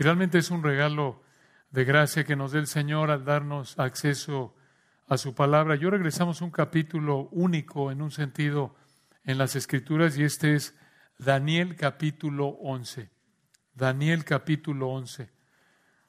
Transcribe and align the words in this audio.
Y 0.00 0.02
realmente 0.02 0.38
es 0.38 0.50
un 0.50 0.62
regalo 0.62 1.22
de 1.70 1.84
gracia 1.84 2.24
que 2.24 2.34
nos 2.34 2.52
dé 2.52 2.58
el 2.58 2.68
Señor 2.68 3.10
al 3.10 3.26
darnos 3.26 3.78
acceso 3.78 4.56
a 5.06 5.18
su 5.18 5.34
palabra. 5.34 5.74
Yo 5.74 5.90
regresamos 5.90 6.40
a 6.40 6.46
un 6.46 6.50
capítulo 6.50 7.28
único 7.32 7.92
en 7.92 8.00
un 8.00 8.10
sentido 8.10 8.74
en 9.24 9.36
las 9.36 9.56
Escrituras 9.56 10.16
y 10.16 10.24
este 10.24 10.54
es 10.54 10.74
Daniel 11.18 11.76
capítulo 11.76 12.46
11. 12.46 13.10
Daniel 13.74 14.24
capítulo 14.24 14.88
11. 14.88 15.28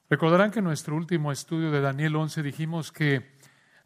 Recordarán 0.08 0.52
que 0.52 0.60
en 0.60 0.64
nuestro 0.64 0.96
último 0.96 1.30
estudio 1.30 1.70
de 1.70 1.82
Daniel 1.82 2.16
11 2.16 2.42
dijimos 2.42 2.92
que 2.92 3.36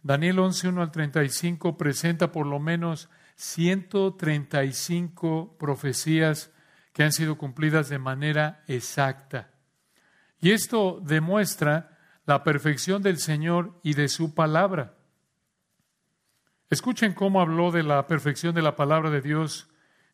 Daniel 0.04 0.38
11, 0.38 0.68
1 0.68 0.82
al 0.82 0.92
35 0.92 1.76
presenta 1.76 2.30
por 2.30 2.46
lo 2.46 2.60
menos 2.60 3.10
135 3.34 5.56
profecías 5.58 6.52
que 6.92 7.02
han 7.02 7.10
sido 7.10 7.36
cumplidas 7.36 7.88
de 7.88 7.98
manera 7.98 8.62
exacta. 8.68 9.50
Y 10.40 10.52
esto 10.52 11.00
demuestra 11.02 11.98
la 12.26 12.42
perfección 12.42 13.02
del 13.02 13.18
Señor 13.18 13.78
y 13.82 13.94
de 13.94 14.08
su 14.08 14.34
palabra. 14.34 14.94
Escuchen 16.68 17.14
cómo 17.14 17.40
habló 17.40 17.70
de 17.70 17.82
la 17.82 18.06
perfección 18.06 18.54
de 18.54 18.62
la 18.62 18.74
palabra 18.74 19.10
de 19.10 19.20
Dios 19.20 19.68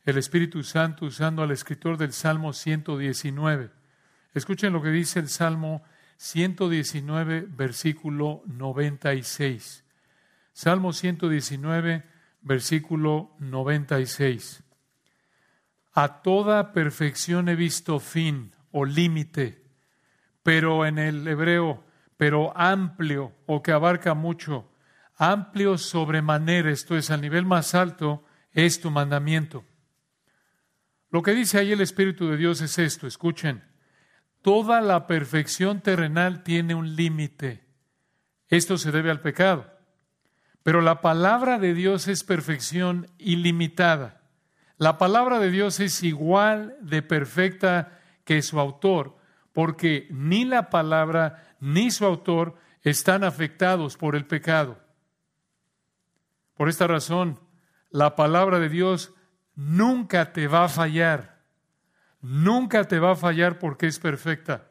el 0.04 0.18
Espíritu 0.18 0.62
Santo 0.64 1.06
usando 1.06 1.42
al 1.42 1.50
escritor 1.50 1.96
del 1.96 2.12
Salmo 2.12 2.52
119. 2.52 3.70
Escuchen 4.34 4.72
lo 4.72 4.82
que 4.82 4.90
dice 4.90 5.20
el 5.20 5.28
Salmo 5.28 5.82
119, 6.16 7.46
versículo 7.48 8.42
96. 8.46 9.84
Salmo 10.52 10.92
119, 10.92 12.04
versículo 12.42 13.34
96. 13.38 14.62
A 15.94 16.22
toda 16.22 16.72
perfección 16.72 17.48
he 17.48 17.56
visto 17.56 17.98
fin 17.98 18.54
o 18.70 18.84
límite, 18.84 19.61
pero 20.42 20.86
en 20.86 20.98
el 20.98 21.26
hebreo, 21.26 21.84
pero 22.16 22.56
amplio 22.56 23.32
o 23.46 23.62
que 23.62 23.72
abarca 23.72 24.14
mucho, 24.14 24.70
amplio 25.16 25.78
sobremanera, 25.78 26.70
esto 26.70 26.96
es 26.96 27.10
al 27.10 27.20
nivel 27.20 27.44
más 27.44 27.74
alto, 27.74 28.24
es 28.52 28.80
tu 28.80 28.90
mandamiento. 28.90 29.64
Lo 31.10 31.22
que 31.22 31.32
dice 31.32 31.58
ahí 31.58 31.72
el 31.72 31.80
Espíritu 31.80 32.28
de 32.28 32.36
Dios 32.36 32.60
es 32.60 32.78
esto, 32.78 33.06
escuchen, 33.06 33.62
toda 34.40 34.80
la 34.80 35.06
perfección 35.06 35.80
terrenal 35.80 36.42
tiene 36.42 36.74
un 36.74 36.96
límite. 36.96 37.66
Esto 38.48 38.76
se 38.78 38.92
debe 38.92 39.10
al 39.10 39.20
pecado. 39.20 39.70
Pero 40.62 40.80
la 40.80 41.00
palabra 41.00 41.58
de 41.58 41.74
Dios 41.74 42.08
es 42.08 42.22
perfección 42.22 43.08
ilimitada. 43.18 44.22
La 44.78 44.98
palabra 44.98 45.38
de 45.38 45.50
Dios 45.50 45.80
es 45.80 46.02
igual 46.02 46.76
de 46.80 47.02
perfecta 47.02 48.00
que 48.24 48.42
su 48.42 48.60
autor, 48.60 49.16
porque 49.52 50.08
ni 50.10 50.44
la 50.44 50.70
palabra 50.70 51.54
ni 51.60 51.90
su 51.90 52.04
autor 52.04 52.56
están 52.82 53.24
afectados 53.24 53.96
por 53.96 54.16
el 54.16 54.26
pecado. 54.26 54.78
Por 56.54 56.68
esta 56.68 56.86
razón, 56.86 57.40
la 57.90 58.16
palabra 58.16 58.58
de 58.58 58.68
Dios 58.68 59.14
nunca 59.54 60.32
te 60.32 60.48
va 60.48 60.64
a 60.64 60.68
fallar. 60.68 61.42
Nunca 62.20 62.84
te 62.84 62.98
va 62.98 63.12
a 63.12 63.16
fallar 63.16 63.58
porque 63.58 63.86
es 63.86 63.98
perfecta. 63.98 64.68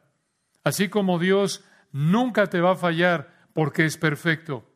Así 0.63 0.89
como 0.89 1.19
Dios 1.19 1.63
nunca 1.91 2.47
te 2.47 2.61
va 2.61 2.71
a 2.71 2.77
fallar 2.77 3.47
porque 3.53 3.85
es 3.85 3.97
perfecto. 3.97 4.67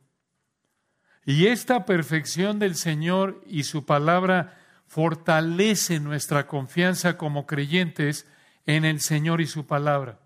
Y 1.26 1.48
esta 1.48 1.86
perfección 1.86 2.60
del 2.60 2.76
Señor 2.76 3.42
y 3.48 3.64
su 3.64 3.86
palabra 3.86 4.58
fortalece 4.86 6.00
nuestra 6.00 6.48
confianza 6.48 7.18
como 7.18 7.48
creyentes 7.48 8.28
en 8.66 8.86
el 8.86 9.00
Señor 9.00 9.42
y 9.42 9.48
su 9.48 9.66
palabra. 9.66 10.20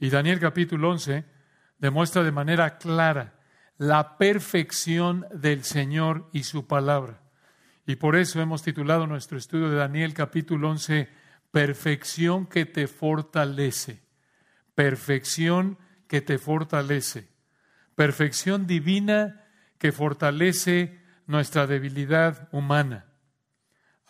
Y 0.00 0.10
Daniel 0.10 0.40
capítulo 0.40 0.90
11 0.90 1.24
demuestra 1.78 2.22
de 2.22 2.32
manera 2.32 2.78
clara 2.78 3.34
la 3.76 4.16
perfección 4.18 5.26
del 5.32 5.64
Señor 5.64 6.28
y 6.32 6.44
su 6.44 6.66
palabra. 6.66 7.22
Y 7.86 7.96
por 7.96 8.16
eso 8.16 8.40
hemos 8.40 8.62
titulado 8.62 9.06
nuestro 9.06 9.38
estudio 9.38 9.70
de 9.70 9.76
Daniel 9.76 10.14
capítulo 10.14 10.70
11, 10.70 11.08
Perfección 11.50 12.46
que 12.46 12.66
te 12.66 12.86
fortalece. 12.86 14.02
Perfección 14.74 15.78
que 16.06 16.20
te 16.20 16.38
fortalece 16.38 17.28
perfección 17.98 18.68
divina 18.68 19.44
que 19.78 19.90
fortalece 19.90 21.00
nuestra 21.26 21.66
debilidad 21.66 22.48
humana. 22.52 23.07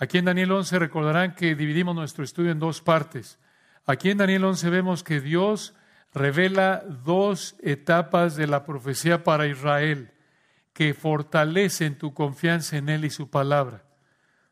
Aquí 0.00 0.18
en 0.18 0.26
Daniel 0.26 0.52
11 0.52 0.78
recordarán 0.78 1.34
que 1.34 1.56
dividimos 1.56 1.94
nuestro 1.94 2.22
estudio 2.22 2.52
en 2.52 2.60
dos 2.60 2.80
partes. 2.80 3.40
Aquí 3.84 4.10
en 4.10 4.18
Daniel 4.18 4.44
11 4.44 4.70
vemos 4.70 5.02
que 5.02 5.20
Dios 5.20 5.74
revela 6.14 6.84
dos 7.04 7.56
etapas 7.62 8.36
de 8.36 8.46
la 8.46 8.64
profecía 8.64 9.24
para 9.24 9.48
Israel 9.48 10.12
que 10.72 10.94
fortalecen 10.94 11.98
tu 11.98 12.14
confianza 12.14 12.76
en 12.76 12.88
Él 12.88 13.04
y 13.04 13.10
su 13.10 13.28
palabra. 13.28 13.82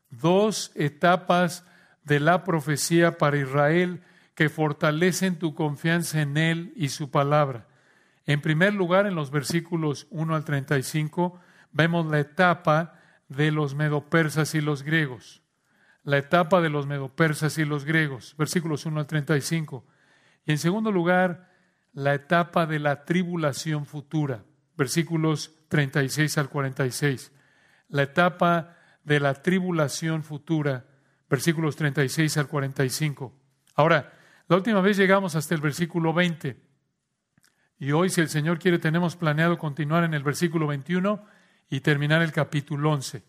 Dos 0.09 0.71
etapas 0.75 1.63
de 2.03 2.19
la 2.19 2.43
profecía 2.43 3.17
para 3.17 3.37
Israel 3.37 4.01
que 4.35 4.49
fortalecen 4.49 5.39
tu 5.39 5.55
confianza 5.55 6.21
en 6.21 6.35
Él 6.35 6.73
y 6.75 6.89
su 6.89 7.09
palabra. 7.09 7.67
En 8.25 8.41
primer 8.41 8.73
lugar, 8.73 9.07
en 9.07 9.15
los 9.15 9.31
versículos 9.31 10.07
1 10.09 10.35
al 10.35 10.43
35, 10.43 11.39
vemos 11.71 12.05
la 12.07 12.19
etapa 12.19 12.96
de 13.29 13.51
los 13.51 13.75
medopersas 13.75 14.55
y 14.55 14.61
los 14.61 14.83
griegos. 14.83 15.41
La 16.03 16.17
etapa 16.17 16.61
de 16.61 16.69
los 16.69 16.87
medopersas 16.87 17.57
y 17.57 17.65
los 17.65 17.83
griegos, 17.83 18.35
versículos 18.37 18.85
1 18.85 18.99
al 18.99 19.07
35. 19.07 19.85
Y 20.45 20.51
en 20.51 20.57
segundo 20.57 20.91
lugar, 20.91 21.51
la 21.93 22.13
etapa 22.13 22.65
de 22.65 22.79
la 22.79 23.03
tribulación 23.03 23.85
futura, 23.85 24.45
versículos 24.77 25.53
36 25.67 26.37
al 26.37 26.49
46. 26.49 27.31
La 27.89 28.03
etapa 28.03 28.77
de 29.03 29.19
la 29.19 29.33
tribulación 29.33 30.23
futura, 30.23 30.85
versículos 31.29 31.75
36 31.75 32.37
al 32.37 32.47
45. 32.47 33.33
Ahora, 33.75 34.13
la 34.47 34.55
última 34.55 34.79
vez 34.81 34.95
llegamos 34.95 35.35
hasta 35.35 35.55
el 35.55 35.61
versículo 35.61 36.13
20. 36.13 36.57
Y 37.79 37.91
hoy, 37.91 38.09
si 38.09 38.21
el 38.21 38.29
Señor 38.29 38.59
quiere, 38.59 38.79
tenemos 38.79 39.15
planeado 39.15 39.57
continuar 39.57 40.03
en 40.03 40.13
el 40.13 40.23
versículo 40.23 40.67
21 40.67 41.23
y 41.69 41.81
terminar 41.81 42.21
el 42.21 42.31
capítulo 42.31 42.91
11. 42.91 43.23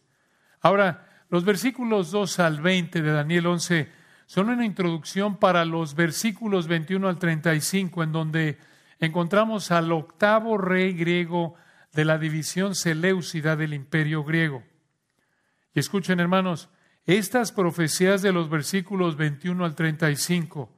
Ahora, 0.60 1.24
los 1.30 1.44
versículos 1.44 2.10
2 2.10 2.38
al 2.40 2.60
20 2.60 3.02
de 3.02 3.12
Daniel 3.12 3.46
11 3.46 3.90
son 4.26 4.50
una 4.50 4.64
introducción 4.64 5.36
para 5.36 5.64
los 5.64 5.94
versículos 5.94 6.68
21 6.68 7.08
al 7.08 7.18
35, 7.18 8.02
en 8.02 8.12
donde 8.12 8.58
encontramos 9.00 9.70
al 9.70 9.90
octavo 9.92 10.58
rey 10.58 10.92
griego 10.92 11.54
de 11.92 12.04
la 12.04 12.18
división 12.18 12.74
seleucida 12.74 13.56
del 13.56 13.74
imperio 13.74 14.24
griego. 14.24 14.62
Y 15.74 15.80
escuchen, 15.80 16.20
hermanos, 16.20 16.68
estas 17.06 17.52
profecías 17.52 18.20
de 18.20 18.32
los 18.32 18.50
versículos 18.50 19.16
21 19.16 19.64
al 19.64 19.74
35 19.74 20.70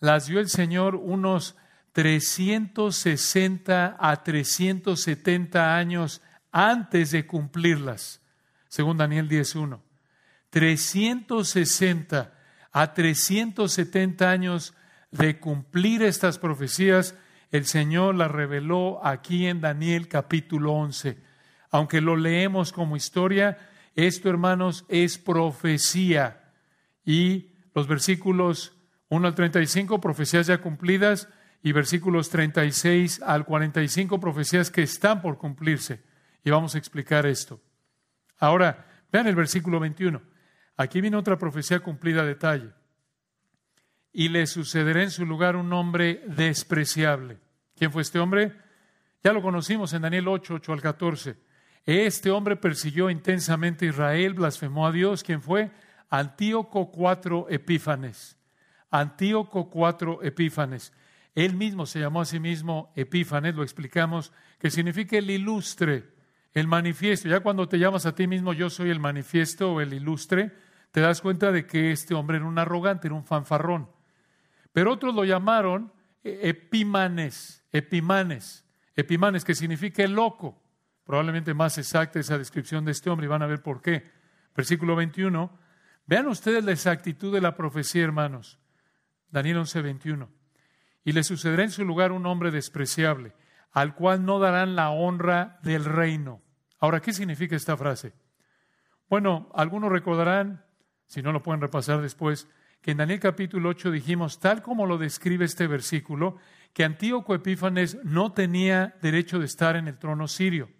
las 0.00 0.26
dio 0.26 0.40
el 0.40 0.48
Señor 0.48 0.96
unos 0.96 1.56
360 1.92 3.96
a 3.98 4.22
370 4.22 5.76
años 5.76 6.22
antes 6.52 7.10
de 7.10 7.26
cumplirlas, 7.26 8.22
según 8.68 8.96
Daniel 8.96 9.28
10.1. 9.28 9.80
360 10.50 12.34
a 12.72 12.94
370 12.94 14.30
años 14.30 14.74
de 15.10 15.38
cumplir 15.38 16.02
estas 16.02 16.38
profecías, 16.38 17.14
el 17.50 17.64
Señor 17.64 18.14
las 18.14 18.30
reveló 18.30 19.04
aquí 19.04 19.46
en 19.46 19.60
Daniel 19.60 20.08
capítulo 20.08 20.72
11. 20.74 21.18
Aunque 21.70 22.00
lo 22.00 22.16
leemos 22.16 22.72
como 22.72 22.96
historia, 22.96 23.58
esto, 23.94 24.28
hermanos, 24.28 24.84
es 24.88 25.18
profecía. 25.18 26.52
Y 27.04 27.52
los 27.74 27.88
versículos 27.88 28.76
1 29.08 29.26
al 29.26 29.34
35, 29.34 30.00
profecías 30.00 30.46
ya 30.46 30.58
cumplidas, 30.58 31.28
y 31.62 31.72
versículos 31.72 32.30
36 32.30 33.20
al 33.22 33.44
45, 33.44 34.20
profecías 34.20 34.70
que 34.70 34.82
están 34.82 35.20
por 35.20 35.38
cumplirse. 35.38 36.00
Y 36.48 36.50
vamos 36.50 36.74
a 36.74 36.78
explicar 36.78 37.26
esto. 37.26 37.60
Ahora, 38.38 38.86
vean 39.12 39.26
el 39.26 39.34
versículo 39.34 39.78
21. 39.80 40.22
Aquí 40.78 41.02
viene 41.02 41.18
otra 41.18 41.36
profecía 41.36 41.80
cumplida 41.80 42.22
a 42.22 42.24
detalle. 42.24 42.70
Y 44.14 44.30
le 44.30 44.46
sucederá 44.46 45.02
en 45.02 45.10
su 45.10 45.26
lugar 45.26 45.56
un 45.56 45.70
hombre 45.74 46.22
despreciable. 46.26 47.36
¿Quién 47.76 47.92
fue 47.92 48.00
este 48.00 48.18
hombre? 48.18 48.56
Ya 49.22 49.34
lo 49.34 49.42
conocimos 49.42 49.92
en 49.92 50.00
Daniel 50.00 50.26
8, 50.26 50.54
8 50.54 50.72
al 50.72 50.80
14. 50.80 51.36
Este 51.84 52.30
hombre 52.30 52.56
persiguió 52.56 53.10
intensamente 53.10 53.84
a 53.84 53.90
Israel, 53.90 54.32
blasfemó 54.32 54.86
a 54.86 54.92
Dios. 54.92 55.22
¿Quién 55.22 55.42
fue? 55.42 55.70
Antíoco 56.08 56.90
IV 56.96 57.44
Epífanes. 57.50 58.38
Antíoco 58.90 59.70
IV 59.70 60.20
Epífanes. 60.22 60.94
Él 61.34 61.52
mismo 61.52 61.84
se 61.84 62.00
llamó 62.00 62.22
a 62.22 62.24
sí 62.24 62.40
mismo 62.40 62.90
Epífanes, 62.96 63.54
lo 63.54 63.62
explicamos, 63.62 64.32
que 64.58 64.70
significa 64.70 65.18
el 65.18 65.28
ilustre, 65.28 66.16
el 66.54 66.66
manifiesto. 66.66 67.28
Ya 67.28 67.40
cuando 67.40 67.68
te 67.68 67.78
llamas 67.78 68.06
a 68.06 68.14
ti 68.14 68.26
mismo 68.26 68.52
yo 68.52 68.70
soy 68.70 68.90
el 68.90 69.00
manifiesto 69.00 69.72
o 69.72 69.80
el 69.80 69.92
ilustre, 69.92 70.52
te 70.90 71.00
das 71.00 71.20
cuenta 71.20 71.52
de 71.52 71.66
que 71.66 71.92
este 71.92 72.14
hombre 72.14 72.38
era 72.38 72.46
un 72.46 72.58
arrogante, 72.58 73.08
era 73.08 73.14
un 73.14 73.24
fanfarrón. 73.24 73.90
Pero 74.72 74.92
otros 74.92 75.14
lo 75.14 75.24
llamaron 75.24 75.92
eh, 76.24 76.40
Epimanes, 76.44 77.64
Epimanes, 77.72 78.64
Epimanes, 78.96 79.44
que 79.44 79.54
significa 79.54 80.06
loco. 80.06 80.62
Probablemente 81.04 81.54
más 81.54 81.78
exacta 81.78 82.20
esa 82.20 82.36
descripción 82.36 82.84
de 82.84 82.92
este 82.92 83.08
hombre 83.08 83.26
y 83.26 83.28
van 83.28 83.42
a 83.42 83.46
ver 83.46 83.62
por 83.62 83.80
qué. 83.80 84.10
Versículo 84.54 84.94
21. 84.96 85.50
Vean 86.06 86.26
ustedes 86.26 86.64
la 86.64 86.72
exactitud 86.72 87.32
de 87.32 87.40
la 87.40 87.56
profecía, 87.56 88.04
hermanos. 88.04 88.58
Daniel 89.30 89.58
11, 89.58 89.82
21. 89.82 90.28
Y 91.04 91.12
le 91.12 91.22
sucederá 91.22 91.62
en 91.62 91.70
su 91.70 91.84
lugar 91.84 92.12
un 92.12 92.26
hombre 92.26 92.50
despreciable, 92.50 93.34
al 93.72 93.94
cual 93.94 94.24
no 94.24 94.38
darán 94.38 94.76
la 94.76 94.90
honra 94.90 95.58
del 95.62 95.84
reino. 95.84 96.42
Ahora, 96.78 97.00
¿qué 97.00 97.12
significa 97.12 97.56
esta 97.56 97.76
frase? 97.76 98.12
Bueno, 99.08 99.50
algunos 99.54 99.90
recordarán, 99.90 100.64
si 101.06 101.22
no 101.22 101.32
lo 101.32 101.42
pueden 101.42 101.60
repasar 101.60 102.00
después, 102.00 102.48
que 102.80 102.92
en 102.92 102.98
Daniel 102.98 103.20
capítulo 103.20 103.70
8 103.70 103.90
dijimos, 103.90 104.38
tal 104.38 104.62
como 104.62 104.86
lo 104.86 104.98
describe 104.98 105.44
este 105.44 105.66
versículo, 105.66 106.36
que 106.72 106.84
Antíoco 106.84 107.34
Epífanes 107.34 107.98
no 108.04 108.32
tenía 108.32 108.96
derecho 109.02 109.38
de 109.38 109.46
estar 109.46 109.76
en 109.76 109.88
el 109.88 109.98
trono 109.98 110.28
sirio. 110.28 110.70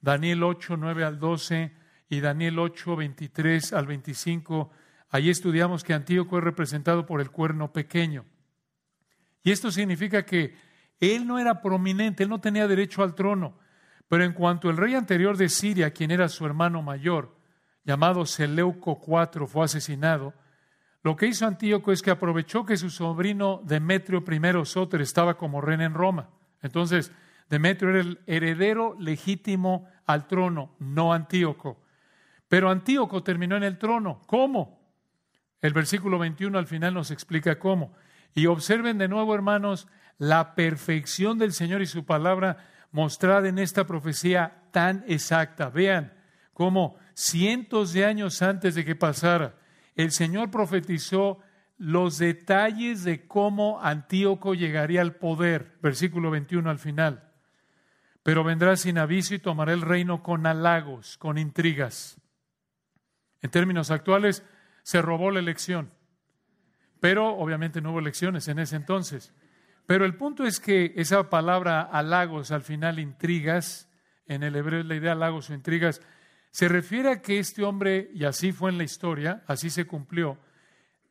Daniel 0.00 0.42
8, 0.42 0.76
9 0.76 1.04
al 1.04 1.18
12 1.18 1.74
y 2.08 2.20
Daniel 2.20 2.58
8, 2.58 2.96
23 2.96 3.72
al 3.72 3.86
25, 3.86 4.70
allí 5.10 5.30
estudiamos 5.30 5.84
que 5.84 5.92
Antíoco 5.92 6.38
es 6.38 6.44
representado 6.44 7.04
por 7.04 7.20
el 7.20 7.30
cuerno 7.30 7.72
pequeño. 7.72 8.24
Y 9.42 9.50
esto 9.50 9.70
significa 9.70 10.24
que 10.24 10.54
él 11.00 11.26
no 11.26 11.38
era 11.38 11.62
prominente, 11.62 12.22
él 12.22 12.28
no 12.28 12.40
tenía 12.40 12.68
derecho 12.68 13.02
al 13.02 13.14
trono. 13.14 13.58
Pero 14.08 14.24
en 14.24 14.32
cuanto 14.32 14.70
el 14.70 14.76
rey 14.76 14.94
anterior 14.94 15.36
de 15.36 15.48
Siria, 15.48 15.92
quien 15.92 16.10
era 16.10 16.28
su 16.28 16.44
hermano 16.44 16.82
mayor, 16.82 17.36
llamado 17.84 18.26
Seleuco 18.26 19.00
IV, 19.06 19.46
fue 19.46 19.64
asesinado, 19.64 20.34
lo 21.02 21.16
que 21.16 21.26
hizo 21.26 21.46
Antíoco 21.46 21.92
es 21.92 22.02
que 22.02 22.10
aprovechó 22.10 22.66
que 22.66 22.76
su 22.76 22.90
sobrino 22.90 23.62
Demetrio 23.64 24.22
I 24.28 24.66
Soter 24.66 25.00
estaba 25.00 25.38
como 25.38 25.62
rey 25.62 25.80
en 25.80 25.94
Roma. 25.94 26.28
Entonces, 26.60 27.10
Demetrio 27.48 27.90
era 27.90 28.00
el 28.00 28.20
heredero 28.26 28.96
legítimo 28.98 29.88
al 30.04 30.26
trono, 30.26 30.76
no 30.78 31.14
Antíoco. 31.14 31.82
Pero 32.48 32.68
Antíoco 32.68 33.22
terminó 33.22 33.56
en 33.56 33.62
el 33.62 33.78
trono. 33.78 34.20
¿Cómo? 34.26 34.80
El 35.62 35.72
versículo 35.72 36.18
21 36.18 36.58
al 36.58 36.66
final 36.66 36.92
nos 36.94 37.10
explica 37.10 37.58
cómo. 37.58 37.94
Y 38.34 38.46
observen 38.46 38.98
de 38.98 39.08
nuevo, 39.08 39.34
hermanos, 39.34 39.88
la 40.20 40.54
perfección 40.54 41.38
del 41.38 41.54
Señor 41.54 41.80
y 41.80 41.86
su 41.86 42.04
palabra 42.04 42.58
mostrada 42.92 43.48
en 43.48 43.58
esta 43.58 43.86
profecía 43.86 44.64
tan 44.70 45.02
exacta. 45.08 45.70
Vean 45.70 46.12
cómo 46.52 46.98
cientos 47.14 47.94
de 47.94 48.04
años 48.04 48.42
antes 48.42 48.74
de 48.74 48.84
que 48.84 48.94
pasara, 48.94 49.54
el 49.94 50.12
Señor 50.12 50.50
profetizó 50.50 51.40
los 51.78 52.18
detalles 52.18 53.02
de 53.02 53.26
cómo 53.26 53.80
Antíoco 53.82 54.52
llegaría 54.52 55.00
al 55.00 55.14
poder, 55.14 55.78
versículo 55.80 56.30
21 56.30 56.68
al 56.68 56.78
final. 56.78 57.32
Pero 58.22 58.44
vendrá 58.44 58.76
sin 58.76 58.98
aviso 58.98 59.34
y 59.34 59.38
tomará 59.38 59.72
el 59.72 59.80
reino 59.80 60.22
con 60.22 60.46
halagos, 60.46 61.16
con 61.16 61.38
intrigas. 61.38 62.20
En 63.40 63.50
términos 63.50 63.90
actuales, 63.90 64.44
se 64.82 65.00
robó 65.00 65.30
la 65.30 65.38
elección. 65.38 65.90
Pero 67.00 67.28
obviamente 67.28 67.80
no 67.80 67.92
hubo 67.92 68.00
elecciones 68.00 68.48
en 68.48 68.58
ese 68.58 68.76
entonces. 68.76 69.32
Pero 69.90 70.04
el 70.04 70.14
punto 70.14 70.44
es 70.44 70.60
que 70.60 70.92
esa 70.94 71.28
palabra 71.28 71.80
halagos, 71.82 72.52
al 72.52 72.62
final 72.62 73.00
intrigas, 73.00 73.90
en 74.24 74.44
el 74.44 74.54
hebreo 74.54 74.82
es 74.82 74.86
la 74.86 74.94
idea 74.94 75.10
halagos 75.10 75.50
o 75.50 75.52
intrigas, 75.52 76.00
se 76.52 76.68
refiere 76.68 77.10
a 77.10 77.20
que 77.20 77.40
este 77.40 77.64
hombre, 77.64 78.08
y 78.14 78.24
así 78.24 78.52
fue 78.52 78.70
en 78.70 78.78
la 78.78 78.84
historia, 78.84 79.42
así 79.48 79.68
se 79.68 79.88
cumplió, 79.88 80.38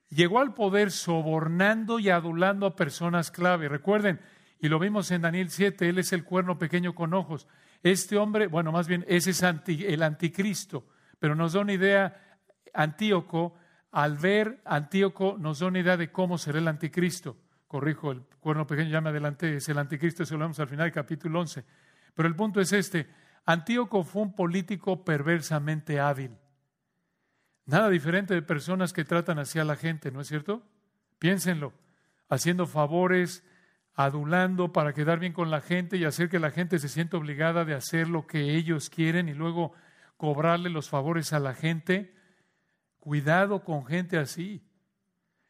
llegó 0.07 0.39
al 0.39 0.53
poder 0.53 0.91
sobornando 0.91 1.99
y 1.99 2.09
adulando 2.09 2.65
a 2.65 2.77
personas 2.77 3.31
clave. 3.31 3.67
Recuerden, 3.67 4.21
y 4.61 4.69
lo 4.69 4.79
vimos 4.79 5.11
en 5.11 5.23
Daniel 5.23 5.49
7, 5.49 5.89
él 5.89 5.97
es 5.97 6.13
el 6.13 6.23
cuerno 6.23 6.57
pequeño 6.57 6.95
con 6.95 7.13
ojos. 7.13 7.49
Este 7.83 8.15
hombre, 8.15 8.47
bueno, 8.47 8.71
más 8.71 8.87
bien, 8.87 9.03
ese 9.09 9.31
es 9.31 9.43
el 9.43 10.03
anticristo, 10.03 10.87
pero 11.19 11.35
nos 11.35 11.51
da 11.51 11.59
una 11.59 11.73
idea, 11.73 12.39
Antíoco, 12.73 13.55
al 13.91 14.17
ver 14.17 14.61
Antíoco, 14.63 15.35
nos 15.37 15.59
da 15.59 15.67
una 15.67 15.79
idea 15.79 15.97
de 15.97 16.13
cómo 16.13 16.37
será 16.37 16.59
el 16.59 16.67
anticristo. 16.69 17.35
Corrijo, 17.69 18.11
el 18.11 18.23
cuerno 18.39 18.65
pequeño 18.65 18.89
ya 18.89 18.99
me 18.99 19.11
adelanté, 19.11 19.57
es 19.57 19.69
el 19.69 19.77
anticristo, 19.77 20.23
eso 20.23 20.33
lo 20.33 20.45
vemos 20.45 20.59
al 20.59 20.67
final 20.67 20.87
del 20.87 20.91
capítulo 20.91 21.39
11. 21.39 21.63
Pero 22.15 22.27
el 22.27 22.35
punto 22.35 22.59
es 22.59 22.73
este, 22.73 23.07
Antíoco 23.45 24.03
fue 24.03 24.23
un 24.23 24.33
político 24.33 25.05
perversamente 25.05 25.99
hábil. 25.99 26.35
Nada 27.67 27.89
diferente 27.89 28.33
de 28.33 28.41
personas 28.41 28.91
que 28.91 29.05
tratan 29.05 29.37
así 29.37 29.59
a 29.59 29.63
la 29.63 29.75
gente, 29.75 30.09
¿no 30.09 30.19
es 30.19 30.27
cierto? 30.27 30.63
Piénsenlo, 31.19 31.71
haciendo 32.27 32.65
favores, 32.65 33.43
adulando 33.93 34.73
para 34.73 34.93
quedar 34.93 35.19
bien 35.19 35.33
con 35.33 35.51
la 35.51 35.61
gente 35.61 35.95
y 35.97 36.05
hacer 36.05 36.27
que 36.27 36.39
la 36.39 36.49
gente 36.49 36.79
se 36.79 36.89
sienta 36.89 37.17
obligada 37.17 37.65
de 37.65 37.75
hacer 37.75 38.07
lo 38.07 38.25
que 38.25 38.55
ellos 38.55 38.89
quieren 38.89 39.29
y 39.29 39.35
luego 39.35 39.73
cobrarle 40.17 40.71
los 40.71 40.89
favores 40.89 41.33
a 41.33 41.39
la 41.39 41.53
gente. 41.53 42.15
Cuidado 42.99 43.63
con 43.63 43.85
gente 43.85 44.17
así. 44.17 44.65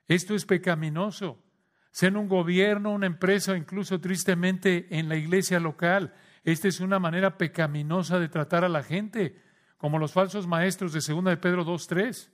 Esto 0.05 0.35
es 0.35 0.45
pecaminoso. 0.45 1.41
Sea 1.91 2.09
en 2.09 2.17
un 2.17 2.27
gobierno, 2.27 2.91
una 2.91 3.07
empresa 3.07 3.53
o 3.53 3.55
incluso 3.55 3.99
tristemente 3.99 4.87
en 4.97 5.09
la 5.09 5.15
iglesia 5.15 5.59
local. 5.59 6.13
Esta 6.43 6.67
es 6.67 6.79
una 6.79 6.99
manera 6.99 7.37
pecaminosa 7.37 8.19
de 8.19 8.29
tratar 8.29 8.63
a 8.63 8.69
la 8.69 8.83
gente, 8.83 9.41
como 9.77 9.99
los 9.99 10.13
falsos 10.13 10.47
maestros 10.47 10.93
de 10.93 11.13
2 11.13 11.23
de 11.25 11.37
Pedro 11.37 11.65
2.3. 11.65 12.29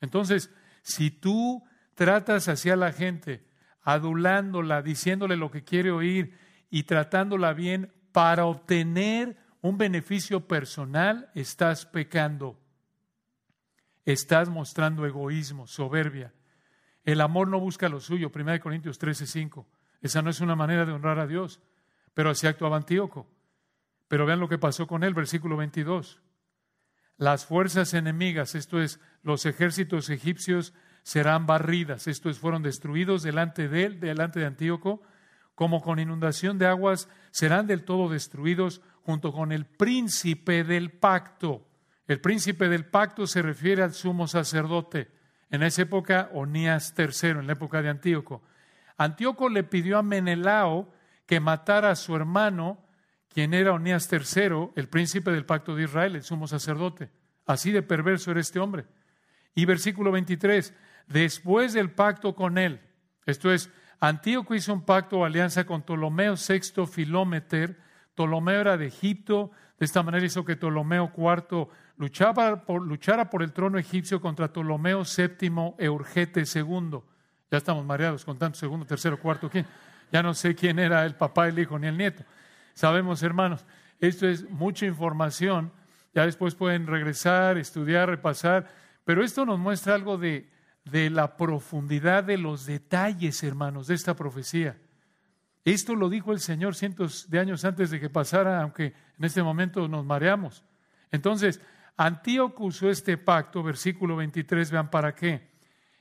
Entonces, 0.00 0.50
si 0.82 1.10
tú 1.10 1.62
tratas 1.94 2.48
hacia 2.48 2.76
la 2.76 2.92
gente, 2.92 3.46
adulándola, 3.82 4.82
diciéndole 4.82 5.36
lo 5.36 5.50
que 5.50 5.64
quiere 5.64 5.90
oír 5.90 6.38
y 6.70 6.84
tratándola 6.84 7.52
bien 7.52 7.92
para 8.12 8.46
obtener 8.46 9.36
un 9.60 9.78
beneficio 9.78 10.46
personal, 10.46 11.30
estás 11.34 11.86
pecando. 11.86 12.58
Estás 14.04 14.48
mostrando 14.48 15.06
egoísmo, 15.06 15.66
soberbia. 15.66 16.32
El 17.04 17.20
amor 17.20 17.48
no 17.48 17.60
busca 17.60 17.88
lo 17.88 18.00
suyo, 18.00 18.30
1 18.34 18.60
Corintios 18.60 19.00
13.5. 19.00 19.66
Esa 20.00 20.22
no 20.22 20.30
es 20.30 20.40
una 20.40 20.56
manera 20.56 20.84
de 20.84 20.92
honrar 20.92 21.18
a 21.18 21.26
Dios. 21.26 21.60
Pero 22.14 22.30
así 22.30 22.46
actuaba 22.46 22.76
Antíoco. 22.76 23.26
Pero 24.08 24.26
vean 24.26 24.40
lo 24.40 24.48
que 24.48 24.58
pasó 24.58 24.86
con 24.86 25.04
él, 25.04 25.14
versículo 25.14 25.56
22. 25.56 26.20
Las 27.16 27.44
fuerzas 27.44 27.94
enemigas, 27.94 28.54
esto 28.54 28.80
es, 28.80 28.98
los 29.22 29.44
ejércitos 29.46 30.08
egipcios 30.08 30.72
serán 31.02 31.46
barridas, 31.46 32.06
esto 32.06 32.30
es, 32.30 32.38
fueron 32.38 32.62
destruidos 32.62 33.22
delante 33.22 33.68
de 33.68 33.84
él, 33.84 34.00
delante 34.00 34.40
de 34.40 34.46
Antíoco, 34.46 35.02
como 35.54 35.82
con 35.82 35.98
inundación 35.98 36.56
de 36.56 36.66
aguas, 36.66 37.08
serán 37.30 37.66
del 37.66 37.84
todo 37.84 38.08
destruidos 38.08 38.80
junto 39.02 39.32
con 39.32 39.52
el 39.52 39.66
príncipe 39.66 40.64
del 40.64 40.92
pacto. 40.92 41.68
El 42.06 42.20
príncipe 42.20 42.68
del 42.68 42.86
pacto 42.86 43.26
se 43.26 43.42
refiere 43.42 43.82
al 43.82 43.92
sumo 43.92 44.26
sacerdote. 44.26 45.12
En 45.50 45.62
esa 45.62 45.82
época, 45.82 46.30
Onías 46.32 46.94
III, 46.96 47.30
en 47.30 47.46
la 47.46 47.54
época 47.54 47.82
de 47.82 47.88
Antíoco. 47.88 48.42
Antíoco 48.96 49.48
le 49.48 49.64
pidió 49.64 49.98
a 49.98 50.02
Menelao 50.02 50.92
que 51.26 51.40
matara 51.40 51.90
a 51.90 51.96
su 51.96 52.14
hermano 52.14 52.84
quien 53.28 53.54
era 53.54 53.72
Onías 53.72 54.12
III, 54.12 54.70
el 54.74 54.88
príncipe 54.88 55.30
del 55.30 55.46
pacto 55.46 55.74
de 55.74 55.84
Israel, 55.84 56.16
el 56.16 56.22
sumo 56.22 56.48
sacerdote. 56.48 57.10
Así 57.46 57.70
de 57.70 57.82
perverso 57.82 58.30
era 58.30 58.40
este 58.40 58.58
hombre. 58.58 58.86
Y 59.54 59.64
versículo 59.64 60.10
23, 60.12 60.74
después 61.06 61.72
del 61.72 61.90
pacto 61.90 62.34
con 62.34 62.58
él, 62.58 62.80
esto 63.26 63.52
es, 63.52 63.70
Antíoco 64.00 64.54
hizo 64.54 64.72
un 64.72 64.84
pacto 64.84 65.18
o 65.18 65.24
alianza 65.24 65.64
con 65.64 65.82
Ptolomeo 65.82 66.34
VI 66.34 66.86
Filómeter. 66.86 67.78
Ptolomeo 68.14 68.60
era 68.60 68.76
de 68.76 68.86
Egipto, 68.86 69.50
de 69.78 69.84
esta 69.84 70.02
manera 70.02 70.24
hizo 70.24 70.44
que 70.44 70.56
Ptolomeo 70.56 71.12
IV 71.16 71.68
luchara 72.00 72.64
por, 72.64 72.80
luchara 72.80 73.28
por 73.28 73.42
el 73.42 73.52
trono 73.52 73.78
egipcio 73.78 74.22
contra 74.22 74.48
Ptolomeo 74.48 75.02
VII 75.04 75.74
Eurgete 75.76 76.44
II. 76.44 76.98
Ya 77.50 77.58
estamos 77.58 77.84
mareados 77.84 78.24
con 78.24 78.38
tanto 78.38 78.58
segundo, 78.58 78.86
tercero, 78.86 79.20
cuarto, 79.20 79.50
¿quién? 79.50 79.66
Ya 80.10 80.22
no 80.22 80.32
sé 80.32 80.54
quién 80.54 80.78
era 80.78 81.04
el 81.04 81.14
papá, 81.14 81.48
el 81.48 81.58
hijo 81.58 81.78
ni 81.78 81.88
el 81.88 81.98
nieto. 81.98 82.24
Sabemos, 82.72 83.22
hermanos, 83.22 83.66
esto 83.98 84.26
es 84.26 84.48
mucha 84.48 84.86
información. 84.86 85.72
Ya 86.14 86.24
después 86.24 86.54
pueden 86.54 86.86
regresar, 86.86 87.58
estudiar, 87.58 88.08
repasar. 88.08 88.68
Pero 89.04 89.22
esto 89.22 89.44
nos 89.44 89.58
muestra 89.58 89.94
algo 89.94 90.16
de, 90.16 90.50
de 90.86 91.10
la 91.10 91.36
profundidad 91.36 92.24
de 92.24 92.38
los 92.38 92.64
detalles, 92.64 93.42
hermanos, 93.42 93.88
de 93.88 93.94
esta 93.94 94.16
profecía. 94.16 94.78
Esto 95.66 95.94
lo 95.94 96.08
dijo 96.08 96.32
el 96.32 96.40
Señor 96.40 96.74
cientos 96.74 97.28
de 97.28 97.40
años 97.40 97.66
antes 97.66 97.90
de 97.90 98.00
que 98.00 98.08
pasara, 98.08 98.62
aunque 98.62 98.94
en 99.18 99.24
este 99.24 99.42
momento 99.42 99.86
nos 99.86 100.06
mareamos. 100.06 100.64
Entonces, 101.10 101.60
Antíoco 102.02 102.64
usó 102.64 102.88
este 102.88 103.18
pacto, 103.18 103.62
versículo 103.62 104.16
23, 104.16 104.70
vean 104.70 104.90
para 104.90 105.14
qué. 105.14 105.50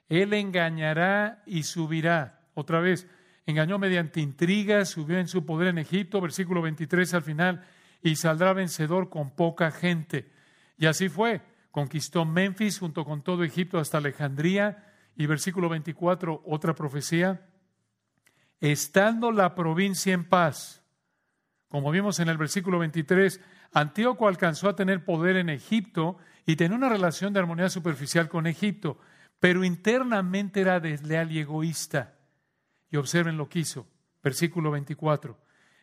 Él 0.07 0.33
engañará 0.33 1.43
y 1.45 1.63
subirá. 1.63 2.47
Otra 2.53 2.79
vez, 2.79 3.05
engañó 3.45 3.77
mediante 3.79 4.21
intrigas, 4.21 4.87
subió 4.87 5.19
en 5.19 5.27
su 5.27 5.45
poder 5.45 5.67
en 5.67 5.77
Egipto, 5.77 6.21
versículo 6.21 6.61
23 6.61 7.15
al 7.15 7.21
final, 7.23 7.65
y 8.01 8.15
saldrá 8.15 8.53
vencedor 8.53 9.09
con 9.09 9.31
poca 9.31 9.71
gente. 9.71 10.31
Y 10.77 10.85
así 10.85 11.09
fue, 11.09 11.41
conquistó 11.69 12.23
Memphis 12.23 12.79
junto 12.79 13.03
con 13.03 13.21
todo 13.21 13.43
Egipto 13.43 13.77
hasta 13.77 13.97
Alejandría, 13.97 14.93
y 15.17 15.25
versículo 15.25 15.67
24, 15.67 16.43
otra 16.45 16.75
profecía, 16.75 17.45
estando 18.61 19.33
la 19.33 19.53
provincia 19.53 20.13
en 20.13 20.23
paz. 20.23 20.81
Como 21.67 21.91
vimos 21.91 22.21
en 22.21 22.29
el 22.29 22.37
versículo 22.37 22.79
23, 22.79 23.41
Antíoco 23.71 24.27
alcanzó 24.27 24.69
a 24.69 24.75
tener 24.75 25.05
poder 25.05 25.37
en 25.37 25.49
Egipto 25.49 26.17
y 26.45 26.55
tenía 26.55 26.77
una 26.77 26.89
relación 26.89 27.33
de 27.33 27.39
armonía 27.39 27.69
superficial 27.69 28.29
con 28.29 28.47
Egipto, 28.47 28.99
pero 29.39 29.63
internamente 29.63 30.61
era 30.61 30.79
desleal 30.79 31.31
y 31.31 31.39
egoísta. 31.39 32.15
Y 32.89 32.97
observen 32.97 33.37
lo 33.37 33.47
que 33.47 33.59
hizo. 33.59 33.87
Versículo 34.23 34.71
24. 34.71 35.37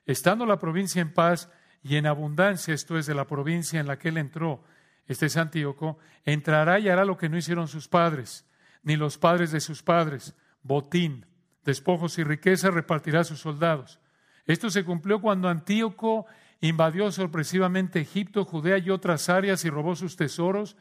Estando 0.05 0.45
la 0.45 0.59
provincia 0.59 1.01
en 1.01 1.15
paz 1.15 1.51
y 1.83 1.97
en 1.97 2.07
abundancia, 2.07 2.75
esto 2.75 2.99
es 2.99 3.07
de 3.07 3.15
la 3.15 3.27
provincia 3.27 3.81
en 3.81 3.87
la 3.87 3.99
que 3.99 4.09
él 4.09 4.19
entró, 4.19 4.65
este 5.07 5.27
es 5.27 5.37
Antíoco, 5.37 5.99
entrará 6.25 6.79
y 6.81 6.89
hará 6.89 7.05
lo 7.05 7.17
que 7.17 7.29
no 7.29 7.37
hicieron 7.37 7.69
sus 7.69 7.89
padres, 7.89 8.45
ni 8.83 8.97
los 8.97 9.19
padres 9.19 9.53
de 9.53 9.61
sus 9.61 9.83
padres, 9.83 10.35
botín, 10.63 11.27
despojos 11.65 12.19
y 12.19 12.25
riqueza 12.25 12.71
repartirá 12.71 13.21
a 13.21 13.25
sus 13.25 13.41
soldados. 13.41 14.01
Esto 14.47 14.71
se 14.71 14.85
cumplió 14.85 15.21
cuando 15.21 15.49
Antíoco 15.49 16.27
invadió 16.61 17.11
sorpresivamente 17.13 18.01
Egipto, 18.01 18.45
Judea 18.45 18.79
y 18.79 18.91
otras 18.91 19.29
áreas 19.29 19.65
y 19.65 19.71
robó 19.71 19.97
sus 19.97 20.17
tesoros, 20.17 20.77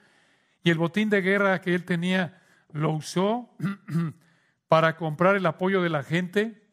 y 0.64 0.72
el 0.72 0.78
botín 0.78 1.10
de 1.10 1.22
guerra 1.22 1.62
que 1.62 1.76
él 1.76 1.86
tenía 1.86 2.42
lo 2.72 2.92
usó 2.92 3.50
para 4.68 4.96
comprar 4.96 5.36
el 5.36 5.46
apoyo 5.46 5.82
de 5.82 5.90
la 5.90 6.04
gente. 6.04 6.68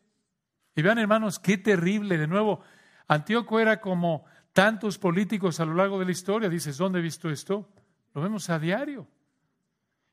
Y 0.74 0.82
vean, 0.82 0.98
hermanos, 0.98 1.38
qué 1.38 1.58
terrible. 1.58 2.16
De 2.16 2.26
nuevo, 2.26 2.62
Antíoco 3.06 3.60
era 3.60 3.80
como 3.80 4.24
tantos 4.52 4.98
políticos 4.98 5.60
a 5.60 5.66
lo 5.66 5.74
largo 5.74 5.98
de 5.98 6.06
la 6.06 6.12
historia. 6.12 6.48
Dices, 6.48 6.78
¿dónde 6.78 7.00
he 7.00 7.02
visto 7.02 7.28
esto? 7.30 7.68
Lo 8.14 8.22
vemos 8.22 8.48
a 8.50 8.58
diario. 8.58 9.06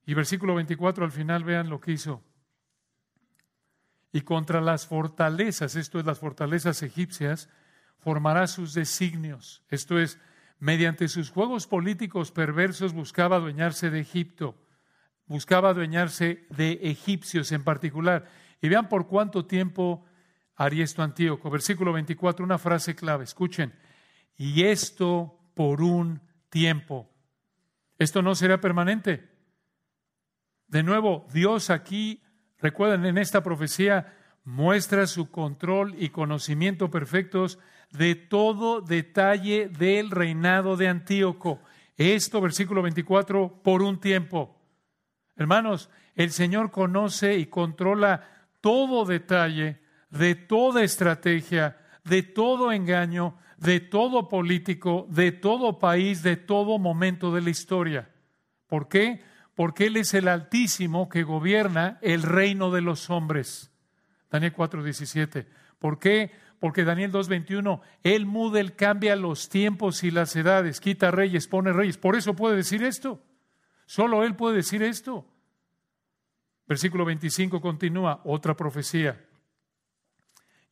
Y 0.06 0.14
versículo 0.14 0.56
24 0.56 1.06
al 1.06 1.12
final, 1.12 1.44
vean 1.44 1.70
lo 1.70 1.80
que 1.80 1.92
hizo. 1.92 2.24
Y 4.12 4.22
contra 4.22 4.60
las 4.60 4.88
fortalezas, 4.88 5.76
esto 5.76 6.00
es 6.00 6.06
las 6.06 6.20
fortalezas 6.20 6.82
egipcias, 6.82 7.50
formará 8.00 8.48
sus 8.48 8.74
designios. 8.74 9.64
Esto 9.70 10.00
es, 10.00 10.20
mediante 10.60 11.08
sus 11.08 11.30
juegos 11.30 11.68
políticos 11.68 12.32
perversos 12.32 12.94
buscaba 12.94 13.38
adueñarse 13.38 13.90
de 13.90 14.00
Egipto, 14.00 14.56
buscaba 15.26 15.70
adueñarse 15.70 16.46
de 16.50 16.80
egipcios 16.84 17.52
en 17.52 17.64
particular. 17.64 18.28
Y 18.62 18.68
vean 18.68 18.90
por 18.90 19.08
cuánto 19.08 19.46
tiempo 19.46 20.06
haría 20.56 20.84
esto 20.84 21.02
Antíoco. 21.02 21.50
Versículo 21.50 21.94
24, 21.94 22.44
una 22.44 22.58
frase 22.58 22.96
clave, 22.96 23.24
escuchen. 23.24 23.74
Y 24.36 24.64
esto 24.64 25.40
por 25.54 25.82
un 25.82 26.22
tiempo. 26.50 27.10
Esto 27.98 28.22
no 28.22 28.36
será 28.36 28.60
permanente. 28.60 29.30
De 30.68 30.84
nuevo, 30.84 31.26
Dios 31.34 31.70
aquí, 31.70 32.22
recuerden, 32.60 33.06
en 33.06 33.18
esta 33.18 33.44
profecía 33.44 34.16
muestra 34.44 35.08
su 35.08 35.32
control 35.32 35.96
y 35.98 36.10
conocimiento 36.10 36.90
perfectos 36.90 37.60
de 37.92 38.16
todo 38.16 38.82
detalle 38.82 39.68
del 39.68 40.12
reinado 40.12 40.78
de 40.78 40.88
Antíoco. 40.88 41.60
Esto, 41.98 42.42
versículo 42.42 42.82
24, 42.82 43.62
por 43.64 43.82
un 43.82 44.00
tiempo. 44.00 44.56
Hermanos, 45.36 45.90
el 46.16 46.32
Señor 46.32 46.72
conoce 46.72 47.38
y 47.38 47.48
controla 47.48 48.24
todo 48.62 49.06
detalle 49.06 49.80
de 50.10 50.36
toda 50.36 50.84
estrategia, 50.84 51.78
de 52.04 52.24
todo 52.24 52.72
engaño, 52.72 53.38
de 53.58 53.80
todo 53.80 54.28
político, 54.28 55.08
de 55.10 55.32
todo 55.32 55.80
país, 55.80 56.24
de 56.24 56.38
todo 56.38 56.80
momento 56.80 57.34
de 57.34 57.42
la 57.42 57.50
historia. 57.50 58.10
¿Por 58.68 58.88
qué? 58.88 59.22
Porque 59.56 59.88
Él 59.88 59.98
es 59.98 60.14
el 60.14 60.28
Altísimo 60.28 61.10
que 61.10 61.24
gobierna 61.24 62.00
el 62.02 62.24
reino 62.24 62.72
de 62.72 62.82
los 62.82 63.10
hombres. 63.10 63.72
Daniel 64.30 64.54
4:17. 64.54 65.48
¿Por 65.80 66.00
qué? 66.00 66.32
Porque 66.60 66.84
Daniel 66.84 67.12
2.21, 67.12 67.82
Él 68.04 68.26
muda, 68.26 68.60
Él 68.60 68.76
cambia 68.76 69.16
los 69.16 69.50
tiempos 69.50 70.04
y 70.04 70.12
las 70.12 70.36
edades, 70.36 70.80
quita 70.80 71.12
reyes, 71.12 71.48
pone 71.48 71.72
reyes. 71.72 71.98
Por 71.98 72.16
eso 72.16 72.36
puede 72.36 72.56
decir 72.56 72.84
esto. 72.84 73.24
Solo 73.86 74.24
Él 74.24 74.36
puede 74.36 74.58
decir 74.58 74.84
esto. 74.84 75.26
Versículo 76.68 77.06
25 77.06 77.62
continúa, 77.62 78.22
otra 78.26 78.56
profecía. 78.56 79.26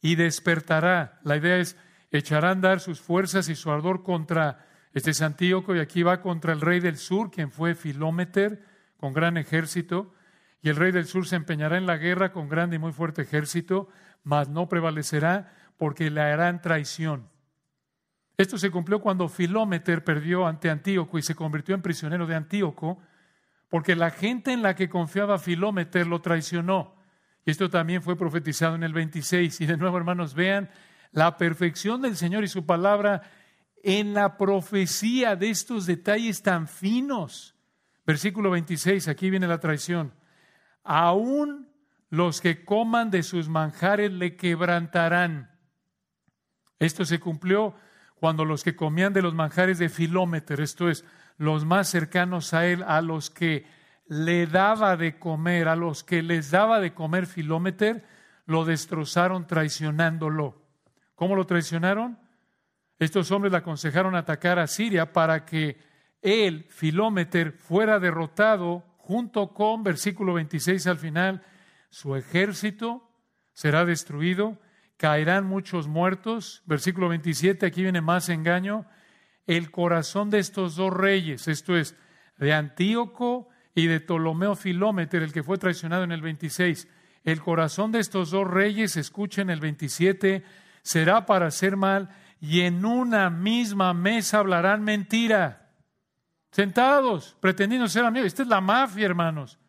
Y 0.02 0.16
despertará. 0.16 1.20
La 1.24 1.38
idea 1.38 1.58
es, 1.58 1.78
echará 2.12 2.50
a 2.50 2.52
andar 2.52 2.80
sus 2.80 3.02
fuerzas 3.02 3.50
y 3.50 3.56
su 3.56 3.72
ardor 3.72 4.04
contra 4.04 4.68
este 4.98 5.12
es 5.12 5.22
Antíoco 5.22 5.76
y 5.76 5.80
aquí 5.80 6.02
va 6.02 6.22
contra 6.22 6.54
el 6.54 6.60
rey 6.60 6.80
del 6.80 6.98
sur, 6.98 7.30
quien 7.30 7.52
fue 7.52 7.76
Filómeter, 7.76 8.64
con 8.98 9.14
gran 9.14 9.38
ejército. 9.38 10.12
Y 10.64 10.70
el 10.70 10.76
rey 10.76 10.92
del 10.92 11.06
sur 11.06 11.28
se 11.28 11.36
empeñará 11.36 11.78
en 11.78 11.86
la 11.86 11.98
guerra 11.98 12.32
con 12.32 12.50
grande 12.50 12.78
y 12.78 12.80
muy 12.80 12.92
fuerte 12.92 13.22
ejército, 13.22 13.90
mas 14.24 14.50
no 14.50 14.68
prevalecerá 14.68 15.54
porque 15.78 16.10
le 16.10 16.22
harán 16.22 16.62
traición. 16.62 17.30
Esto 18.38 18.58
se 18.58 18.70
cumplió 18.70 19.02
cuando 19.02 19.30
Filómeter 19.30 20.04
perdió 20.04 20.46
ante 20.46 20.70
Antíoco 20.70 21.18
y 21.18 21.24
se 21.24 21.36
convirtió 21.36 21.74
en 21.74 21.82
prisionero 21.82 22.28
de 22.28 22.36
Antíoco, 22.36 23.00
porque 23.70 23.96
la 23.96 24.12
gente 24.12 24.54
en 24.54 24.62
la 24.62 24.76
que 24.76 24.90
confiaba 24.90 25.40
Filómeter 25.40 26.06
lo 26.06 26.22
traicionó. 26.22 26.96
Y 27.46 27.52
esto 27.52 27.70
también 27.70 28.04
fue 28.04 28.16
profetizado 28.16 28.76
en 28.76 28.84
el 28.84 28.94
26. 28.94 29.62
Y 29.62 29.66
de 29.66 29.78
nuevo, 29.78 29.98
hermanos, 29.98 30.34
vean 30.36 30.70
la 31.12 31.38
perfección 31.38 32.02
del 32.02 32.16
Señor 32.16 32.44
y 32.44 32.48
su 32.48 32.66
palabra 32.66 33.24
en 33.84 34.14
la 34.14 34.38
profecía 34.38 35.36
de 35.36 35.50
estos 35.50 35.86
detalles 35.86 36.42
tan 36.42 36.68
finos. 36.68 37.56
Versículo 38.06 38.52
26, 38.52 39.08
aquí 39.08 39.30
viene 39.30 39.48
la 39.48 39.60
traición. 39.60 40.14
Aún 40.84 41.70
los 42.10 42.40
que 42.40 42.64
coman 42.64 43.12
de 43.12 43.24
sus 43.24 43.50
manjares 43.50 44.12
le 44.12 44.36
quebrantarán 44.36 45.57
esto 46.80 47.06
se 47.06 47.20
cumplió 47.20 47.76
cuando 48.16 48.46
los 48.46 48.64
que 48.64 48.76
comían 48.76 49.14
de 49.14 49.22
los 49.22 49.34
manjares 49.34 49.80
de 49.80 49.90
Filómeter, 49.90 50.62
esto 50.62 50.90
es, 50.90 51.06
los 51.38 51.66
más 51.66 51.88
cercanos 51.88 52.54
a 52.54 52.66
él, 52.66 52.84
a 52.88 53.02
los 53.02 53.30
que 53.30 53.66
le 54.08 54.48
daba 54.48 54.98
de 54.98 55.20
comer, 55.20 55.68
a 55.68 55.76
los 55.76 56.04
que 56.04 56.24
les 56.24 56.52
daba 56.52 56.80
de 56.80 56.94
comer 56.94 57.28
Filómeter, 57.28 58.06
lo 58.46 58.66
destrozaron 58.66 59.46
traicionándolo. 59.46 60.64
¿Cómo 61.16 61.36
lo 61.36 61.46
traicionaron? 61.46 62.18
Estos 63.00 63.32
hombres 63.32 63.52
le 63.52 63.60
aconsejaron 63.60 64.16
atacar 64.16 64.58
a 64.58 64.68
Siria 64.68 65.14
para 65.14 65.46
que 65.46 65.78
él, 66.22 66.66
Filómeter, 66.70 67.52
fuera 67.52 68.00
derrotado 68.00 68.84
junto 68.98 69.54
con, 69.54 69.84
versículo 69.84 70.34
26 70.34 70.88
al 70.88 70.98
final, 70.98 71.44
su 71.90 72.16
ejército 72.16 73.10
será 73.54 73.86
destruido 73.86 74.58
caerán 74.98 75.46
muchos 75.46 75.88
muertos. 75.88 76.64
Versículo 76.66 77.10
27, 77.10 77.66
aquí 77.66 77.84
viene 77.84 78.02
más 78.02 78.30
engaño. 78.30 78.86
El 79.46 79.72
corazón 79.72 80.30
de 80.30 80.40
estos 80.40 80.76
dos 80.76 80.94
reyes, 80.94 81.48
esto 81.48 81.78
es, 81.78 81.96
de 82.38 82.54
Antíoco 82.54 83.48
y 83.74 83.88
de 83.88 84.02
Ptolomeo 84.02 84.56
Filómeter, 84.56 85.24
el 85.24 85.32
que 85.32 85.44
fue 85.44 85.58
traicionado 85.58 86.04
en 86.04 86.12
el 86.12 86.22
26. 86.22 86.88
El 87.24 87.42
corazón 87.42 87.92
de 87.92 88.00
estos 88.00 88.32
dos 88.32 88.48
reyes, 88.48 88.98
escuchen 88.98 89.50
el 89.50 89.60
27, 89.60 90.44
será 90.82 91.26
para 91.26 91.48
hacer 91.48 91.78
mal 91.78 92.10
y 92.40 92.62
en 92.62 92.86
una 92.86 93.30
misma 93.30 93.94
mesa 93.94 94.40
hablarán 94.40 94.84
mentira. 94.84 95.72
Sentados, 96.52 97.38
pretendiendo 97.40 97.88
ser 97.88 98.06
amigos. 98.06 98.28
Esta 98.28 98.44
es 98.44 98.48
la 98.48 98.62
mafia, 98.62 99.06
hermanos. 99.06 99.60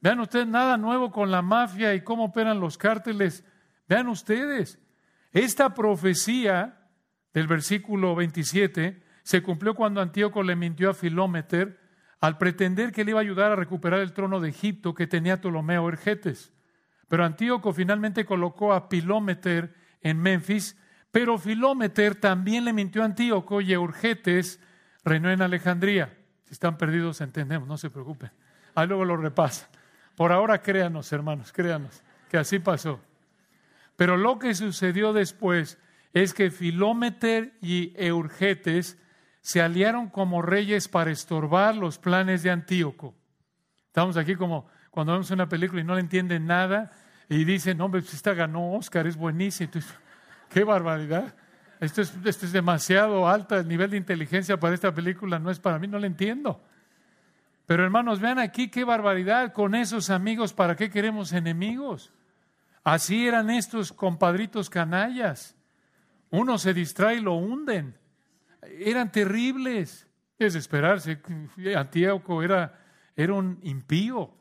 Vean 0.00 0.20
ustedes 0.20 0.46
nada 0.46 0.76
nuevo 0.76 1.10
con 1.10 1.30
la 1.30 1.42
mafia 1.42 1.94
y 1.94 2.02
cómo 2.02 2.26
operan 2.26 2.60
los 2.60 2.78
cárteles 2.78 3.44
Vean 3.88 4.08
ustedes, 4.08 4.78
esta 5.32 5.74
profecía 5.74 6.88
del 7.32 7.46
versículo 7.46 8.14
27 8.14 9.02
se 9.22 9.42
cumplió 9.42 9.74
cuando 9.74 10.00
Antíoco 10.00 10.42
le 10.42 10.56
mintió 10.56 10.90
a 10.90 10.94
Filómeter 10.94 11.78
al 12.20 12.38
pretender 12.38 12.92
que 12.92 13.04
le 13.04 13.10
iba 13.10 13.20
a 13.20 13.22
ayudar 13.22 13.52
a 13.52 13.56
recuperar 13.56 14.00
el 14.00 14.12
trono 14.12 14.40
de 14.40 14.48
Egipto 14.48 14.94
que 14.94 15.06
tenía 15.06 15.40
Ptolomeo 15.40 15.88
Ergetes. 15.88 16.52
Pero 17.08 17.24
Antíoco 17.24 17.72
finalmente 17.72 18.24
colocó 18.24 18.72
a 18.72 18.88
Filómeter 18.88 19.74
en 20.00 20.18
Memphis, 20.18 20.76
pero 21.10 21.38
Filómeter 21.38 22.14
también 22.14 22.64
le 22.64 22.72
mintió 22.72 23.02
a 23.02 23.06
Antíoco 23.06 23.60
y 23.60 23.72
Eurgetes 23.72 24.60
reinó 25.04 25.30
en 25.30 25.42
Alejandría. 25.42 26.16
Si 26.44 26.52
están 26.52 26.78
perdidos, 26.78 27.20
entendemos, 27.20 27.68
no 27.68 27.76
se 27.76 27.90
preocupen. 27.90 28.30
Ahí 28.74 28.86
luego 28.86 29.04
lo 29.04 29.16
repasa. 29.16 29.68
Por 30.16 30.32
ahora 30.32 30.62
créanos, 30.62 31.12
hermanos, 31.12 31.52
créanos, 31.52 32.02
que 32.30 32.38
así 32.38 32.58
pasó. 32.58 33.00
Pero 33.96 34.16
lo 34.16 34.38
que 34.38 34.54
sucedió 34.54 35.12
después 35.12 35.78
es 36.12 36.34
que 36.34 36.50
Filómeter 36.50 37.54
y 37.60 37.92
Eurgetes 37.96 38.98
se 39.40 39.62
aliaron 39.62 40.08
como 40.08 40.42
reyes 40.42 40.88
para 40.88 41.10
estorbar 41.10 41.76
los 41.76 41.98
planes 41.98 42.42
de 42.42 42.50
Antíoco. 42.50 43.14
Estamos 43.86 44.16
aquí 44.16 44.34
como 44.34 44.66
cuando 44.90 45.12
vemos 45.12 45.30
una 45.30 45.48
película 45.48 45.80
y 45.80 45.84
no 45.84 45.94
le 45.94 46.00
entienden 46.00 46.46
nada 46.46 46.90
y 47.28 47.44
dicen, 47.44 47.80
hombre, 47.80 48.00
pues 48.00 48.14
esta 48.14 48.34
ganó 48.34 48.72
Oscar, 48.74 49.06
es 49.06 49.16
buenísimo. 49.16 49.70
¡Qué 50.48 50.64
barbaridad! 50.64 51.34
Esto 51.80 52.00
es, 52.00 52.14
esto 52.24 52.46
es 52.46 52.52
demasiado 52.52 53.28
alto 53.28 53.56
el 53.56 53.68
nivel 53.68 53.90
de 53.90 53.98
inteligencia 53.98 54.58
para 54.58 54.74
esta 54.74 54.94
película, 54.94 55.38
no 55.38 55.50
es 55.50 55.58
para 55.58 55.78
mí, 55.78 55.86
no 55.86 55.98
le 55.98 56.06
entiendo. 56.06 56.62
Pero 57.66 57.84
hermanos, 57.84 58.20
vean 58.20 58.38
aquí 58.38 58.68
qué 58.68 58.84
barbaridad 58.84 59.52
con 59.52 59.74
esos 59.74 60.08
amigos, 60.08 60.52
¿para 60.54 60.76
qué 60.76 60.88
queremos 60.88 61.32
enemigos? 61.32 62.12
Así 62.86 63.26
eran 63.26 63.50
estos 63.50 63.92
compadritos 63.92 64.70
canallas. 64.70 65.56
Uno 66.30 66.56
se 66.56 66.72
distrae 66.72 67.16
y 67.16 67.20
lo 67.20 67.34
hunden. 67.34 67.98
Eran 68.62 69.10
terribles. 69.10 70.06
Es 70.38 70.54
esperarse. 70.54 71.20
Antíoco 71.76 72.44
era, 72.44 72.78
era 73.16 73.32
un 73.32 73.58
impío. 73.64 74.32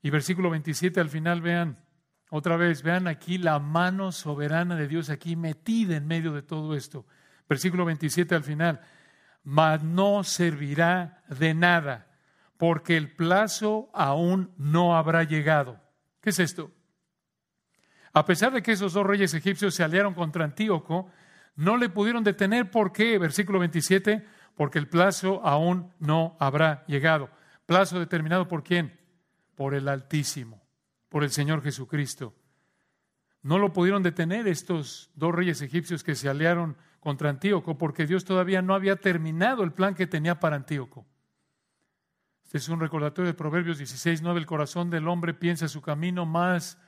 Y 0.00 0.08
versículo 0.08 0.48
27 0.48 1.00
al 1.00 1.10
final, 1.10 1.42
vean, 1.42 1.76
otra 2.30 2.56
vez, 2.56 2.82
vean 2.82 3.08
aquí 3.08 3.36
la 3.36 3.58
mano 3.58 4.10
soberana 4.10 4.74
de 4.74 4.88
Dios 4.88 5.10
aquí 5.10 5.36
metida 5.36 5.96
en 5.96 6.06
medio 6.06 6.32
de 6.32 6.40
todo 6.40 6.74
esto. 6.74 7.04
Versículo 7.46 7.84
27 7.84 8.34
al 8.34 8.42
final, 8.42 8.80
mas 9.44 9.82
no 9.82 10.24
servirá 10.24 11.22
de 11.28 11.52
nada, 11.52 12.06
porque 12.56 12.96
el 12.96 13.14
plazo 13.14 13.90
aún 13.92 14.54
no 14.56 14.96
habrá 14.96 15.24
llegado. 15.24 15.78
¿Qué 16.22 16.30
es 16.30 16.38
esto? 16.38 16.72
A 18.16 18.24
pesar 18.24 18.50
de 18.50 18.62
que 18.62 18.72
esos 18.72 18.94
dos 18.94 19.04
reyes 19.04 19.34
egipcios 19.34 19.74
se 19.74 19.84
aliaron 19.84 20.14
contra 20.14 20.42
Antíoco, 20.42 21.10
no 21.54 21.76
le 21.76 21.90
pudieron 21.90 22.24
detener. 22.24 22.70
¿Por 22.70 22.90
qué? 22.90 23.18
Versículo 23.18 23.58
27, 23.58 24.24
porque 24.54 24.78
el 24.78 24.88
plazo 24.88 25.42
aún 25.44 25.92
no 25.98 26.34
habrá 26.40 26.82
llegado. 26.86 27.28
¿Plazo 27.66 27.98
determinado 27.98 28.48
por 28.48 28.62
quién? 28.62 28.98
Por 29.54 29.74
el 29.74 29.86
Altísimo, 29.86 30.62
por 31.10 31.24
el 31.24 31.30
Señor 31.30 31.62
Jesucristo. 31.62 32.34
No 33.42 33.58
lo 33.58 33.74
pudieron 33.74 34.02
detener 34.02 34.48
estos 34.48 35.10
dos 35.14 35.34
reyes 35.34 35.60
egipcios 35.60 36.02
que 36.02 36.14
se 36.14 36.30
aliaron 36.30 36.78
contra 37.00 37.28
Antíoco, 37.28 37.76
porque 37.76 38.06
Dios 38.06 38.24
todavía 38.24 38.62
no 38.62 38.72
había 38.72 38.96
terminado 38.96 39.62
el 39.62 39.74
plan 39.74 39.94
que 39.94 40.06
tenía 40.06 40.40
para 40.40 40.56
Antíoco. 40.56 41.04
Este 42.44 42.56
es 42.56 42.68
un 42.70 42.80
recordatorio 42.80 43.30
de 43.30 43.36
Proverbios 43.36 43.76
16, 43.76 44.22
9. 44.22 44.40
El 44.40 44.46
corazón 44.46 44.88
del 44.88 45.06
hombre 45.06 45.34
piensa 45.34 45.68
su 45.68 45.82
camino, 45.82 46.24
más 46.24 46.78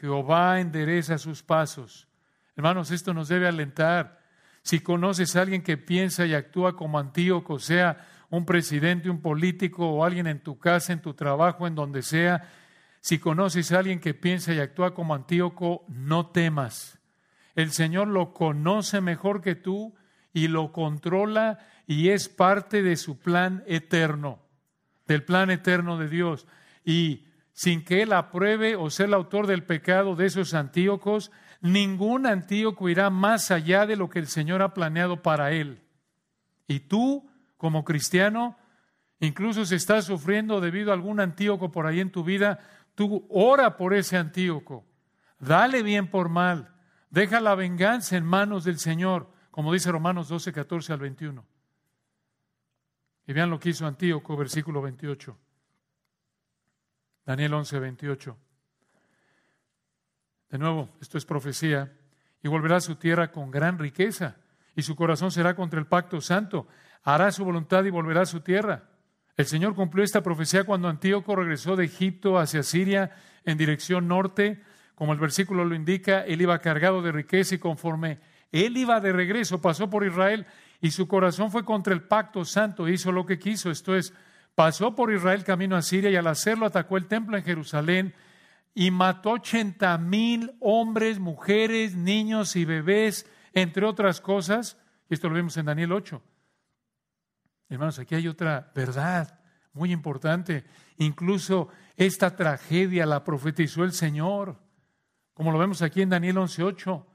Jehová 0.00 0.60
endereza 0.60 1.18
sus 1.18 1.42
pasos. 1.42 2.08
Hermanos, 2.56 2.90
esto 2.90 3.14
nos 3.14 3.28
debe 3.28 3.46
alentar. 3.46 4.20
Si 4.62 4.80
conoces 4.80 5.36
a 5.36 5.42
alguien 5.42 5.62
que 5.62 5.76
piensa 5.76 6.26
y 6.26 6.34
actúa 6.34 6.76
como 6.76 6.98
Antíoco, 6.98 7.58
sea 7.58 8.06
un 8.30 8.44
presidente, 8.44 9.10
un 9.10 9.22
político 9.22 9.88
o 9.88 10.04
alguien 10.04 10.26
en 10.26 10.42
tu 10.42 10.58
casa, 10.58 10.92
en 10.92 11.00
tu 11.00 11.14
trabajo, 11.14 11.66
en 11.66 11.74
donde 11.74 12.02
sea, 12.02 12.50
si 13.00 13.18
conoces 13.18 13.72
a 13.72 13.78
alguien 13.78 14.00
que 14.00 14.14
piensa 14.14 14.52
y 14.52 14.58
actúa 14.58 14.94
como 14.94 15.14
Antíoco, 15.14 15.84
no 15.88 16.26
temas. 16.26 16.98
El 17.54 17.72
Señor 17.72 18.08
lo 18.08 18.34
conoce 18.34 19.00
mejor 19.00 19.40
que 19.40 19.54
tú 19.54 19.94
y 20.32 20.48
lo 20.48 20.72
controla 20.72 21.58
y 21.86 22.10
es 22.10 22.28
parte 22.28 22.82
de 22.82 22.96
su 22.96 23.18
plan 23.18 23.64
eterno, 23.66 24.40
del 25.06 25.24
plan 25.24 25.50
eterno 25.50 25.96
de 25.96 26.08
Dios. 26.08 26.46
Y 26.84 27.27
sin 27.58 27.84
que 27.84 28.02
Él 28.02 28.12
apruebe 28.12 28.76
o 28.76 28.88
sea 28.88 29.06
el 29.06 29.14
autor 29.14 29.48
del 29.48 29.64
pecado 29.64 30.14
de 30.14 30.26
esos 30.26 30.54
antíocos, 30.54 31.32
ningún 31.60 32.24
antíoco 32.24 32.88
irá 32.88 33.10
más 33.10 33.50
allá 33.50 33.84
de 33.84 33.96
lo 33.96 34.08
que 34.08 34.20
el 34.20 34.28
Señor 34.28 34.62
ha 34.62 34.74
planeado 34.74 35.22
para 35.22 35.50
él. 35.50 35.82
Y 36.68 36.78
tú, 36.78 37.28
como 37.56 37.84
cristiano, 37.84 38.56
incluso 39.18 39.64
si 39.64 39.74
estás 39.74 40.04
sufriendo 40.04 40.60
debido 40.60 40.92
a 40.92 40.94
algún 40.94 41.18
antíoco 41.18 41.72
por 41.72 41.88
ahí 41.88 41.98
en 41.98 42.12
tu 42.12 42.22
vida, 42.22 42.60
tú 42.94 43.26
ora 43.28 43.76
por 43.76 43.92
ese 43.92 44.16
antíoco. 44.16 44.86
Dale 45.40 45.82
bien 45.82 46.12
por 46.12 46.28
mal. 46.28 46.76
Deja 47.10 47.40
la 47.40 47.56
venganza 47.56 48.16
en 48.16 48.24
manos 48.24 48.62
del 48.62 48.78
Señor, 48.78 49.32
como 49.50 49.72
dice 49.72 49.90
Romanos 49.90 50.28
12, 50.28 50.52
14 50.52 50.92
al 50.92 51.00
21. 51.00 51.44
Y 53.26 53.32
vean 53.32 53.50
lo 53.50 53.58
que 53.58 53.70
hizo 53.70 53.84
Antíoco, 53.84 54.36
versículo 54.36 54.80
28. 54.80 55.36
Daniel 57.28 57.52
11, 57.52 57.78
28. 57.78 58.38
De 60.48 60.56
nuevo, 60.56 60.88
esto 60.98 61.18
es 61.18 61.26
profecía. 61.26 61.92
Y 62.42 62.48
volverá 62.48 62.76
a 62.76 62.80
su 62.80 62.96
tierra 62.96 63.30
con 63.30 63.50
gran 63.50 63.78
riqueza, 63.78 64.36
y 64.74 64.80
su 64.80 64.96
corazón 64.96 65.30
será 65.30 65.54
contra 65.54 65.78
el 65.78 65.86
pacto 65.86 66.22
santo. 66.22 66.68
Hará 67.02 67.30
su 67.30 67.44
voluntad 67.44 67.84
y 67.84 67.90
volverá 67.90 68.22
a 68.22 68.26
su 68.26 68.40
tierra. 68.40 68.84
El 69.36 69.44
Señor 69.44 69.74
cumplió 69.74 70.02
esta 70.04 70.22
profecía 70.22 70.64
cuando 70.64 70.88
Antíoco 70.88 71.36
regresó 71.36 71.76
de 71.76 71.84
Egipto 71.84 72.38
hacia 72.38 72.62
Siria 72.62 73.14
en 73.44 73.58
dirección 73.58 74.08
norte. 74.08 74.62
Como 74.94 75.12
el 75.12 75.18
versículo 75.18 75.66
lo 75.66 75.74
indica, 75.74 76.22
él 76.22 76.40
iba 76.40 76.58
cargado 76.60 77.02
de 77.02 77.12
riqueza 77.12 77.56
y 77.56 77.58
conforme 77.58 78.20
él 78.52 78.74
iba 78.78 79.00
de 79.00 79.12
regreso, 79.12 79.60
pasó 79.60 79.90
por 79.90 80.06
Israel 80.06 80.46
y 80.80 80.92
su 80.92 81.06
corazón 81.06 81.50
fue 81.50 81.66
contra 81.66 81.92
el 81.92 82.04
pacto 82.04 82.46
santo, 82.46 82.88
hizo 82.88 83.12
lo 83.12 83.26
que 83.26 83.38
quiso. 83.38 83.70
Esto 83.70 83.94
es, 83.94 84.14
pasó 84.58 84.96
por 84.96 85.12
Israel 85.12 85.44
camino 85.44 85.76
a 85.76 85.82
Siria 85.82 86.10
y 86.10 86.16
al 86.16 86.26
hacerlo 86.26 86.66
atacó 86.66 86.96
el 86.96 87.06
templo 87.06 87.36
en 87.36 87.44
Jerusalén 87.44 88.12
y 88.74 88.90
mató 88.90 89.30
ochenta 89.34 89.96
mil 89.98 90.52
hombres, 90.58 91.20
mujeres, 91.20 91.94
niños 91.94 92.56
y 92.56 92.64
bebés, 92.64 93.24
entre 93.52 93.86
otras 93.86 94.20
cosas. 94.20 94.76
Y 95.08 95.14
esto 95.14 95.28
lo 95.28 95.36
vemos 95.36 95.56
en 95.58 95.66
Daniel 95.66 95.92
8. 95.92 96.20
Hermanos, 97.68 98.00
aquí 98.00 98.16
hay 98.16 98.26
otra 98.26 98.72
verdad 98.74 99.38
muy 99.74 99.92
importante. 99.92 100.64
Incluso 100.96 101.68
esta 101.96 102.34
tragedia 102.34 103.06
la 103.06 103.22
profetizó 103.22 103.84
el 103.84 103.92
Señor, 103.92 104.58
como 105.34 105.52
lo 105.52 105.58
vemos 105.60 105.82
aquí 105.82 106.02
en 106.02 106.08
Daniel 106.08 106.38
11.8. 106.38 107.06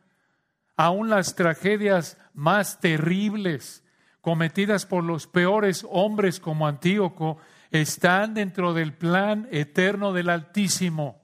Aún 0.78 1.10
las 1.10 1.36
tragedias 1.36 2.18
más 2.34 2.80
terribles 2.80 3.83
cometidas 4.24 4.86
por 4.86 5.04
los 5.04 5.28
peores 5.28 5.86
hombres 5.92 6.40
como 6.40 6.66
Antíoco 6.66 7.40
están 7.72 8.34
dentro 8.34 8.74
del 8.74 8.94
plan 8.94 9.50
eterno 9.52 10.14
del 10.14 10.30
Altísimo. 10.30 11.22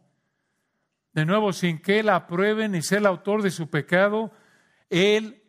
De 1.13 1.25
nuevo, 1.25 1.53
sin 1.53 1.79
que 1.79 2.01
Él 2.01 2.09
apruebe 2.09 2.67
ni 2.67 2.81
sea 2.81 2.97
el 2.97 3.05
autor 3.05 3.41
de 3.41 3.51
su 3.51 3.69
pecado, 3.69 4.33
Él 4.89 5.41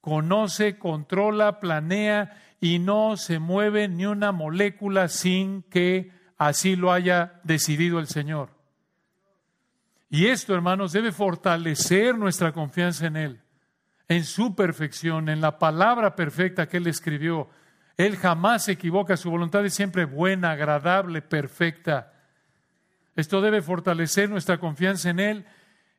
conoce, 0.00 0.78
controla, 0.78 1.58
planea 1.58 2.40
y 2.60 2.78
no 2.78 3.16
se 3.16 3.40
mueve 3.40 3.88
ni 3.88 4.06
una 4.06 4.30
molécula 4.30 5.08
sin 5.08 5.64
que 5.64 6.12
así 6.38 6.76
lo 6.76 6.92
haya 6.92 7.40
decidido 7.42 7.98
el 7.98 8.06
Señor. 8.06 8.50
Y 10.08 10.28
esto, 10.28 10.54
hermanos, 10.54 10.92
debe 10.92 11.10
fortalecer 11.10 12.16
nuestra 12.16 12.52
confianza 12.52 13.08
en 13.08 13.16
Él, 13.16 13.41
en 14.08 14.24
su 14.24 14.54
perfección, 14.54 15.28
en 15.28 15.40
la 15.40 15.58
palabra 15.58 16.14
perfecta 16.16 16.68
que 16.68 16.78
Él 16.78 16.86
escribió. 16.86 17.48
Él 17.96 18.16
jamás 18.16 18.64
se 18.64 18.72
equivoca, 18.72 19.16
su 19.16 19.30
voluntad 19.30 19.64
es 19.64 19.74
siempre 19.74 20.04
buena, 20.04 20.52
agradable, 20.52 21.22
perfecta. 21.22 22.12
Esto 23.14 23.40
debe 23.40 23.62
fortalecer 23.62 24.28
nuestra 24.30 24.58
confianza 24.58 25.10
en 25.10 25.20
Él. 25.20 25.46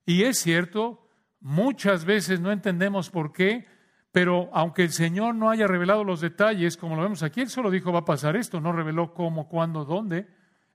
Y 0.05 0.23
es 0.23 0.39
cierto, 0.39 1.07
muchas 1.39 2.05
veces 2.05 2.39
no 2.39 2.51
entendemos 2.51 3.09
por 3.09 3.31
qué, 3.31 3.67
pero 4.11 4.49
aunque 4.53 4.83
el 4.83 4.91
Señor 4.91 5.35
no 5.35 5.49
haya 5.49 5.67
revelado 5.67 6.03
los 6.03 6.21
detalles, 6.21 6.77
como 6.77 6.95
lo 6.95 7.03
vemos 7.03 7.23
aquí, 7.23 7.41
Él 7.41 7.49
solo 7.49 7.71
dijo 7.71 7.91
va 7.91 7.99
a 7.99 8.05
pasar 8.05 8.35
esto, 8.35 8.59
no 8.59 8.71
reveló 8.71 9.13
cómo, 9.13 9.47
cuándo, 9.47 9.85
dónde. 9.85 10.27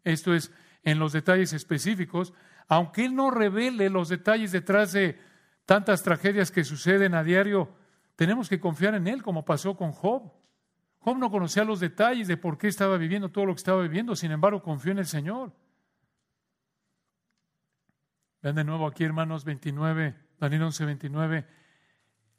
Esto 0.05 0.35
es 0.35 0.53
en 0.85 0.99
los 0.99 1.13
detalles 1.13 1.53
específicos. 1.53 2.33
Aunque 2.69 3.05
Él 3.05 3.15
no 3.15 3.31
revele 3.31 3.91
los 3.91 4.09
detalles 4.09 4.53
detrás 4.53 4.93
de 4.93 5.19
tantas 5.69 6.03
tragedias 6.03 6.51
que 6.51 6.65
suceden 6.65 7.13
a 7.13 7.23
diario, 7.23 7.69
tenemos 8.17 8.49
que 8.49 8.59
confiar 8.59 8.95
en 8.95 9.07
Él, 9.07 9.23
como 9.23 9.45
pasó 9.45 9.77
con 9.77 9.93
Job. 9.93 10.33
Job 11.01 11.19
no 11.19 11.31
conocía 11.31 11.63
los 11.63 11.79
detalles 11.79 12.27
de 12.27 12.39
por 12.39 12.57
qué 12.57 12.69
estaba 12.69 12.97
viviendo 12.97 13.29
todo 13.29 13.45
lo 13.45 13.53
que 13.53 13.59
estaba 13.59 13.83
viviendo, 13.83 14.17
sin 14.17 14.33
embargo 14.33 14.63
confió 14.63 14.93
en 14.93 15.01
el 15.01 15.07
Señor. 15.07 15.53
Vean 18.41 18.55
de 18.55 18.65
nuevo 18.65 18.87
aquí, 18.87 19.05
hermanos, 19.05 19.45
29, 19.45 20.15
Daniel 20.41 20.63
11, 20.63 20.85
29. 20.87 21.47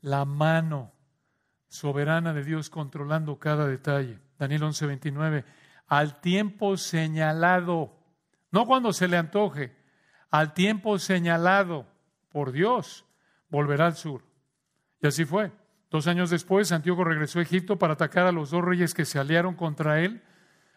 La 0.01 0.25
mano 0.25 0.91
soberana 1.67 2.33
de 2.33 2.43
Dios 2.43 2.71
controlando 2.71 3.37
cada 3.37 3.67
detalle. 3.67 4.19
Daniel 4.39 4.63
11, 4.63 4.87
29. 4.87 5.45
Al 5.85 6.19
tiempo 6.19 6.77
señalado, 6.77 7.95
no 8.49 8.65
cuando 8.65 8.91
se 8.91 9.07
le 9.07 9.17
antoje, 9.17 9.77
al 10.31 10.55
tiempo 10.55 10.97
señalado 10.97 11.85
por 12.29 12.51
Dios, 12.51 13.05
volverá 13.49 13.88
al 13.88 13.95
sur. 13.95 14.23
Y 15.01 15.07
así 15.07 15.25
fue. 15.25 15.51
Dos 15.89 16.07
años 16.07 16.29
después, 16.29 16.71
Antíoco 16.71 17.03
regresó 17.03 17.39
a 17.39 17.41
Egipto 17.41 17.79
para 17.79 17.93
atacar 17.93 18.27
a 18.27 18.31
los 18.31 18.51
dos 18.51 18.63
reyes 18.63 18.93
que 18.93 19.05
se 19.05 19.19
aliaron 19.19 19.55
contra 19.55 20.01
él. 20.01 20.21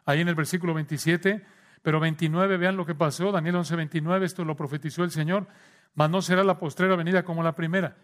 Ahí 0.05 0.21
en 0.21 0.29
el 0.29 0.35
versículo 0.35 0.75
27 0.75 1.45
pero 1.83 1.99
29, 1.99 2.57
vean 2.57 2.77
lo 2.77 2.87
que 2.87 2.95
pasó, 2.95 3.33
Daniel 3.33 3.57
11, 3.57 3.77
29, 3.77 4.25
esto 4.25 4.45
lo 4.45 4.57
profetizó 4.57 5.03
el 5.03 5.11
Señor, 5.11 5.49
mas 5.95 6.09
no 6.09 6.23
será 6.23 6.45
la 6.45 6.59
postrera 6.59 6.97
venida 6.97 7.25
como 7.25 7.43
la 7.43 7.55
primera. 7.55 7.97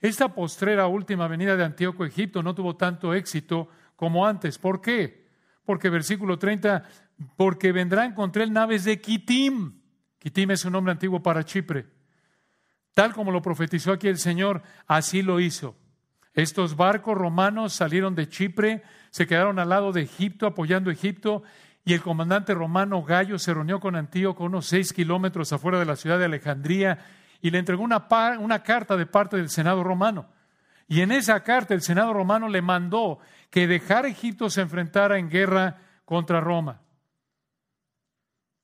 Esta 0.00 0.34
postrera 0.34 0.86
última 0.86 1.28
venida 1.28 1.56
de 1.56 1.64
Antíoco 1.64 2.04
Egipto 2.04 2.42
no 2.42 2.54
tuvo 2.54 2.76
tanto 2.76 3.14
éxito 3.14 3.68
como 3.94 4.26
antes. 4.26 4.58
¿Por 4.58 4.80
qué? 4.80 5.26
Porque 5.64 5.90
versículo 5.90 6.38
30, 6.38 6.84
porque 7.36 7.72
vendrán 7.72 8.14
contra 8.14 8.42
él 8.42 8.52
naves 8.52 8.84
de 8.84 9.00
Kitim. 9.00 9.80
Kitim 10.18 10.50
es 10.50 10.64
un 10.64 10.72
nombre 10.72 10.92
antiguo 10.92 11.22
para 11.22 11.44
Chipre. 11.44 11.86
Tal 12.96 13.12
como 13.12 13.30
lo 13.30 13.42
profetizó 13.42 13.92
aquí 13.92 14.08
el 14.08 14.16
Señor, 14.16 14.62
así 14.86 15.20
lo 15.20 15.38
hizo. 15.38 15.76
Estos 16.32 16.76
barcos 16.76 17.14
romanos 17.14 17.74
salieron 17.74 18.14
de 18.14 18.26
Chipre, 18.26 18.82
se 19.10 19.26
quedaron 19.26 19.58
al 19.58 19.68
lado 19.68 19.92
de 19.92 20.00
Egipto, 20.00 20.46
apoyando 20.46 20.90
Egipto, 20.90 21.42
y 21.84 21.92
el 21.92 22.00
comandante 22.00 22.54
romano 22.54 23.02
Gallo 23.02 23.38
se 23.38 23.52
reunió 23.52 23.80
con 23.80 23.96
Antíoco 23.96 24.44
unos 24.44 24.64
seis 24.64 24.94
kilómetros 24.94 25.52
afuera 25.52 25.78
de 25.78 25.84
la 25.84 25.96
ciudad 25.96 26.18
de 26.18 26.24
Alejandría 26.24 27.04
y 27.42 27.50
le 27.50 27.58
entregó 27.58 27.82
una, 27.82 28.62
carta 28.62 28.96
de 28.96 29.04
parte 29.04 29.36
del 29.36 29.50
Senado 29.50 29.84
romano. 29.84 30.30
Y 30.88 31.02
en 31.02 31.12
esa 31.12 31.42
carta 31.42 31.74
el 31.74 31.82
Senado 31.82 32.14
romano 32.14 32.48
le 32.48 32.62
mandó 32.62 33.18
que 33.50 33.66
dejara 33.66 34.08
Egipto 34.08 34.48
se 34.48 34.62
enfrentara 34.62 35.18
en 35.18 35.28
guerra 35.28 35.82
contra 36.06 36.40
Roma. 36.40 36.80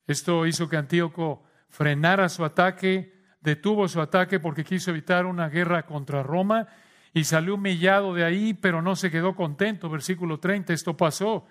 Esto 0.07 0.47
hizo 0.47 0.71
que 0.71 0.79
Antíoco 0.79 1.45
frenara 1.68 2.31
su 2.31 2.47
ataque, 2.47 3.22
detuvo 3.42 3.88
su 3.88 4.00
ataque 4.00 4.40
porque 4.40 4.64
quiso 4.64 4.90
evitar 4.90 5.26
una 5.26 5.48
guerra 5.48 5.85
contra 5.85 6.22
Roma 6.22 6.68
y 7.12 7.24
salió 7.24 7.57
humillado 7.57 8.14
de 8.14 8.24
ahí, 8.24 8.55
pero 8.55 8.81
no 8.81 8.96
se 8.96 9.11
quedó 9.11 9.35
contento. 9.35 9.90
Versículo 9.90 10.38
30, 10.38 10.72
esto 10.72 10.96
pasó. 10.96 11.46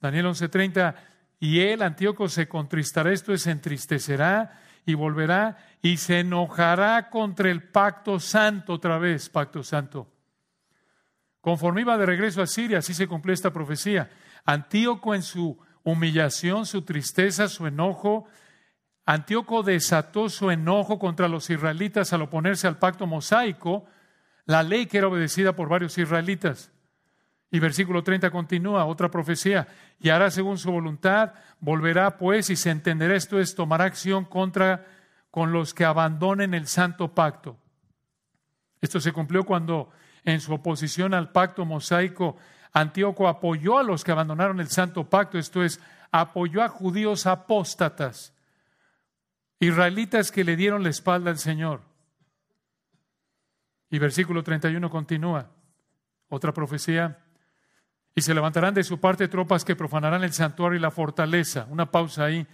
Daniel 0.00 0.26
11:30, 0.26 0.94
y 1.40 1.60
él, 1.60 1.82
Antíoco, 1.82 2.28
se 2.28 2.48
contristará, 2.48 3.12
esto 3.12 3.32
es, 3.32 3.42
se 3.42 3.50
entristecerá 3.50 4.60
y 4.86 4.94
volverá 4.94 5.56
y 5.82 5.96
se 5.96 6.20
enojará 6.20 7.10
contra 7.10 7.50
el 7.50 7.62
pacto 7.62 8.20
santo 8.20 8.74
otra 8.74 8.98
vez, 8.98 9.28
pacto 9.28 9.62
santo. 9.62 10.10
Conforme 11.40 11.82
iba 11.82 11.98
de 11.98 12.06
regreso 12.06 12.40
a 12.40 12.46
Siria, 12.46 12.78
así 12.78 12.94
se 12.94 13.06
cumplió 13.06 13.34
esta 13.34 13.52
profecía. 13.52 14.10
Antíoco 14.44 15.14
en 15.14 15.22
su 15.22 15.58
humillación, 15.82 16.64
su 16.64 16.82
tristeza, 16.82 17.48
su 17.48 17.66
enojo, 17.66 18.26
Antíoco 19.06 19.62
desató 19.62 20.30
su 20.30 20.50
enojo 20.50 20.98
contra 20.98 21.28
los 21.28 21.50
israelitas 21.50 22.12
al 22.12 22.22
oponerse 22.22 22.66
al 22.66 22.78
pacto 22.78 23.06
mosaico, 23.06 23.84
la 24.46 24.62
ley 24.62 24.86
que 24.86 24.98
era 24.98 25.08
obedecida 25.08 25.54
por 25.54 25.68
varios 25.68 25.98
israelitas. 25.98 26.70
Y 27.50 27.58
versículo 27.58 28.02
30 28.02 28.30
continúa, 28.30 28.86
otra 28.86 29.10
profecía, 29.10 29.68
y 30.00 30.08
hará 30.08 30.30
según 30.30 30.58
su 30.58 30.72
voluntad, 30.72 31.34
volverá 31.60 32.16
pues 32.16 32.50
y 32.50 32.56
se 32.56 32.70
entenderá 32.70 33.14
esto 33.14 33.38
es, 33.38 33.54
tomará 33.54 33.84
acción 33.84 34.24
contra 34.24 34.86
con 35.30 35.52
los 35.52 35.74
que 35.74 35.84
abandonen 35.84 36.54
el 36.54 36.66
santo 36.66 37.14
pacto. 37.14 37.58
Esto 38.80 39.00
se 39.00 39.12
cumplió 39.12 39.44
cuando 39.44 39.90
en 40.24 40.40
su 40.40 40.54
oposición 40.54 41.12
al 41.12 41.30
pacto 41.30 41.64
mosaico, 41.64 42.36
Antíoco 42.72 43.28
apoyó 43.28 43.78
a 43.78 43.82
los 43.82 44.02
que 44.02 44.12
abandonaron 44.12 44.60
el 44.60 44.68
santo 44.68 45.08
pacto, 45.08 45.38
esto 45.38 45.62
es, 45.62 45.78
apoyó 46.10 46.62
a 46.62 46.68
judíos 46.68 47.26
apóstatas 47.26 48.33
Israelitas 49.66 50.30
que 50.32 50.44
le 50.44 50.56
dieron 50.56 50.82
la 50.82 50.90
espalda 50.90 51.30
al 51.30 51.38
Señor. 51.38 51.82
Y 53.90 53.98
versículo 53.98 54.42
31 54.42 54.90
continúa. 54.90 55.50
Otra 56.28 56.52
profecía. 56.52 57.18
Y 58.14 58.22
se 58.22 58.34
levantarán 58.34 58.74
de 58.74 58.84
su 58.84 58.98
parte 58.98 59.28
tropas 59.28 59.64
que 59.64 59.76
profanarán 59.76 60.24
el 60.24 60.32
santuario 60.32 60.78
y 60.78 60.82
la 60.82 60.90
fortaleza. 60.90 61.66
Una 61.70 61.90
pausa 61.90 62.24
ahí. 62.24 62.46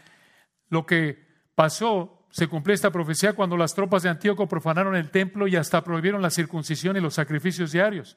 Lo 0.68 0.86
que 0.86 1.26
pasó, 1.54 2.26
se 2.30 2.46
cumplió 2.46 2.74
esta 2.74 2.90
profecía 2.90 3.32
cuando 3.32 3.56
las 3.56 3.74
tropas 3.74 4.02
de 4.02 4.08
Antíoco 4.08 4.48
profanaron 4.48 4.94
el 4.94 5.10
templo 5.10 5.48
y 5.48 5.56
hasta 5.56 5.82
prohibieron 5.82 6.22
la 6.22 6.30
circuncisión 6.30 6.96
y 6.96 7.00
los 7.00 7.14
sacrificios 7.14 7.72
diarios. 7.72 8.16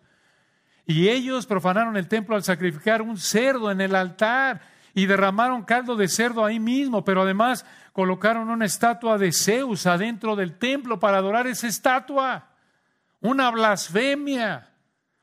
Y 0.85 1.09
ellos 1.09 1.45
profanaron 1.45 1.97
el 1.97 2.07
templo 2.07 2.35
al 2.35 2.43
sacrificar 2.43 3.01
un 3.01 3.17
cerdo 3.17 3.71
en 3.71 3.81
el 3.81 3.95
altar 3.95 4.72
y 4.93 5.05
derramaron 5.05 5.63
caldo 5.63 5.95
de 5.95 6.07
cerdo 6.07 6.45
ahí 6.45 6.59
mismo, 6.59 7.03
pero 7.03 7.23
además 7.23 7.65
colocaron 7.93 8.49
una 8.49 8.65
estatua 8.65 9.17
de 9.17 9.31
Zeus 9.31 9.85
adentro 9.87 10.35
del 10.35 10.57
templo 10.57 10.99
para 10.99 11.17
adorar 11.17 11.47
esa 11.47 11.67
estatua. 11.67 12.49
Una 13.21 13.49
blasfemia, 13.49 14.69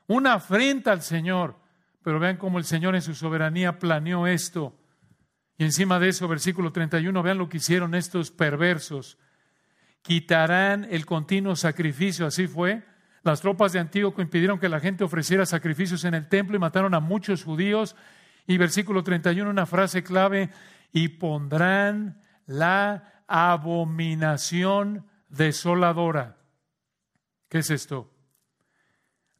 una 0.07 0.33
afrenta 0.33 0.91
al 0.91 1.01
Señor. 1.01 1.55
Pero 2.03 2.19
vean 2.19 2.37
cómo 2.37 2.57
el 2.57 2.65
Señor 2.65 2.95
en 2.95 3.01
su 3.01 3.13
soberanía 3.13 3.79
planeó 3.79 4.27
esto. 4.27 4.75
Y 5.57 5.63
encima 5.63 5.99
de 5.99 6.09
eso, 6.09 6.27
versículo 6.27 6.71
31, 6.71 7.21
vean 7.21 7.37
lo 7.37 7.47
que 7.47 7.57
hicieron 7.57 7.93
estos 7.93 8.31
perversos. 8.31 9.17
Quitarán 10.01 10.87
el 10.89 11.05
continuo 11.05 11.55
sacrificio, 11.55 12.25
así 12.25 12.47
fue. 12.47 12.83
Las 13.23 13.41
tropas 13.41 13.71
de 13.71 13.79
Antíoco 13.79 14.23
impidieron 14.23 14.59
que 14.59 14.67
la 14.67 14.79
gente 14.79 15.03
ofreciera 15.03 15.45
sacrificios 15.45 16.03
en 16.05 16.15
el 16.15 16.27
templo 16.27 16.55
y 16.55 16.59
mataron 16.59 16.95
a 16.95 16.99
muchos 16.99 17.43
judíos 17.43 17.95
y 18.51 18.57
versículo 18.57 19.01
31, 19.01 19.49
una 19.49 19.65
frase 19.65 20.03
clave, 20.03 20.49
y 20.91 21.07
pondrán 21.07 22.21
la 22.45 23.23
abominación 23.27 25.07
desoladora. 25.29 26.37
¿Qué 27.47 27.59
es 27.59 27.69
esto? 27.69 28.11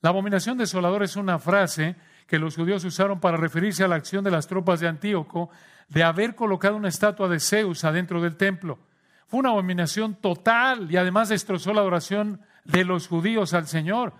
La 0.01 0.09
abominación 0.11 0.57
desoladora 0.57 1.03
es 1.03 1.17
una 1.17 1.39
frase 1.39 1.97
que 2.25 2.39
los 2.39 2.55
judíos 2.55 2.85
usaron 2.85 3.19
para 3.19 3.35
referirse 3.35 3.83
a 3.83 3.89
la 3.89 3.95
acción 3.95 4.23
de 4.23 4.31
las 4.31 4.47
tropas 4.47 4.79
de 4.79 4.87
Antíoco 4.87 5.49
de 5.89 6.03
haber 6.03 6.33
colocado 6.33 6.77
una 6.77 6.87
estatua 6.87 7.27
de 7.27 7.41
Zeus 7.41 7.83
adentro 7.83 8.21
del 8.21 8.37
templo. 8.37 8.79
Fue 9.27 9.41
una 9.41 9.49
abominación 9.49 10.15
total 10.15 10.89
y 10.89 10.95
además 10.95 11.27
destrozó 11.27 11.73
la 11.73 11.81
adoración 11.81 12.39
de 12.63 12.85
los 12.85 13.09
judíos 13.09 13.53
al 13.53 13.67
Señor. 13.67 14.13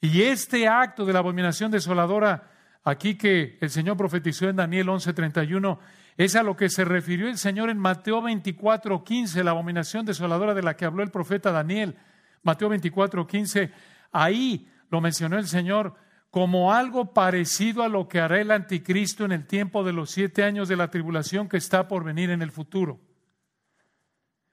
Y 0.00 0.22
este 0.22 0.66
acto 0.68 1.04
de 1.04 1.12
la 1.12 1.18
abominación 1.18 1.70
desoladora 1.70 2.51
aquí 2.84 3.16
que 3.16 3.58
el 3.60 3.70
Señor 3.70 3.96
profetizó 3.96 4.48
en 4.48 4.56
Daniel 4.56 4.88
11:31, 4.88 5.78
es 6.16 6.36
a 6.36 6.42
lo 6.42 6.56
que 6.56 6.68
se 6.68 6.84
refirió 6.84 7.28
el 7.28 7.38
Señor 7.38 7.70
en 7.70 7.78
Mateo 7.78 8.20
24:15, 8.22 9.42
la 9.42 9.52
abominación 9.52 10.04
desoladora 10.04 10.54
de 10.54 10.62
la 10.62 10.76
que 10.76 10.84
habló 10.84 11.02
el 11.02 11.10
profeta 11.10 11.52
Daniel. 11.52 11.96
Mateo 12.42 12.68
24:15, 12.68 13.72
ahí 14.10 14.68
lo 14.90 15.00
mencionó 15.00 15.38
el 15.38 15.46
Señor 15.46 15.94
como 16.30 16.72
algo 16.72 17.12
parecido 17.12 17.82
a 17.82 17.88
lo 17.88 18.08
que 18.08 18.18
hará 18.18 18.40
el 18.40 18.50
anticristo 18.50 19.24
en 19.24 19.32
el 19.32 19.46
tiempo 19.46 19.84
de 19.84 19.92
los 19.92 20.10
siete 20.10 20.44
años 20.44 20.66
de 20.66 20.76
la 20.76 20.88
tribulación 20.88 21.48
que 21.48 21.58
está 21.58 21.88
por 21.88 22.04
venir 22.04 22.30
en 22.30 22.40
el 22.40 22.50
futuro. 22.50 23.00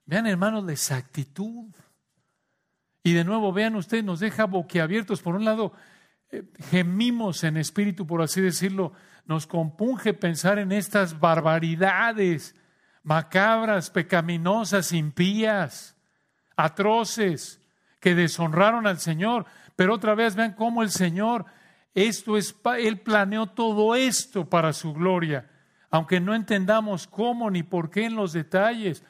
Vean, 0.05 0.27
hermanos, 0.27 0.65
la 0.65 0.73
exactitud. 0.73 1.73
Y 3.01 3.13
de 3.13 3.23
nuevo, 3.23 3.53
vean 3.53 3.75
ustedes, 3.75 4.03
nos 4.03 4.19
deja 4.19 4.45
boquiabiertos. 4.45 5.21
Por 5.21 5.35
un 5.35 5.45
lado, 5.45 5.71
gemimos 6.69 7.43
en 7.43 7.57
espíritu, 7.57 8.05
por 8.05 8.21
así 8.21 8.41
decirlo, 8.41 8.93
nos 9.25 9.47
compunge 9.47 10.13
pensar 10.13 10.59
en 10.59 10.71
estas 10.71 11.19
barbaridades 11.19 12.55
macabras, 13.03 13.89
pecaminosas, 13.89 14.91
impías, 14.91 15.95
atroces, 16.55 17.61
que 17.99 18.15
deshonraron 18.15 18.87
al 18.87 18.99
Señor. 18.99 19.45
Pero 19.75 19.95
otra 19.95 20.15
vez 20.15 20.35
vean 20.35 20.53
cómo 20.53 20.83
el 20.83 20.89
Señor, 20.89 21.45
esto 21.93 22.37
es, 22.37 22.55
Él 22.77 22.99
planeó 22.99 23.47
todo 23.47 23.95
esto 23.95 24.49
para 24.49 24.73
su 24.73 24.93
gloria, 24.93 25.49
aunque 25.89 26.19
no 26.19 26.35
entendamos 26.35 27.07
cómo 27.07 27.49
ni 27.49 27.63
por 27.63 27.89
qué 27.89 28.05
en 28.05 28.15
los 28.15 28.33
detalles. 28.33 29.03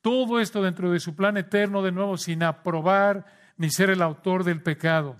Todo 0.00 0.40
esto 0.40 0.62
dentro 0.62 0.90
de 0.90 1.00
su 1.00 1.14
plan 1.14 1.36
eterno, 1.36 1.82
de 1.82 1.92
nuevo, 1.92 2.16
sin 2.16 2.42
aprobar 2.42 3.26
ni 3.56 3.70
ser 3.70 3.90
el 3.90 4.02
autor 4.02 4.44
del 4.44 4.62
pecado. 4.62 5.16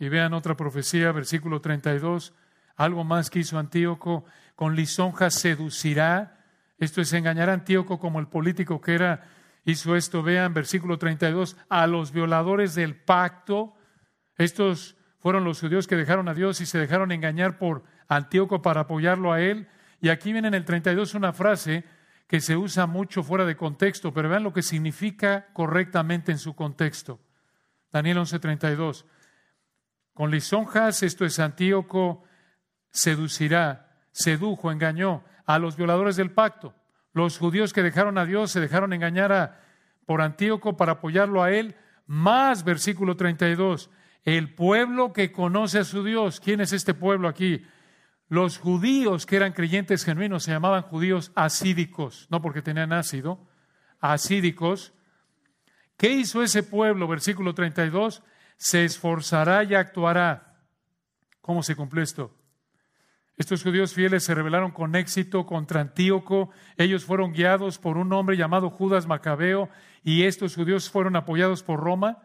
Y 0.00 0.08
vean 0.08 0.34
otra 0.34 0.56
profecía, 0.56 1.12
versículo 1.12 1.60
32, 1.60 2.32
algo 2.74 3.04
más 3.04 3.30
que 3.30 3.38
hizo 3.38 3.58
Antíoco, 3.58 4.24
con 4.56 4.74
lisonja 4.74 5.30
seducirá, 5.30 6.38
esto 6.78 7.02
es 7.02 7.12
engañar 7.12 7.50
a 7.50 7.52
Antíoco 7.52 7.98
como 7.98 8.18
el 8.18 8.26
político 8.26 8.80
que 8.80 8.94
era, 8.94 9.28
hizo 9.64 9.94
esto, 9.94 10.22
vean, 10.22 10.54
versículo 10.54 10.98
32, 10.98 11.56
a 11.68 11.86
los 11.86 12.10
violadores 12.10 12.74
del 12.74 12.96
pacto, 12.96 13.76
estos 14.36 14.96
fueron 15.18 15.44
los 15.44 15.60
judíos 15.60 15.86
que 15.86 15.96
dejaron 15.96 16.28
a 16.28 16.34
Dios 16.34 16.62
y 16.62 16.66
se 16.66 16.78
dejaron 16.78 17.12
engañar 17.12 17.58
por 17.58 17.84
Antíoco 18.08 18.62
para 18.62 18.80
apoyarlo 18.80 19.32
a 19.32 19.42
él. 19.42 19.68
Y 20.00 20.08
aquí 20.08 20.32
viene 20.32 20.48
en 20.48 20.54
el 20.54 20.64
32 20.64 21.14
una 21.14 21.34
frase 21.34 21.84
que 22.26 22.40
se 22.40 22.56
usa 22.56 22.86
mucho 22.86 23.22
fuera 23.22 23.44
de 23.44 23.56
contexto, 23.56 24.14
pero 24.14 24.30
vean 24.30 24.44
lo 24.44 24.54
que 24.54 24.62
significa 24.62 25.48
correctamente 25.52 26.32
en 26.32 26.38
su 26.38 26.54
contexto. 26.54 27.20
Daniel 27.92 28.18
11:32. 28.18 29.04
Con 30.20 30.30
lisonjas, 30.30 31.02
esto 31.02 31.24
es 31.24 31.38
Antíoco, 31.38 32.24
seducirá, 32.90 34.04
sedujo, 34.12 34.70
engañó 34.70 35.24
a 35.46 35.58
los 35.58 35.78
violadores 35.78 36.14
del 36.14 36.30
pacto. 36.30 36.74
Los 37.14 37.38
judíos 37.38 37.72
que 37.72 37.82
dejaron 37.82 38.18
a 38.18 38.26
Dios 38.26 38.50
se 38.50 38.60
dejaron 38.60 38.92
engañar 38.92 39.62
por 40.04 40.20
Antíoco 40.20 40.76
para 40.76 40.92
apoyarlo 40.92 41.42
a 41.42 41.52
él. 41.52 41.74
Más, 42.04 42.64
versículo 42.64 43.16
32, 43.16 43.88
el 44.24 44.54
pueblo 44.54 45.14
que 45.14 45.32
conoce 45.32 45.78
a 45.78 45.84
su 45.84 46.04
Dios. 46.04 46.38
¿Quién 46.38 46.60
es 46.60 46.74
este 46.74 46.92
pueblo 46.92 47.26
aquí? 47.26 47.64
Los 48.28 48.58
judíos 48.58 49.24
que 49.24 49.36
eran 49.36 49.54
creyentes 49.54 50.04
genuinos 50.04 50.42
se 50.42 50.50
llamaban 50.50 50.82
judíos 50.82 51.32
asídicos, 51.34 52.26
no 52.28 52.42
porque 52.42 52.60
tenían 52.60 52.92
ácido, 52.92 53.48
asídicos. 54.00 54.92
¿Qué 55.96 56.10
hizo 56.10 56.42
ese 56.42 56.62
pueblo? 56.62 57.08
Versículo 57.08 57.54
32 57.54 58.22
se 58.60 58.84
esforzará 58.84 59.64
y 59.64 59.74
actuará. 59.74 60.58
¿Cómo 61.40 61.62
se 61.62 61.74
cumplió 61.74 62.02
esto? 62.02 62.30
Estos 63.38 63.62
judíos 63.62 63.94
fieles 63.94 64.22
se 64.22 64.34
rebelaron 64.34 64.70
con 64.70 64.94
éxito 64.96 65.46
contra 65.46 65.80
Antíoco. 65.80 66.50
Ellos 66.76 67.06
fueron 67.06 67.32
guiados 67.32 67.78
por 67.78 67.96
un 67.96 68.12
hombre 68.12 68.36
llamado 68.36 68.68
Judas 68.68 69.06
Macabeo 69.06 69.70
y 70.04 70.24
estos 70.24 70.56
judíos 70.56 70.90
fueron 70.90 71.16
apoyados 71.16 71.62
por 71.62 71.80
Roma. 71.80 72.18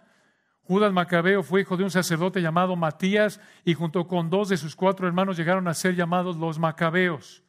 Judas 0.63 0.91
Macabeo 0.91 1.41
fue 1.41 1.61
hijo 1.61 1.77
de 1.77 1.85
un 1.85 1.91
sacerdote 1.91 2.41
llamado 2.41 2.75
Matías 2.75 3.39
y 3.63 3.73
junto 3.73 4.05
con 4.05 4.29
dos 4.29 4.49
de 4.49 4.57
sus 4.57 4.75
cuatro 4.75 5.07
hermanos 5.07 5.37
llegaron 5.37 5.69
a 5.69 5.73
ser 5.73 5.95
llamados 5.95 6.35
los 6.35 6.59
Macabeos. 6.59 7.43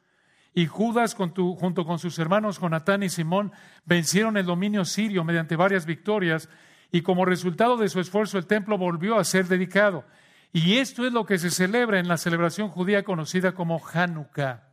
y 0.55 0.67
Judas 0.67 1.15
junto 1.17 1.85
con 1.85 1.99
sus 1.99 2.21
hermanos 2.21 2.61
Jonatán 2.61 3.03
y 3.03 3.09
Simón 3.09 3.53
vencieron 3.85 4.37
el 4.37 4.47
dominio 4.47 4.85
sirio 4.85 5.25
mediante 5.25 5.57
varias 5.57 5.87
victorias 5.87 6.49
y 6.91 7.03
como 7.03 7.25
resultado 7.25 7.77
de 7.77 7.89
su 7.89 8.01
esfuerzo 8.01 8.39
el 8.39 8.47
templo 8.47 8.79
volvió 8.79 9.19
a 9.19 9.25
ser 9.25 9.47
dedicado. 9.47 10.05
Y 10.53 10.79
esto 10.79 11.07
es 11.07 11.13
lo 11.13 11.27
que 11.27 11.39
se 11.39 11.51
celebra 11.51 11.99
en 11.99 12.09
la 12.09 12.17
celebración 12.17 12.69
judía 12.69 13.03
conocida 13.03 13.53
como 13.53 13.81
Hanukkah. 13.85 14.65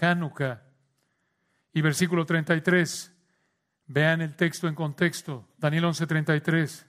Hanukkah. 0.00 0.62
Y 1.72 1.80
versículo 1.82 2.24
33. 2.24 3.14
Vean 3.86 4.20
el 4.20 4.34
texto 4.34 4.68
en 4.68 4.74
contexto. 4.74 5.48
Daniel 5.58 5.84
11:33. 5.84 6.86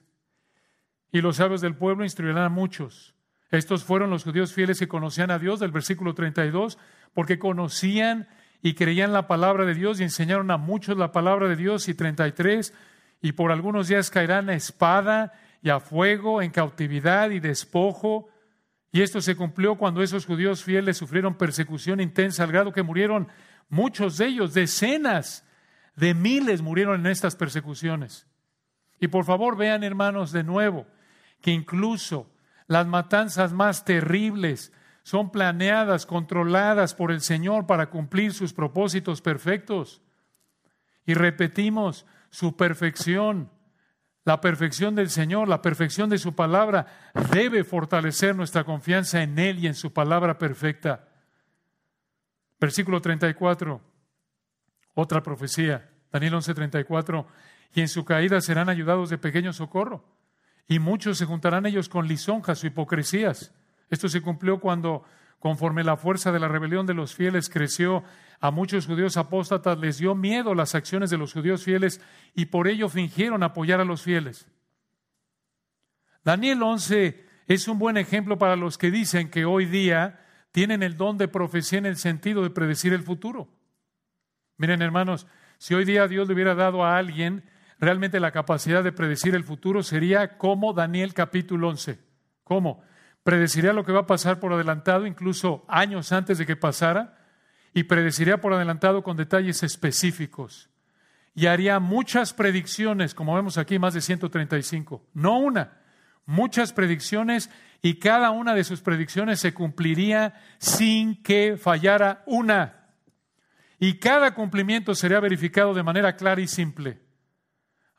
Y 1.12 1.22
los 1.22 1.38
sabios 1.38 1.62
del 1.62 1.76
pueblo 1.76 2.04
instruirán 2.04 2.44
a 2.44 2.50
muchos. 2.50 3.16
Estos 3.52 3.84
fueron 3.84 4.12
los 4.12 4.24
judíos 4.24 4.54
fieles 4.54 4.80
que 4.80 4.88
conocían 4.88 5.32
a 5.32 5.40
Dios 5.40 5.60
del 5.60 5.72
versículo 5.72 6.14
32, 6.14 6.78
porque 7.14 7.40
conocían 7.40 8.28
y 8.62 8.76
creían 8.76 9.12
la 9.12 9.28
palabra 9.28 9.66
de 9.66 9.74
Dios 9.74 10.00
y 10.00 10.04
enseñaron 10.04 10.52
a 10.52 10.58
muchos 10.58 10.98
la 10.98 11.12
palabra 11.12 11.48
de 11.48 11.56
Dios. 11.56 11.88
Y 11.88 11.96
33, 11.96 12.74
y 13.22 13.34
por 13.34 13.52
algunos 13.52 13.88
días 13.88 14.10
caerán 14.10 14.50
a 14.50 14.56
espada 14.56 15.34
y 15.62 15.70
a 15.70 15.80
fuego, 15.80 16.42
en 16.42 16.52
cautividad 16.52 17.32
y 17.32 17.40
despojo. 17.40 18.30
Y 18.92 19.02
esto 19.02 19.22
se 19.22 19.36
cumplió 19.36 19.76
cuando 19.76 20.02
esos 20.02 20.26
judíos 20.26 20.64
fieles 20.64 20.98
sufrieron 20.98 21.38
persecución 21.38 22.00
intensa 22.00 22.44
al 22.44 22.52
grado 22.52 22.72
que 22.72 22.84
murieron 22.84 23.28
muchos 23.68 24.18
de 24.18 24.28
ellos, 24.28 24.54
decenas 24.54 25.46
de 25.96 26.14
miles 26.14 26.62
murieron 26.62 27.02
en 27.02 27.08
estas 27.08 27.36
persecuciones. 27.36 28.26
Y 29.00 29.08
por 29.08 29.26
favor 29.26 29.58
vean, 29.58 29.84
hermanos, 29.84 30.32
de 30.32 30.44
nuevo, 30.44 30.88
que 31.42 31.52
incluso 31.52 32.32
las 32.68 32.88
matanzas 32.88 33.52
más 33.52 33.86
terribles 33.86 34.72
son 35.04 35.32
planeadas, 35.32 36.06
controladas 36.06 36.94
por 36.94 37.12
el 37.12 37.22
Señor 37.22 37.66
para 37.66 37.90
cumplir 37.90 38.34
sus 38.34 38.54
propósitos 38.54 39.22
perfectos. 39.22 40.02
Y 41.06 41.16
repetimos, 41.16 42.06
su 42.30 42.56
perfección, 42.56 43.52
la 44.26 44.42
perfección 44.42 44.96
del 44.96 45.10
Señor, 45.10 45.48
la 45.48 45.62
perfección 45.62 46.10
de 46.10 46.18
su 46.18 46.36
palabra, 46.36 47.12
debe 47.32 47.64
fortalecer 47.64 48.36
nuestra 48.36 48.64
confianza 48.64 49.24
en 49.24 49.40
Él 49.40 49.60
y 49.60 49.68
en 49.68 49.74
su 49.74 49.92
palabra 49.92 50.38
perfecta. 50.38 51.08
Versículo 52.60 53.02
34, 53.02 53.82
otra 54.94 55.24
profecía, 55.24 55.90
Daniel 56.12 56.34
11:34, 56.36 57.26
y 57.74 57.82
en 57.82 57.88
su 57.88 58.04
caída 58.04 58.42
serán 58.42 58.70
ayudados 58.70 59.10
de 59.10 59.18
pequeño 59.18 59.54
socorro, 59.54 60.06
y 60.68 60.80
muchos 60.80 61.18
se 61.18 61.26
juntarán 61.26 61.66
ellos 61.66 61.90
con 61.90 62.08
lisonjas 62.08 62.64
o 62.64 62.68
hipocresías. 62.68 63.54
Esto 63.90 64.10
se 64.10 64.22
cumplió 64.22 64.60
cuando, 64.60 65.04
conforme 65.40 65.84
la 65.84 65.98
fuerza 65.98 66.32
de 66.32 66.40
la 66.40 66.48
rebelión 66.48 66.86
de 66.86 66.94
los 66.94 67.16
fieles 67.16 67.50
creció, 67.50 68.04
a 68.42 68.52
muchos 68.52 68.86
judíos 68.86 69.18
apóstatas 69.18 69.78
les 69.80 69.98
dio 69.98 70.16
miedo 70.16 70.54
las 70.54 70.76
acciones 70.76 71.10
de 71.10 71.18
los 71.18 71.34
judíos 71.34 71.64
fieles 71.64 72.02
y 72.36 72.46
por 72.46 72.68
ello 72.68 72.90
fingieron 72.90 73.44
apoyar 73.44 73.80
a 73.80 73.86
los 73.86 74.02
fieles. 74.02 74.48
Daniel 76.24 76.62
11 76.62 77.26
es 77.48 77.68
un 77.68 77.80
buen 77.80 77.98
ejemplo 77.98 78.38
para 78.38 78.56
los 78.56 78.78
que 78.78 78.92
dicen 78.92 79.30
que 79.30 79.46
hoy 79.46 79.66
día 79.66 80.20
tienen 80.52 80.84
el 80.84 80.98
don 80.98 81.18
de 81.18 81.28
profecía 81.28 81.80
en 81.80 81.86
el 81.86 81.96
sentido 81.96 82.44
de 82.44 82.50
predecir 82.50 82.94
el 82.94 83.04
futuro. 83.04 83.50
Miren, 84.58 84.82
hermanos, 84.82 85.26
si 85.58 85.74
hoy 85.74 85.86
día 85.86 86.08
Dios 86.08 86.28
le 86.28 86.34
hubiera 86.34 86.56
dado 86.56 86.84
a 86.84 86.98
alguien 86.98 87.44
realmente 87.80 88.20
la 88.20 88.32
capacidad 88.32 88.84
de 88.84 88.92
predecir 88.92 89.36
el 89.36 89.44
futuro, 89.46 89.84
sería 89.84 90.38
como 90.38 90.74
Daniel 90.74 91.14
capítulo 91.14 91.70
11. 91.70 92.00
¿Cómo? 92.44 92.84
Predeciría 93.24 93.74
lo 93.74 93.84
que 93.84 93.92
va 93.92 94.02
a 94.02 94.08
pasar 94.08 94.40
por 94.40 94.54
adelantado, 94.54 95.06
incluso 95.06 95.66
años 95.68 96.12
antes 96.12 96.38
de 96.38 96.46
que 96.46 96.56
pasara 96.56 97.18
y 97.74 97.84
predeciría 97.84 98.42
por 98.42 98.54
adelantado 98.54 99.04
con 99.04 99.18
detalles 99.18 99.64
específicos. 99.64 100.70
Y 101.36 101.46
haría 101.46 101.80
muchas 101.80 102.34
predicciones, 102.34 103.14
como 103.14 103.36
vemos 103.36 103.58
aquí, 103.58 103.80
más 103.80 103.94
de 103.94 104.02
135. 104.02 105.06
No 105.14 105.38
una, 105.38 105.78
muchas 106.26 106.74
predicciones 106.74 107.50
y 107.82 107.96
cada 107.96 108.32
una 108.32 108.54
de 108.56 108.64
sus 108.64 108.82
predicciones 108.82 109.40
se 109.40 109.54
cumpliría 109.54 110.34
sin 110.58 111.22
que 111.22 111.58
fallara 111.58 112.24
una. 112.26 112.88
Y 113.80 114.00
cada 114.00 114.34
cumplimiento 114.34 114.96
sería 114.96 115.20
verificado 115.20 115.74
de 115.74 115.84
manera 115.84 116.16
clara 116.16 116.42
y 116.42 116.48
simple. 116.48 117.00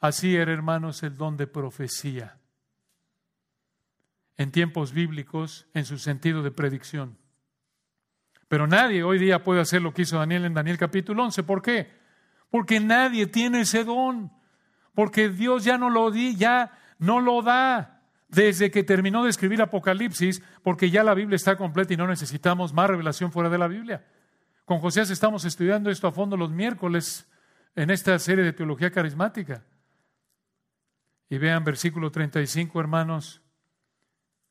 Así 0.00 0.36
era, 0.36 0.52
hermanos, 0.52 1.02
el 1.02 1.16
don 1.16 1.36
de 1.36 1.46
profecía. 1.46 2.39
En 4.40 4.52
tiempos 4.52 4.94
bíblicos, 4.94 5.66
en 5.74 5.84
su 5.84 5.98
sentido 5.98 6.42
de 6.42 6.50
predicción. 6.50 7.18
Pero 8.48 8.66
nadie 8.66 9.02
hoy 9.02 9.18
día 9.18 9.44
puede 9.44 9.60
hacer 9.60 9.82
lo 9.82 9.92
que 9.92 10.00
hizo 10.00 10.16
Daniel 10.16 10.46
en 10.46 10.54
Daniel 10.54 10.78
capítulo 10.78 11.24
11. 11.24 11.42
¿Por 11.42 11.60
qué? 11.60 11.92
Porque 12.48 12.80
nadie 12.80 13.26
tiene 13.26 13.60
ese 13.60 13.84
don. 13.84 14.32
Porque 14.94 15.28
Dios 15.28 15.64
ya 15.64 15.76
no 15.76 15.90
lo 15.90 16.10
di, 16.10 16.36
ya 16.36 16.72
no 16.98 17.20
lo 17.20 17.42
da 17.42 18.00
desde 18.28 18.70
que 18.70 18.82
terminó 18.82 19.24
de 19.24 19.28
escribir 19.28 19.60
Apocalipsis, 19.60 20.42
porque 20.62 20.88
ya 20.88 21.04
la 21.04 21.12
Biblia 21.12 21.36
está 21.36 21.58
completa 21.58 21.92
y 21.92 21.98
no 21.98 22.06
necesitamos 22.06 22.72
más 22.72 22.88
revelación 22.88 23.32
fuera 23.32 23.50
de 23.50 23.58
la 23.58 23.68
Biblia. 23.68 24.06
Con 24.64 24.78
José 24.78 25.02
estamos 25.02 25.44
estudiando 25.44 25.90
esto 25.90 26.08
a 26.08 26.12
fondo 26.12 26.38
los 26.38 26.50
miércoles 26.50 27.30
en 27.76 27.90
esta 27.90 28.18
serie 28.18 28.42
de 28.42 28.54
teología 28.54 28.90
carismática. 28.90 29.66
Y 31.28 31.36
vean 31.36 31.62
versículo 31.62 32.10
35, 32.10 32.80
hermanos. 32.80 33.39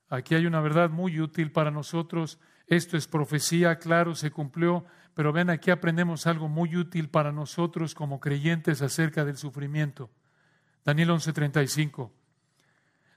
Aquí 0.10 0.36
hay 0.36 0.46
una 0.46 0.60
verdad 0.60 0.90
muy 0.90 1.20
útil 1.20 1.52
para 1.52 1.72
nosotros 1.72 2.40
esto 2.70 2.98
es 2.98 3.08
profecía, 3.08 3.80
claro, 3.80 4.14
se 4.14 4.30
cumplió, 4.30 4.86
pero 5.16 5.34
ven 5.34 5.50
aquí 5.50 5.72
aprendemos 5.72 6.28
algo 6.28 6.48
muy 6.48 6.78
útil 6.78 7.10
para 7.10 7.32
nosotros 7.32 7.96
como 7.96 8.20
creyentes 8.20 8.84
acerca 8.84 9.26
del 9.26 9.38
sufrimiento. 9.38 10.12
Daniel 10.86 11.10
11:35. 11.10 12.12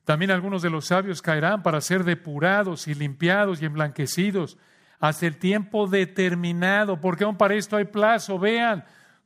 También 0.04 0.30
algunos 0.30 0.62
de 0.62 0.70
los 0.70 0.86
sabios 0.86 1.20
caerán 1.20 1.62
para 1.62 1.82
ser 1.82 2.02
depurados 2.02 2.88
y 2.88 2.94
limpiados 2.94 3.60
y 3.60 3.66
emblanquecidos 3.66 4.56
hasta 4.98 5.26
el 5.26 5.36
tiempo 5.36 5.86
determinado, 5.86 6.98
porque 6.98 7.24
aún 7.24 7.36
para 7.36 7.54
esto 7.54 7.76
hay 7.76 7.84
plazo. 7.84 8.38
Vean, 8.38 8.84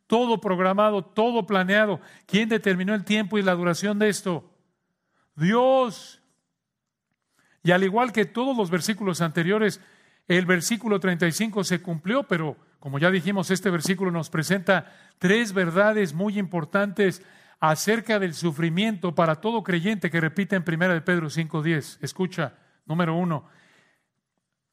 todo 0.09 0.41
programado, 0.41 1.05
todo 1.05 1.47
planeado. 1.47 2.01
¿Quién 2.27 2.49
determinó 2.49 2.95
el 2.95 3.05
tiempo 3.05 3.39
y 3.39 3.43
la 3.43 3.55
duración 3.55 4.01
de 4.01 4.09
esto? 4.09 4.51
Dios. 5.37 6.21
Y 7.67 7.73
al 7.73 7.83
igual 7.83 8.13
que 8.13 8.27
todos 8.27 8.57
los 8.57 8.71
versículos 8.71 9.21
anteriores, 9.21 9.81
el 10.29 10.47
versículo 10.47 11.01
35 11.01 11.65
se 11.65 11.83
cumplió, 11.83 12.23
pero 12.23 12.57
como 12.79 13.01
ya 13.01 13.11
dijimos, 13.11 13.51
este 13.51 13.71
versículo 13.71 14.13
nos 14.13 14.31
presenta 14.31 14.93
tres 15.19 15.53
verdades 15.53 16.15
muy 16.15 16.39
importantes 16.39 17.25
acerca 17.59 18.21
del 18.21 18.35
sufrimiento 18.35 19.17
para 19.17 19.41
todo 19.41 19.65
creyente 19.65 20.13
que 20.13 20.21
repite 20.21 20.55
en 20.55 20.63
1 20.65 20.95
de 20.95 21.01
Pedro 21.01 21.27
5.10. 21.27 21.99
Escucha, 22.03 22.55
número 22.85 23.17
uno, 23.17 23.49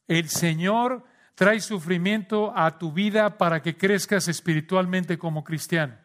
el 0.08 0.29
Señor 0.29 1.03
trae 1.34 1.62
sufrimiento 1.62 2.56
a 2.56 2.77
tu 2.77 2.93
vida 2.93 3.39
para 3.39 3.63
que 3.63 3.75
crezcas 3.75 4.27
espiritualmente 4.27 5.17
como 5.17 5.43
cristiano. 5.43 5.95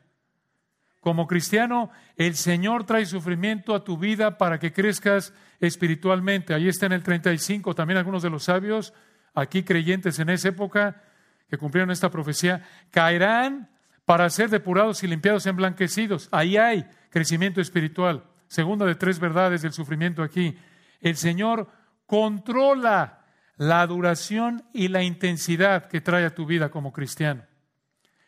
Como 1.00 1.26
cristiano, 1.26 1.90
el 2.16 2.34
Señor 2.34 2.84
trae 2.84 3.06
sufrimiento 3.06 3.74
a 3.74 3.84
tu 3.84 3.96
vida 3.98 4.36
para 4.36 4.58
que 4.58 4.72
crezcas 4.72 5.32
espiritualmente. 5.60 6.54
Ahí 6.54 6.68
está 6.68 6.86
en 6.86 6.92
el 6.92 7.02
35, 7.02 7.74
también 7.74 7.98
algunos 7.98 8.22
de 8.22 8.30
los 8.30 8.44
sabios 8.44 8.92
aquí 9.34 9.62
creyentes 9.62 10.18
en 10.18 10.30
esa 10.30 10.48
época 10.48 11.02
que 11.48 11.56
cumplieron 11.56 11.90
esta 11.90 12.10
profecía, 12.10 12.62
caerán 12.90 13.70
para 14.04 14.28
ser 14.30 14.50
depurados 14.50 15.02
y 15.02 15.06
limpiados 15.06 15.46
emblanquecidos. 15.46 16.28
Ahí 16.32 16.56
hay 16.56 16.86
crecimiento 17.10 17.60
espiritual. 17.60 18.24
Segunda 18.48 18.86
de 18.86 18.94
tres 18.94 19.18
verdades 19.18 19.62
del 19.62 19.72
sufrimiento 19.72 20.22
aquí. 20.22 20.56
El 21.00 21.16
Señor 21.16 21.68
controla 22.06 23.24
la 23.56 23.86
duración 23.86 24.64
y 24.72 24.88
la 24.88 25.02
intensidad 25.02 25.88
que 25.88 26.00
trae 26.00 26.24
a 26.24 26.34
tu 26.34 26.46
vida 26.46 26.70
como 26.70 26.92
cristiano. 26.92 27.44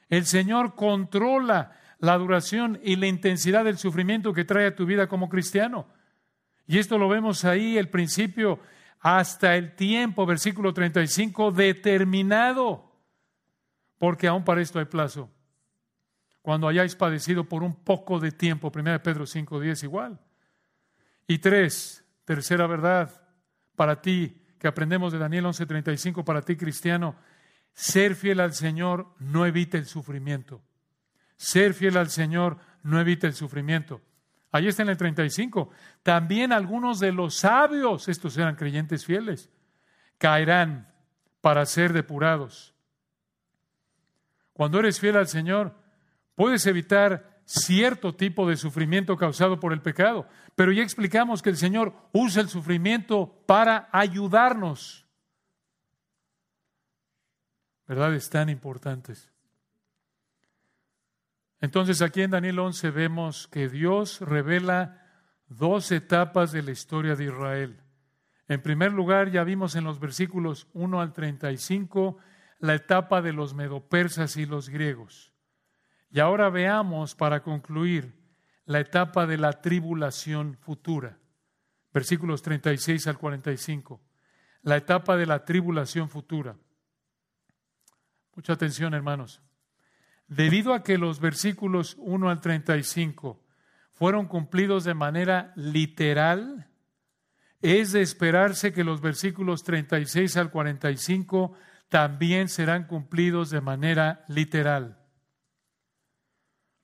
El 0.09 0.26
Señor 0.26 0.74
controla 0.74 1.72
la 2.00 2.16
duración 2.18 2.80
y 2.82 2.96
la 2.96 3.06
intensidad 3.06 3.64
del 3.64 3.78
sufrimiento 3.78 4.32
que 4.32 4.44
trae 4.44 4.66
a 4.66 4.74
tu 4.74 4.86
vida 4.86 5.06
como 5.06 5.28
cristiano. 5.28 5.86
Y 6.66 6.78
esto 6.78 6.98
lo 6.98 7.08
vemos 7.08 7.44
ahí, 7.44 7.76
el 7.78 7.88
principio 7.88 8.58
hasta 9.00 9.56
el 9.56 9.74
tiempo, 9.74 10.26
versículo 10.26 10.74
35, 10.74 11.52
determinado, 11.52 12.92
porque 13.98 14.28
aún 14.28 14.44
para 14.44 14.60
esto 14.60 14.78
hay 14.78 14.84
plazo. 14.84 15.30
Cuando 16.42 16.68
hayáis 16.68 16.94
padecido 16.96 17.44
por 17.44 17.62
un 17.62 17.74
poco 17.74 18.18
de 18.18 18.32
tiempo, 18.32 18.72
1 18.74 19.02
Pedro 19.02 19.26
5, 19.26 19.60
10 19.60 19.82
igual. 19.84 20.20
Y 21.26 21.38
tres, 21.38 22.04
tercera 22.24 22.66
verdad, 22.66 23.22
para 23.76 24.00
ti, 24.00 24.42
que 24.58 24.68
aprendemos 24.68 25.12
de 25.12 25.18
Daniel 25.18 25.46
11, 25.46 25.66
35, 25.66 26.24
para 26.24 26.42
ti 26.42 26.56
cristiano, 26.56 27.16
ser 27.72 28.14
fiel 28.14 28.40
al 28.40 28.52
Señor 28.52 29.14
no 29.18 29.46
evita 29.46 29.78
el 29.78 29.86
sufrimiento. 29.86 30.62
Ser 31.40 31.72
fiel 31.72 31.96
al 31.96 32.11
Señor 32.11 32.59
no 32.83 33.00
evita 33.00 33.26
el 33.26 33.33
sufrimiento. 33.33 34.03
Ahí 34.53 34.68
está 34.68 34.83
en 34.83 34.90
el 34.90 34.98
35. 34.98 35.70
También 36.03 36.53
algunos 36.53 37.00
de 37.00 37.12
los 37.12 37.35
sabios, 37.35 38.11
estos 38.11 38.37
eran 38.37 38.57
creyentes 38.57 39.07
fieles, 39.07 39.48
caerán 40.18 40.92
para 41.40 41.64
ser 41.64 41.94
depurados. 41.94 42.74
Cuando 44.53 44.81
eres 44.81 45.00
fiel 45.00 45.16
al 45.16 45.29
Señor, 45.29 45.74
puedes 46.35 46.66
evitar 46.66 47.40
cierto 47.46 48.14
tipo 48.14 48.46
de 48.46 48.59
sufrimiento 48.59 49.16
causado 49.16 49.59
por 49.59 49.72
el 49.72 49.81
pecado, 49.81 50.29
pero 50.55 50.72
ya 50.72 50.83
explicamos 50.83 51.40
que 51.40 51.48
el 51.48 51.57
Señor 51.57 51.94
usa 52.12 52.42
el 52.42 52.50
sufrimiento 52.50 53.42
para 53.46 53.88
ayudarnos. 53.92 55.07
Verdades 57.88 58.29
tan 58.29 58.50
importantes. 58.50 59.29
Entonces 61.60 62.00
aquí 62.02 62.22
en 62.22 62.30
Daniel 62.30 62.58
11 62.58 62.90
vemos 62.90 63.48
que 63.48 63.68
Dios 63.68 64.20
revela 64.20 65.06
dos 65.48 65.92
etapas 65.92 66.52
de 66.52 66.62
la 66.62 66.70
historia 66.70 67.16
de 67.16 67.24
Israel. 67.24 67.80
En 68.48 68.62
primer 68.62 68.92
lugar, 68.92 69.30
ya 69.30 69.44
vimos 69.44 69.76
en 69.76 69.84
los 69.84 70.00
versículos 70.00 70.68
1 70.72 71.00
al 71.00 71.12
35 71.12 72.18
la 72.60 72.74
etapa 72.74 73.22
de 73.22 73.32
los 73.32 73.54
medopersas 73.54 74.36
y 74.36 74.46
los 74.46 74.68
griegos. 74.68 75.32
Y 76.10 76.20
ahora 76.20 76.50
veamos, 76.50 77.14
para 77.14 77.42
concluir, 77.42 78.18
la 78.64 78.80
etapa 78.80 79.26
de 79.26 79.38
la 79.38 79.60
tribulación 79.60 80.56
futura. 80.60 81.18
Versículos 81.92 82.42
36 82.42 83.06
al 83.06 83.18
45. 83.18 84.00
La 84.62 84.76
etapa 84.76 85.16
de 85.16 85.26
la 85.26 85.44
tribulación 85.44 86.08
futura. 86.08 86.56
Mucha 88.34 88.52
atención, 88.52 88.94
hermanos. 88.94 89.42
Debido 90.30 90.74
a 90.74 90.84
que 90.84 90.96
los 90.96 91.18
versículos 91.18 91.96
1 91.98 92.30
al 92.30 92.40
35 92.40 93.42
fueron 93.90 94.28
cumplidos 94.28 94.84
de 94.84 94.94
manera 94.94 95.52
literal, 95.56 96.68
es 97.60 97.90
de 97.90 98.00
esperarse 98.00 98.72
que 98.72 98.84
los 98.84 99.00
versículos 99.00 99.64
36 99.64 100.36
al 100.36 100.52
45 100.52 101.52
también 101.88 102.48
serán 102.48 102.86
cumplidos 102.86 103.50
de 103.50 103.60
manera 103.60 104.24
literal. 104.28 105.00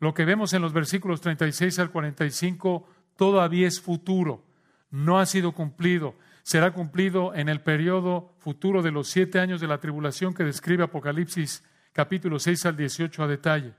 Lo 0.00 0.12
que 0.12 0.24
vemos 0.24 0.52
en 0.52 0.61
los 0.61 0.72
versículos 0.72 1.20
36 1.20 1.78
al 1.78 1.92
45 1.92 2.88
todavía 3.16 3.68
es 3.68 3.80
futuro, 3.80 4.44
no 4.90 5.20
ha 5.20 5.26
sido 5.26 5.52
cumplido. 5.52 6.16
Será 6.42 6.72
cumplido 6.72 7.32
en 7.32 7.48
el 7.48 7.61
periodo 7.61 8.35
futuro 8.38 8.82
de 8.82 8.90
los 8.90 9.09
siete 9.09 9.38
años 9.38 9.61
de 9.61 9.68
la 9.68 9.78
tribulación 9.78 10.35
que 10.35 10.42
describe 10.42 10.82
Apocalipsis 10.82 11.62
capítulo 11.96 12.38
6 12.38 12.66
al 12.66 12.76
18 12.76 13.22
a 13.22 13.26
detalle. 13.26 13.72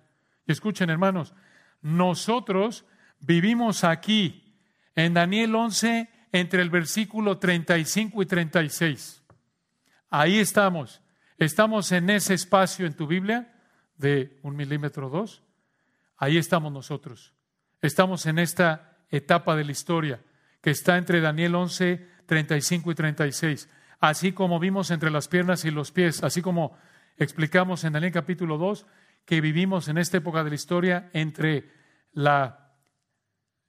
Y 0.47 0.51
escuchen, 0.51 0.89
hermanos, 0.89 1.35
nosotros 1.83 2.83
vivimos 3.19 3.83
aquí 3.83 4.55
en 4.95 5.13
Daniel 5.13 5.53
11 5.53 6.09
entre 6.31 6.63
el 6.63 6.71
versículo 6.71 7.37
35 7.37 8.23
y 8.23 8.25
36. 8.25 9.21
Ahí 10.09 10.39
estamos. 10.39 10.99
Estamos 11.37 11.91
en 11.91 12.09
ese 12.09 12.33
espacio 12.33 12.87
en 12.87 12.95
tu 12.95 13.05
Biblia 13.05 13.53
de 13.97 14.39
un 14.41 14.55
milímetro 14.55 15.09
dos. 15.09 15.43
Ahí 16.17 16.37
estamos 16.37 16.73
nosotros. 16.73 17.35
Estamos 17.83 18.25
en 18.25 18.39
esta 18.39 18.97
etapa 19.11 19.55
de 19.55 19.63
la 19.63 19.71
historia 19.71 20.19
que 20.61 20.71
está 20.71 20.97
entre 20.97 21.21
Daniel 21.21 21.53
11, 21.53 22.03
35 22.25 22.91
y 22.91 22.95
36. 22.95 23.69
Así 23.99 24.31
como 24.31 24.59
vimos 24.59 24.89
entre 24.89 25.11
las 25.11 25.27
piernas 25.27 25.65
y 25.65 25.71
los 25.71 25.91
pies, 25.91 26.23
así 26.23 26.41
como 26.41 26.75
explicamos 27.17 27.83
en 27.83 27.93
Daniel 27.93 28.11
capítulo 28.11 28.57
2 28.57 28.85
que 29.25 29.41
vivimos 29.41 29.87
en 29.89 29.97
esta 29.97 30.17
época 30.17 30.43
de 30.43 30.49
la 30.49 30.55
historia 30.55 31.09
entre, 31.13 31.69
la, 32.13 32.71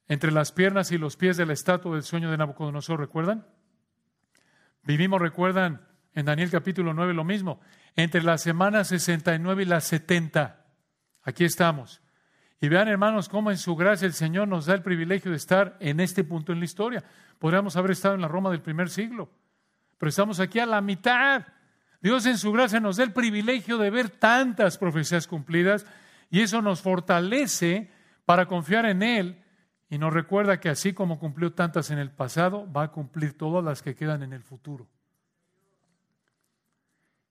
entre 0.07 0.31
las 0.31 0.53
piernas 0.53 0.93
y 0.93 0.99
los 0.99 1.17
pies 1.17 1.37
de 1.37 1.47
la 1.47 1.55
estatua 1.55 1.95
del 1.95 2.05
sueño 2.05 2.31
de 2.31 2.39
Nabucodonosor, 2.39 3.01
¿recuerdan? 3.01 3.47
Vivimos, 4.85 5.21
recuerdan, 5.21 5.87
en 6.15 6.27
Daniel 6.27 6.51
capítulo 6.51 6.95
9 6.95 7.15
lo 7.15 7.25
mismo, 7.25 7.61
entre 7.97 8.23
las 8.23 8.43
semanas 8.43 8.89
69 8.89 9.63
y 9.63 9.67
las 9.67 9.85
70. 9.85 10.65
Aquí 11.23 11.45
estamos. 11.45 12.01
Y 12.61 12.69
vean, 12.69 12.89
hermanos, 12.89 13.29
cómo 13.29 13.51
en 13.51 13.59
su 13.59 13.77
gracia 13.77 14.07
el 14.07 14.15
Señor 14.15 14.49
nos 14.49 14.67
da 14.67 14.75
el 14.75 14.83
privilegio 14.83 15.31
de 15.31 15.37
estar 15.37 15.77
en 15.81 16.01
este 16.01 16.25
punto 16.25 16.53
en 16.53 16.59
la 16.59 16.65
historia. 16.65 17.05
Podríamos 17.39 17.77
haber 17.77 17.93
estado 17.93 18.15
en 18.15 18.21
la 18.21 18.29
Roma 18.29 18.51
del 18.51 18.63
primer 18.63 18.91
siglo, 18.91 19.31
pero 19.97 20.11
estamos 20.11 20.41
aquí 20.41 20.59
a 20.59 20.67
la 20.67 20.81
mitad. 20.81 21.47
Dios 22.01 22.27
en 22.27 22.39
su 22.39 22.53
gracia 22.53 22.81
nos 22.81 22.97
da 22.97 23.05
el 23.05 23.13
privilegio 23.13 23.79
de 23.79 23.91
ver 23.91 24.11
tantas 24.11 24.79
profecías 24.79 25.27
cumplidas 25.27 25.85
y 26.31 26.41
eso 26.41 26.63
nos 26.63 26.81
fortalece 26.81 27.91
para 28.25 28.47
confiar 28.47 28.87
en 28.87 29.03
Él 29.03 29.45
y 29.91 29.99
nos 29.99 30.13
recuerda 30.13 30.61
que 30.61 30.69
así 30.69 30.93
como 30.93 31.19
cumplió 31.19 31.53
tantas 31.53 31.91
en 31.91 31.99
el 31.99 32.11
pasado, 32.11 32.71
va 32.71 32.85
a 32.85 32.93
cumplir 32.93 33.37
todas 33.37 33.65
las 33.65 33.83
que 33.83 33.95
quedan 33.95 34.23
en 34.23 34.33
el 34.33 34.43
futuro. 34.43 34.87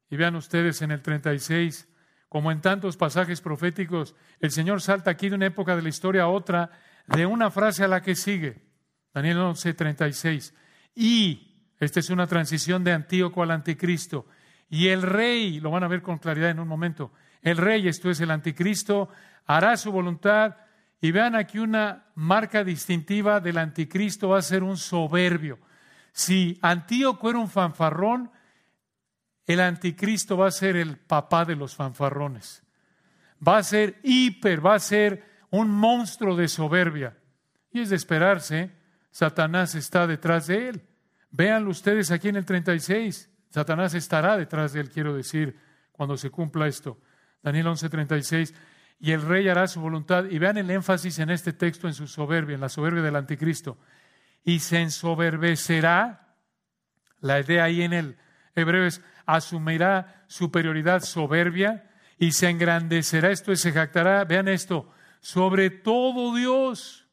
Y 0.09 0.17
vean 0.17 0.35
ustedes 0.35 0.81
en 0.81 0.91
el 0.91 1.01
36, 1.01 1.87
como 2.29 2.51
en 2.51 2.61
tantos 2.61 2.97
pasajes 2.97 3.41
proféticos, 3.41 4.15
el 4.39 4.51
Señor 4.51 4.81
salta 4.81 5.11
aquí 5.11 5.29
de 5.29 5.35
una 5.35 5.45
época 5.45 5.75
de 5.75 5.81
la 5.81 5.89
historia 5.89 6.23
a 6.23 6.29
otra, 6.29 6.71
de 7.07 7.25
una 7.25 7.51
frase 7.51 7.83
a 7.83 7.87
la 7.87 8.01
que 8.01 8.15
sigue. 8.15 8.63
Daniel 9.13 9.37
11, 9.37 9.73
36. 9.73 10.53
Y, 10.95 11.43
esta 11.79 11.99
es 11.99 12.09
una 12.09 12.25
transición 12.25 12.83
de 12.83 12.91
Antíoco 12.91 13.43
al 13.43 13.51
anticristo. 13.51 14.25
Y 14.69 14.89
el 14.89 15.01
rey, 15.01 15.59
lo 15.59 15.71
van 15.71 15.83
a 15.83 15.87
ver 15.87 16.01
con 16.01 16.17
claridad 16.17 16.49
en 16.49 16.59
un 16.59 16.67
momento, 16.67 17.11
el 17.41 17.57
rey, 17.57 17.87
esto 17.87 18.09
es 18.09 18.19
el 18.19 18.31
anticristo, 18.31 19.09
hará 19.45 19.77
su 19.77 19.91
voluntad. 19.91 20.57
Y 20.99 21.11
vean 21.11 21.35
aquí 21.35 21.59
una 21.59 22.07
marca 22.15 22.63
distintiva 22.63 23.39
del 23.39 23.57
anticristo, 23.59 24.29
va 24.29 24.39
a 24.39 24.41
ser 24.41 24.63
un 24.63 24.77
soberbio. 24.77 25.59
Si 26.11 26.57
Antíoco 26.61 27.29
era 27.29 27.39
un 27.39 27.49
fanfarrón, 27.49 28.31
el 29.45 29.59
anticristo 29.61 30.35
va 30.35 30.47
a 30.47 30.51
ser 30.51 30.75
el 30.75 30.97
papá 30.97 31.45
de 31.45 31.55
los 31.55 31.75
fanfarrones. 31.75 32.63
Va 33.47 33.57
a 33.57 33.63
ser 33.63 33.99
hiper, 34.03 34.65
va 34.65 34.75
a 34.75 34.79
ser 34.79 35.23
un 35.51 35.69
monstruo 35.69 36.35
de 36.35 36.47
soberbia. 36.47 37.15
Y 37.71 37.81
es 37.81 37.89
de 37.89 37.95
esperarse, 37.95 38.71
Satanás 39.11 39.75
está 39.75 40.07
detrás 40.07 40.47
de 40.47 40.69
él. 40.69 40.87
Véanlo 41.29 41.69
ustedes 41.69 42.11
aquí 42.11 42.29
en 42.29 42.35
el 42.37 42.45
36. 42.45 43.29
Satanás 43.49 43.93
estará 43.93 44.37
detrás 44.37 44.73
de 44.73 44.81
él, 44.81 44.89
quiero 44.89 45.15
decir, 45.15 45.57
cuando 45.91 46.17
se 46.17 46.29
cumpla 46.29 46.67
esto. 46.67 46.99
Daniel 47.41 47.67
11:36. 47.67 48.53
Y 48.99 49.11
el 49.11 49.21
rey 49.21 49.47
hará 49.47 49.67
su 49.67 49.79
voluntad. 49.79 50.25
Y 50.25 50.39
vean 50.39 50.57
el 50.57 50.69
énfasis 50.69 51.19
en 51.19 51.29
este 51.29 51.53
texto, 51.53 51.87
en 51.87 51.93
su 51.93 52.07
soberbia, 52.07 52.55
en 52.55 52.61
la 52.61 52.69
soberbia 52.69 53.03
del 53.03 53.15
anticristo. 53.15 53.77
Y 54.43 54.59
se 54.59 54.81
ensoberbecerá. 54.81 56.35
La 57.19 57.39
idea 57.39 57.63
ahí 57.63 57.81
en 57.81 57.93
el 57.93 58.17
hebreo 58.55 58.85
es 58.85 59.01
asumirá 59.25 60.23
superioridad 60.27 61.01
soberbia 61.01 61.89
y 62.17 62.31
se 62.31 62.49
engrandecerá, 62.49 63.29
esto 63.29 63.51
es, 63.51 63.61
se 63.61 63.71
jactará, 63.71 64.23
vean 64.23 64.47
esto, 64.47 64.89
sobre 65.19 65.69
todo 65.69 66.35
Dios. 66.35 67.07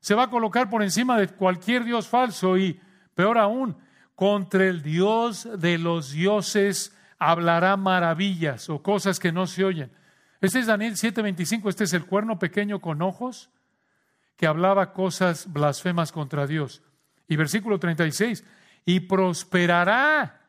Se 0.00 0.14
va 0.14 0.24
a 0.24 0.30
colocar 0.30 0.68
por 0.68 0.82
encima 0.82 1.18
de 1.18 1.28
cualquier 1.28 1.84
Dios 1.84 2.08
falso 2.08 2.58
y, 2.58 2.78
peor 3.14 3.38
aún, 3.38 3.76
contra 4.14 4.66
el 4.66 4.82
Dios 4.82 5.48
de 5.58 5.78
los 5.78 6.12
dioses 6.12 6.96
hablará 7.18 7.76
maravillas 7.76 8.68
o 8.68 8.82
cosas 8.82 9.18
que 9.18 9.32
no 9.32 9.46
se 9.46 9.64
oyen. 9.64 9.90
Este 10.40 10.58
es 10.58 10.66
Daniel 10.66 10.94
7:25, 10.96 11.68
este 11.68 11.84
es 11.84 11.92
el 11.92 12.06
cuerno 12.06 12.38
pequeño 12.38 12.80
con 12.80 13.02
ojos 13.02 13.50
que 14.36 14.46
hablaba 14.46 14.92
cosas 14.92 15.52
blasfemas 15.52 16.12
contra 16.12 16.46
Dios. 16.46 16.82
Y 17.28 17.36
versículo 17.36 17.78
36, 17.78 18.44
y 18.84 19.00
prosperará. 19.00 20.40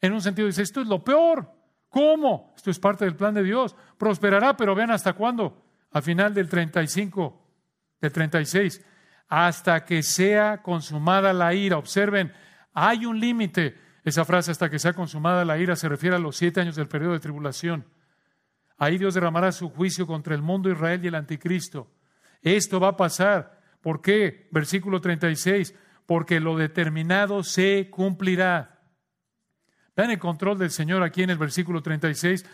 En 0.00 0.12
un 0.12 0.20
sentido 0.20 0.46
dice, 0.46 0.62
esto 0.62 0.80
es 0.80 0.86
lo 0.88 1.02
peor. 1.02 1.50
¿Cómo? 1.88 2.52
Esto 2.56 2.70
es 2.70 2.78
parte 2.78 3.04
del 3.04 3.16
plan 3.16 3.34
de 3.34 3.42
Dios. 3.42 3.74
Prosperará, 3.96 4.56
pero 4.56 4.74
vean 4.74 4.90
hasta 4.90 5.14
cuándo. 5.14 5.64
Al 5.92 6.02
final 6.02 6.34
del 6.34 6.48
35, 6.48 7.42
del 8.00 8.12
36, 8.12 8.84
hasta 9.28 9.84
que 9.84 10.02
sea 10.02 10.62
consumada 10.62 11.32
la 11.32 11.54
ira. 11.54 11.78
Observen, 11.78 12.32
hay 12.86 13.06
un 13.06 13.18
límite. 13.18 13.76
Esa 14.04 14.24
frase, 14.24 14.50
hasta 14.50 14.70
que 14.70 14.78
sea 14.78 14.92
consumada 14.92 15.44
la 15.44 15.58
ira, 15.58 15.76
se 15.76 15.88
refiere 15.88 16.16
a 16.16 16.20
los 16.20 16.36
siete 16.36 16.60
años 16.60 16.76
del 16.76 16.88
periodo 16.88 17.12
de 17.12 17.20
tribulación. 17.20 17.84
Ahí 18.78 18.96
Dios 18.96 19.14
derramará 19.14 19.52
su 19.52 19.68
juicio 19.70 20.06
contra 20.06 20.34
el 20.34 20.42
mundo 20.42 20.70
Israel 20.70 21.04
y 21.04 21.08
el 21.08 21.14
anticristo. 21.14 21.90
Esto 22.42 22.78
va 22.78 22.88
a 22.88 22.96
pasar. 22.96 23.60
¿Por 23.80 24.00
qué? 24.00 24.48
Versículo 24.52 25.00
36. 25.00 25.74
Porque 26.06 26.40
lo 26.40 26.56
determinado 26.56 27.42
se 27.42 27.90
cumplirá. 27.90 28.80
Vean 29.96 30.12
el 30.12 30.18
control 30.18 30.58
del 30.58 30.70
Señor 30.70 31.02
aquí 31.02 31.24
en 31.24 31.30
el 31.30 31.38
versículo 31.38 31.82
36. 31.82 32.46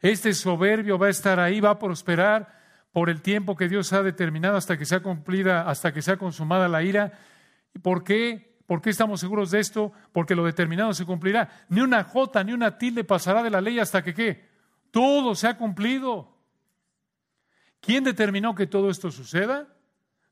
Este 0.00 0.34
soberbio 0.34 0.98
va 0.98 1.06
a 1.06 1.10
estar 1.10 1.38
ahí, 1.38 1.60
va 1.60 1.70
a 1.70 1.78
prosperar 1.78 2.58
por 2.92 3.08
el 3.08 3.22
tiempo 3.22 3.56
que 3.56 3.68
Dios 3.68 3.92
ha 3.92 4.02
determinado 4.02 4.56
hasta 4.56 4.76
que 4.76 4.84
sea 4.84 5.00
cumplida, 5.00 5.68
hasta 5.68 5.92
que 5.92 6.02
sea 6.02 6.16
consumada 6.16 6.68
la 6.68 6.82
ira. 6.82 7.12
¿Por 7.82 8.02
qué? 8.02 8.47
¿Por 8.68 8.82
qué 8.82 8.90
estamos 8.90 9.20
seguros 9.20 9.50
de 9.50 9.60
esto? 9.60 9.92
Porque 10.12 10.34
lo 10.34 10.44
determinado 10.44 10.92
se 10.92 11.06
cumplirá. 11.06 11.48
Ni 11.70 11.80
una 11.80 12.04
jota, 12.04 12.44
ni 12.44 12.52
una 12.52 12.76
tilde 12.76 13.02
pasará 13.02 13.42
de 13.42 13.48
la 13.48 13.62
ley 13.62 13.78
hasta 13.78 14.04
que 14.04 14.12
qué. 14.12 14.46
Todo 14.90 15.34
se 15.34 15.48
ha 15.48 15.56
cumplido. 15.56 16.36
¿Quién 17.80 18.04
determinó 18.04 18.54
que 18.54 18.66
todo 18.66 18.90
esto 18.90 19.10
suceda? 19.10 19.74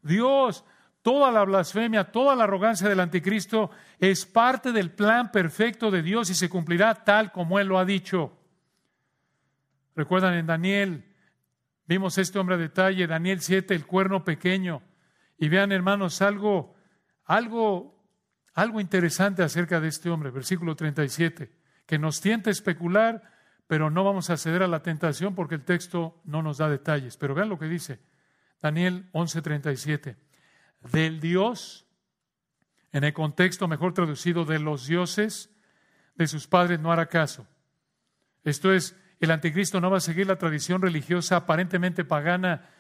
Dios. 0.03 0.67
Toda 1.01 1.33
la 1.33 1.45
blasfemia, 1.45 2.13
toda 2.13 2.37
la 2.37 2.45
arrogancia 2.45 2.91
del 2.91 3.01
anticristo 3.01 3.71
es 3.99 4.27
parte 4.27 4.71
del 4.71 4.91
plan 4.91 5.33
perfecto 5.33 5.91
de 5.91 6.03
Dios 6.03 6.29
y 6.29 6.35
se 6.35 6.51
cumplirá 6.51 6.93
tal 6.93 7.33
como 7.33 7.59
Él 7.59 7.69
lo 7.69 7.79
ha 7.79 7.87
dicho. 7.87 8.37
Recuerdan 9.95 10.35
en 10.35 10.47
Daniel, 10.47 11.07
vimos 11.87 12.19
este 12.19 12.39
hombre 12.39 12.57
a 12.57 12.59
detalle, 12.59 13.07
Daniel 13.07 13.41
7, 13.41 13.75
el 13.75 13.87
cuerno 13.87 14.25
pequeño. 14.25 14.83
Y 15.39 15.49
vean, 15.49 15.73
hermanos, 15.73 16.21
algo, 16.21 16.75
algo, 17.25 17.96
algo 18.57 18.81
interesante 18.81 19.43
acerca 19.43 19.81
de 19.81 19.89
este 19.89 20.09
hombre, 20.09 20.31
versículo 20.31 20.75
37, 20.75 21.53
que 21.85 21.99
nos 21.99 22.23
tienta 22.23 22.49
a 22.49 22.53
especular, 22.53 23.23
pero 23.67 23.91
no 23.91 24.03
vamos 24.03 24.31
a 24.31 24.39
ceder 24.39 24.63
a 24.63 24.67
la 24.67 24.83
tentación 24.83 25.35
porque 25.35 25.57
el 25.57 25.65
texto 25.65 26.23
no 26.25 26.41
nos 26.43 26.57
da 26.57 26.71
detalles. 26.71 27.19
Pero 27.19 27.35
vean 27.35 27.51
lo 27.51 27.59
que 27.59 27.67
dice 27.67 28.01
Daniel 28.63 29.11
11:37. 29.13 30.17
Del 30.91 31.21
Dios, 31.21 31.87
en 32.93 33.05
el 33.05 33.13
contexto 33.13 33.69
mejor 33.69 33.93
traducido 33.93 34.47
de 34.47 34.59
los 34.59 34.87
dioses, 34.87 35.51
de 36.15 36.27
sus 36.27 36.47
padres 36.47 36.81
no 36.81 36.91
hará 36.91 37.07
caso. 37.07 37.47
Esto 38.43 38.73
es, 38.73 38.97
el 39.21 39.33
anticristo 39.33 39.83
no 39.83 39.91
va 39.91 39.99
a 39.99 40.01
seguir 40.01 40.27
la 40.27 40.39
tradición 40.39 40.81
religiosa 40.81 41.37
aparentemente 41.37 42.07
pagana 42.07 42.71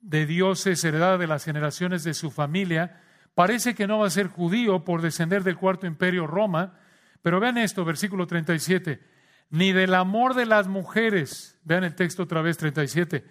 de 0.00 0.26
dioses 0.26 0.82
heredada 0.82 1.16
de 1.16 1.28
las 1.28 1.44
generaciones 1.44 2.02
de 2.02 2.12
su 2.12 2.32
familia. 2.32 3.02
Parece 3.36 3.76
que 3.76 3.86
no 3.86 4.00
va 4.00 4.08
a 4.08 4.10
ser 4.10 4.26
judío 4.26 4.82
por 4.82 5.00
descender 5.00 5.44
del 5.44 5.56
cuarto 5.56 5.86
imperio 5.86 6.26
Roma, 6.26 6.80
pero 7.22 7.38
vean 7.38 7.56
esto, 7.58 7.84
versículo 7.84 8.26
37, 8.26 9.00
ni 9.50 9.70
del 9.70 9.94
amor 9.94 10.34
de 10.34 10.46
las 10.46 10.66
mujeres, 10.66 11.56
vean 11.62 11.84
el 11.84 11.94
texto 11.94 12.24
otra 12.24 12.42
vez 12.42 12.56
37, 12.56 13.24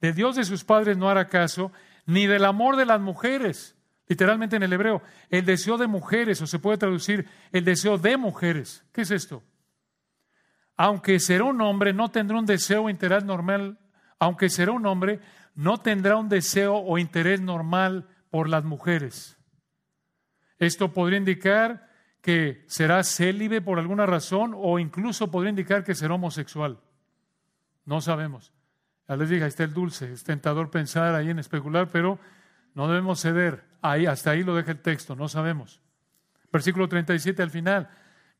de 0.00 0.12
Dios 0.12 0.36
de 0.36 0.44
sus 0.44 0.62
padres 0.62 0.96
no 0.96 1.08
hará 1.08 1.26
caso, 1.26 1.72
ni 2.04 2.28
del 2.28 2.44
amor 2.44 2.76
de 2.76 2.86
las 2.86 3.00
mujeres, 3.00 3.74
literalmente 4.06 4.54
en 4.54 4.62
el 4.62 4.72
hebreo, 4.72 5.02
el 5.30 5.44
deseo 5.44 5.76
de 5.76 5.88
mujeres, 5.88 6.40
o 6.40 6.46
se 6.46 6.60
puede 6.60 6.78
traducir 6.78 7.26
el 7.50 7.64
deseo 7.64 7.98
de 7.98 8.16
mujeres. 8.16 8.84
¿Qué 8.92 9.00
es 9.00 9.10
esto? 9.10 9.42
aunque 10.76 11.18
será 11.20 11.44
un 11.44 11.60
hombre, 11.60 11.92
no 11.92 12.10
tendrá 12.10 12.38
un 12.38 12.46
deseo 12.46 12.84
o 12.84 12.90
interés 12.90 13.24
normal, 13.24 13.78
aunque 14.18 14.48
será 14.48 14.72
un 14.72 14.86
hombre, 14.86 15.20
no 15.54 15.78
tendrá 15.78 16.16
un 16.16 16.28
deseo 16.28 16.76
o 16.76 16.98
interés 16.98 17.40
normal 17.40 18.08
por 18.30 18.48
las 18.48 18.64
mujeres. 18.64 19.35
Esto 20.58 20.92
podría 20.92 21.18
indicar 21.18 21.88
que 22.20 22.64
será 22.66 23.02
célibe 23.04 23.60
por 23.60 23.78
alguna 23.78 24.06
razón 24.06 24.52
o 24.56 24.78
incluso 24.78 25.30
podría 25.30 25.50
indicar 25.50 25.84
que 25.84 25.94
será 25.94 26.14
homosexual. 26.14 26.80
No 27.84 28.00
sabemos. 28.00 28.52
Ya 29.08 29.16
les 29.16 29.28
dije, 29.28 29.44
ahí 29.44 29.48
está 29.48 29.64
el 29.64 29.72
dulce, 29.72 30.12
es 30.12 30.24
tentador 30.24 30.70
pensar 30.70 31.14
ahí 31.14 31.30
en 31.30 31.38
especular, 31.38 31.90
pero 31.90 32.18
no 32.74 32.88
debemos 32.88 33.20
ceder. 33.20 33.64
Ahí, 33.80 34.06
hasta 34.06 34.30
ahí 34.32 34.42
lo 34.42 34.56
deja 34.56 34.72
el 34.72 34.80
texto, 34.80 35.14
no 35.14 35.28
sabemos. 35.28 35.80
Versículo 36.52 36.88
37 36.88 37.42
al 37.42 37.50
final. 37.50 37.88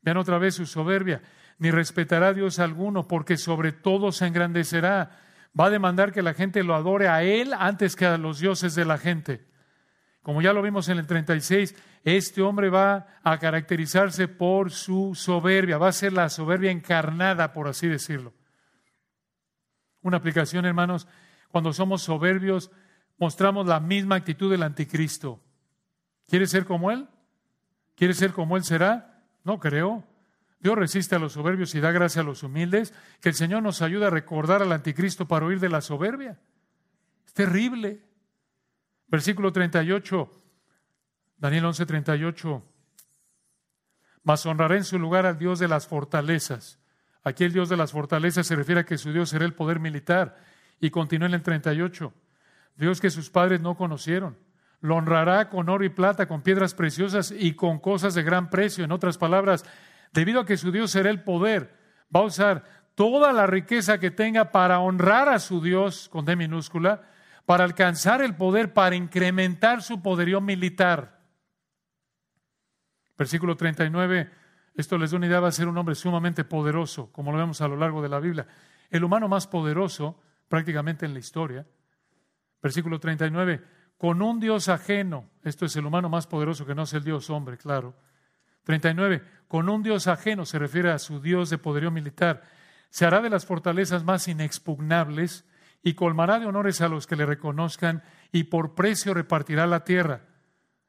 Vean 0.01 0.17
otra 0.17 0.37
vez 0.37 0.55
su 0.55 0.65
soberbia 0.65 1.21
ni 1.59 1.71
respetará 1.71 2.27
a 2.27 2.33
Dios 2.33 2.59
alguno, 2.59 3.07
porque 3.07 3.37
sobre 3.37 3.71
todo 3.71 4.11
se 4.11 4.27
engrandecerá. 4.27 5.11
Va 5.59 5.65
a 5.65 5.69
demandar 5.69 6.11
que 6.11 6.21
la 6.21 6.33
gente 6.33 6.63
lo 6.63 6.75
adore 6.75 7.07
a 7.07 7.23
Él 7.23 7.51
antes 7.57 7.95
que 7.95 8.05
a 8.05 8.17
los 8.17 8.39
dioses 8.39 8.75
de 8.75 8.85
la 8.85 8.97
gente. 8.97 9.45
Como 10.21 10.41
ya 10.41 10.53
lo 10.53 10.61
vimos 10.61 10.89
en 10.89 10.99
el 10.99 11.07
36, 11.07 11.73
este 12.15 12.41
hombre 12.41 12.69
va 12.69 13.19
a 13.21 13.37
caracterizarse 13.37 14.29
por 14.29 14.71
su 14.71 15.13
soberbia, 15.13 15.77
va 15.77 15.89
a 15.89 15.91
ser 15.91 16.13
la 16.13 16.29
soberbia 16.29 16.71
encarnada, 16.71 17.51
por 17.51 17.67
así 17.67 17.87
decirlo. 17.87 18.33
Una 20.01 20.15
aplicación, 20.15 20.65
hermanos, 20.65 21.05
cuando 21.49 21.73
somos 21.73 22.03
soberbios, 22.03 22.71
mostramos 23.17 23.67
la 23.67 23.81
misma 23.81 24.15
actitud 24.15 24.49
del 24.49 24.63
anticristo. 24.63 25.43
¿Quiere 26.27 26.47
ser 26.47 26.63
como 26.63 26.91
Él? 26.91 27.09
¿Quiere 27.95 28.13
ser 28.13 28.31
como 28.31 28.55
Él 28.55 28.63
será? 28.63 29.25
No 29.43 29.59
creo. 29.59 30.05
Dios 30.61 30.77
resiste 30.77 31.15
a 31.15 31.19
los 31.19 31.33
soberbios 31.33 31.75
y 31.75 31.81
da 31.81 31.91
gracia 31.91 32.21
a 32.21 32.25
los 32.25 32.41
humildes. 32.41 32.93
Que 33.19 33.29
el 33.29 33.35
Señor 33.35 33.63
nos 33.63 33.81
ayude 33.81 34.05
a 34.05 34.11
recordar 34.11 34.61
al 34.61 34.71
anticristo 34.71 35.27
para 35.27 35.45
huir 35.45 35.59
de 35.59 35.67
la 35.67 35.81
soberbia. 35.81 36.39
Es 37.25 37.33
terrible. 37.33 38.01
Versículo 39.07 39.51
38, 39.51 40.46
Daniel 41.37 41.65
11, 41.65 41.85
38. 41.85 42.63
Mas 44.23 44.45
honraré 44.45 44.77
en 44.77 44.83
su 44.83 44.97
lugar 44.99 45.25
al 45.25 45.37
Dios 45.37 45.59
de 45.59 45.67
las 45.67 45.87
fortalezas. 45.87 46.79
Aquí 47.23 47.43
el 47.43 47.53
Dios 47.53 47.69
de 47.69 47.77
las 47.77 47.91
fortalezas 47.91 48.47
se 48.47 48.55
refiere 48.55 48.81
a 48.81 48.85
que 48.85 48.97
su 48.97 49.11
Dios 49.11 49.29
será 49.29 49.45
el 49.45 49.53
poder 49.53 49.79
militar. 49.79 50.37
Y 50.79 50.89
continúa 50.89 51.27
en 51.27 51.35
el 51.35 51.43
38. 51.43 52.13
Dios 52.75 53.01
que 53.01 53.09
sus 53.09 53.29
padres 53.29 53.61
no 53.61 53.75
conocieron. 53.75 54.37
Lo 54.81 54.95
honrará 54.95 55.49
con 55.49 55.69
oro 55.69 55.83
y 55.83 55.89
plata, 55.89 56.27
con 56.27 56.41
piedras 56.41 56.73
preciosas 56.73 57.31
y 57.31 57.53
con 57.53 57.79
cosas 57.79 58.13
de 58.13 58.23
gran 58.23 58.49
precio. 58.49 58.83
En 58.83 58.91
otras 58.91 59.17
palabras, 59.17 59.65
debido 60.13 60.41
a 60.41 60.45
que 60.45 60.57
su 60.57 60.71
Dios 60.71 60.91
será 60.91 61.09
el 61.09 61.23
poder, 61.23 61.75
va 62.15 62.21
a 62.21 62.25
usar 62.25 62.63
toda 62.95 63.33
la 63.33 63.47
riqueza 63.47 63.99
que 63.99 64.11
tenga 64.11 64.51
para 64.51 64.79
honrar 64.79 65.29
a 65.29 65.39
su 65.39 65.61
Dios, 65.61 66.09
con 66.09 66.25
D 66.25 66.35
minúscula, 66.35 67.03
para 67.45 67.63
alcanzar 67.63 68.21
el 68.21 68.35
poder, 68.35 68.73
para 68.73 68.95
incrementar 68.95 69.81
su 69.81 70.01
poderío 70.01 70.41
militar. 70.41 71.16
Versículo 73.17 73.57
39, 73.57 74.29
esto 74.75 74.97
les 74.97 75.11
da 75.11 75.17
una 75.17 75.27
idea, 75.27 75.39
va 75.39 75.47
a 75.47 75.51
ser 75.51 75.67
un 75.67 75.77
hombre 75.77 75.95
sumamente 75.95 76.43
poderoso, 76.43 77.11
como 77.11 77.31
lo 77.31 77.37
vemos 77.37 77.61
a 77.61 77.67
lo 77.67 77.75
largo 77.75 78.01
de 78.01 78.09
la 78.09 78.19
Biblia. 78.19 78.47
El 78.89 79.03
humano 79.03 79.27
más 79.27 79.47
poderoso 79.47 80.21
prácticamente 80.47 81.05
en 81.05 81.13
la 81.13 81.19
historia. 81.19 81.65
Versículo 82.61 82.99
39, 82.99 83.61
con 83.97 84.21
un 84.21 84.39
Dios 84.39 84.69
ajeno, 84.69 85.29
esto 85.43 85.65
es 85.65 85.75
el 85.75 85.85
humano 85.85 86.09
más 86.09 86.27
poderoso 86.27 86.65
que 86.65 86.75
no 86.75 86.83
es 86.83 86.93
el 86.93 87.03
Dios 87.03 87.29
hombre, 87.29 87.57
claro 87.57 87.95
39. 88.67 89.23
Con 89.47 89.69
un 89.69 89.81
Dios 89.81 90.07
ajeno 90.07 90.45
se 90.45 90.59
refiere 90.59 90.91
a 90.91 90.99
su 90.99 91.21
Dios 91.21 91.49
de 91.49 91.57
poderío 91.57 91.89
militar. 91.89 92.43
Se 92.89 93.05
hará 93.05 93.21
de 93.21 93.29
las 93.29 93.45
fortalezas 93.45 94.03
más 94.03 94.27
inexpugnables 94.27 95.45
y 95.81 95.93
colmará 95.93 96.37
de 96.37 96.47
honores 96.47 96.81
a 96.81 96.89
los 96.89 97.07
que 97.07 97.15
le 97.15 97.25
reconozcan 97.25 98.03
y 98.33 98.43
por 98.43 98.75
precio 98.75 99.13
repartirá 99.13 99.67
la 99.67 99.85
tierra. 99.85 100.23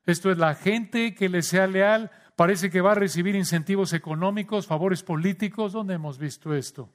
Esto 0.07 0.31
es, 0.31 0.39
la 0.39 0.55
gente 0.55 1.15
que 1.15 1.29
le 1.29 1.43
sea 1.43 1.67
leal 1.67 2.11
parece 2.37 2.71
que 2.71 2.81
va 2.81 2.93
a 2.93 2.95
recibir 2.95 3.35
incentivos 3.35 3.93
económicos, 3.93 4.67
favores 4.67 5.03
políticos. 5.03 5.73
¿Dónde 5.73 5.95
hemos 5.95 6.19
visto 6.19 6.55
esto? 6.55 6.91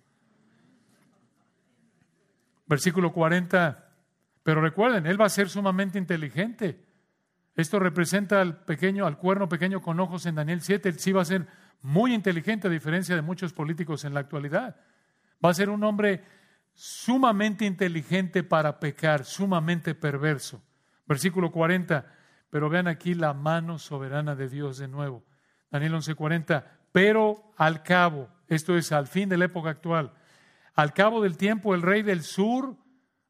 Versículo 2.65 3.11
40. 3.11 3.91
Pero 4.41 4.61
recuerden, 4.61 5.05
él 5.05 5.19
va 5.19 5.25
a 5.25 5.29
ser 5.29 5.49
sumamente 5.49 5.97
inteligente. 5.97 6.83
Esto 7.55 7.79
representa 7.79 8.41
al 8.41 8.63
pequeño, 8.65 9.05
al 9.05 9.17
cuerno 9.17 9.47
pequeño 9.47 9.81
con 9.81 9.99
ojos 9.99 10.25
en 10.25 10.35
Daniel 10.35 10.61
7. 10.61 10.89
Él 10.89 10.99
sí 10.99 11.11
va 11.11 11.21
a 11.21 11.25
ser 11.25 11.47
muy 11.81 12.13
inteligente 12.13 12.67
a 12.67 12.71
diferencia 12.71 13.15
de 13.15 13.21
muchos 13.21 13.53
políticos 13.53 14.05
en 14.05 14.13
la 14.13 14.21
actualidad. 14.21 14.77
Va 15.43 15.49
a 15.49 15.53
ser 15.53 15.69
un 15.69 15.83
hombre 15.83 16.23
sumamente 16.73 17.65
inteligente 17.65 18.43
para 18.43 18.79
pecar, 18.79 19.23
sumamente 19.23 19.93
perverso. 19.93 20.63
Versículo 21.05 21.51
40. 21.51 22.05
Pero 22.53 22.69
vean 22.69 22.87
aquí 22.87 23.15
la 23.15 23.33
mano 23.33 23.79
soberana 23.79 24.35
de 24.35 24.47
Dios 24.47 24.77
de 24.77 24.87
nuevo. 24.87 25.23
Daniel 25.71 25.95
11:40. 25.95 26.63
Pero 26.91 27.51
al 27.57 27.81
cabo, 27.81 28.29
esto 28.47 28.77
es 28.77 28.91
al 28.91 29.07
fin 29.07 29.27
de 29.27 29.37
la 29.37 29.45
época 29.45 29.71
actual, 29.71 30.13
al 30.75 30.93
cabo 30.93 31.23
del 31.23 31.35
tiempo 31.35 31.73
el 31.73 31.81
rey 31.81 32.03
del 32.03 32.21
sur, 32.21 32.75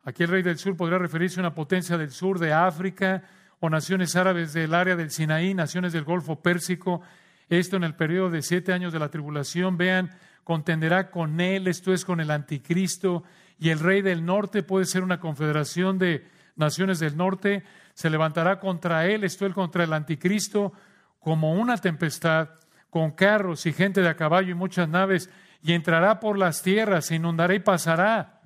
aquí 0.03 0.23
el 0.23 0.29
rey 0.29 0.43
del 0.43 0.57
sur 0.57 0.75
podría 0.75 0.97
referirse 0.97 1.39
a 1.39 1.43
una 1.43 1.55
potencia 1.55 1.97
del 1.97 2.11
sur 2.11 2.37
de 2.37 2.51
África, 2.51 3.23
o 3.61 3.69
naciones 3.69 4.17
árabes 4.17 4.51
del 4.51 4.73
área 4.73 4.97
del 4.97 5.09
Sinaí, 5.09 5.53
naciones 5.53 5.93
del 5.93 6.03
Golfo 6.03 6.41
Pérsico, 6.41 6.99
esto 7.47 7.77
en 7.77 7.85
el 7.85 7.95
periodo 7.95 8.29
de 8.29 8.41
siete 8.41 8.73
años 8.73 8.91
de 8.91 8.99
la 8.99 9.09
tribulación, 9.09 9.77
vean, 9.77 10.09
contenderá 10.43 11.09
con 11.09 11.39
él, 11.39 11.69
esto 11.69 11.93
es 11.93 12.03
con 12.03 12.19
el 12.19 12.29
anticristo, 12.29 13.23
y 13.57 13.69
el 13.69 13.79
rey 13.79 14.01
del 14.01 14.25
norte 14.25 14.63
puede 14.63 14.83
ser 14.83 15.01
una 15.01 15.21
confederación 15.21 15.97
de 15.97 16.27
naciones 16.57 16.99
del 16.99 17.15
norte, 17.15 17.63
se 17.93 18.09
levantará 18.09 18.59
contra 18.59 19.05
él, 19.05 19.23
esto 19.23 19.45
es 19.45 19.53
contra 19.53 19.83
el 19.83 19.93
anticristo, 19.93 20.73
como 21.19 21.53
una 21.53 21.77
tempestad, 21.77 22.49
con 22.89 23.11
carros 23.11 23.65
y 23.65 23.73
gente 23.73 24.01
de 24.01 24.09
a 24.09 24.15
caballo 24.15 24.51
y 24.51 24.55
muchas 24.55 24.87
naves, 24.89 25.29
y 25.61 25.73
entrará 25.73 26.19
por 26.19 26.37
las 26.37 26.61
tierras, 26.61 27.05
se 27.05 27.15
inundará 27.15 27.53
y 27.55 27.59
pasará. 27.59 28.41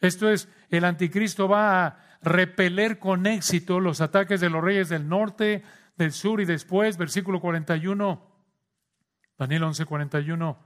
Esto 0.00 0.30
es, 0.30 0.48
el 0.70 0.84
anticristo 0.84 1.48
va 1.48 1.84
a 1.84 1.96
repeler 2.22 2.98
con 2.98 3.26
éxito 3.26 3.80
los 3.80 4.00
ataques 4.00 4.40
de 4.40 4.50
los 4.50 4.62
reyes 4.62 4.88
del 4.88 5.08
norte, 5.08 5.62
del 5.96 6.12
sur 6.12 6.40
y 6.40 6.44
después, 6.44 6.96
versículo 6.96 7.40
41, 7.40 8.30
Daniel 9.38 9.64
11, 9.64 9.84
41, 9.84 10.58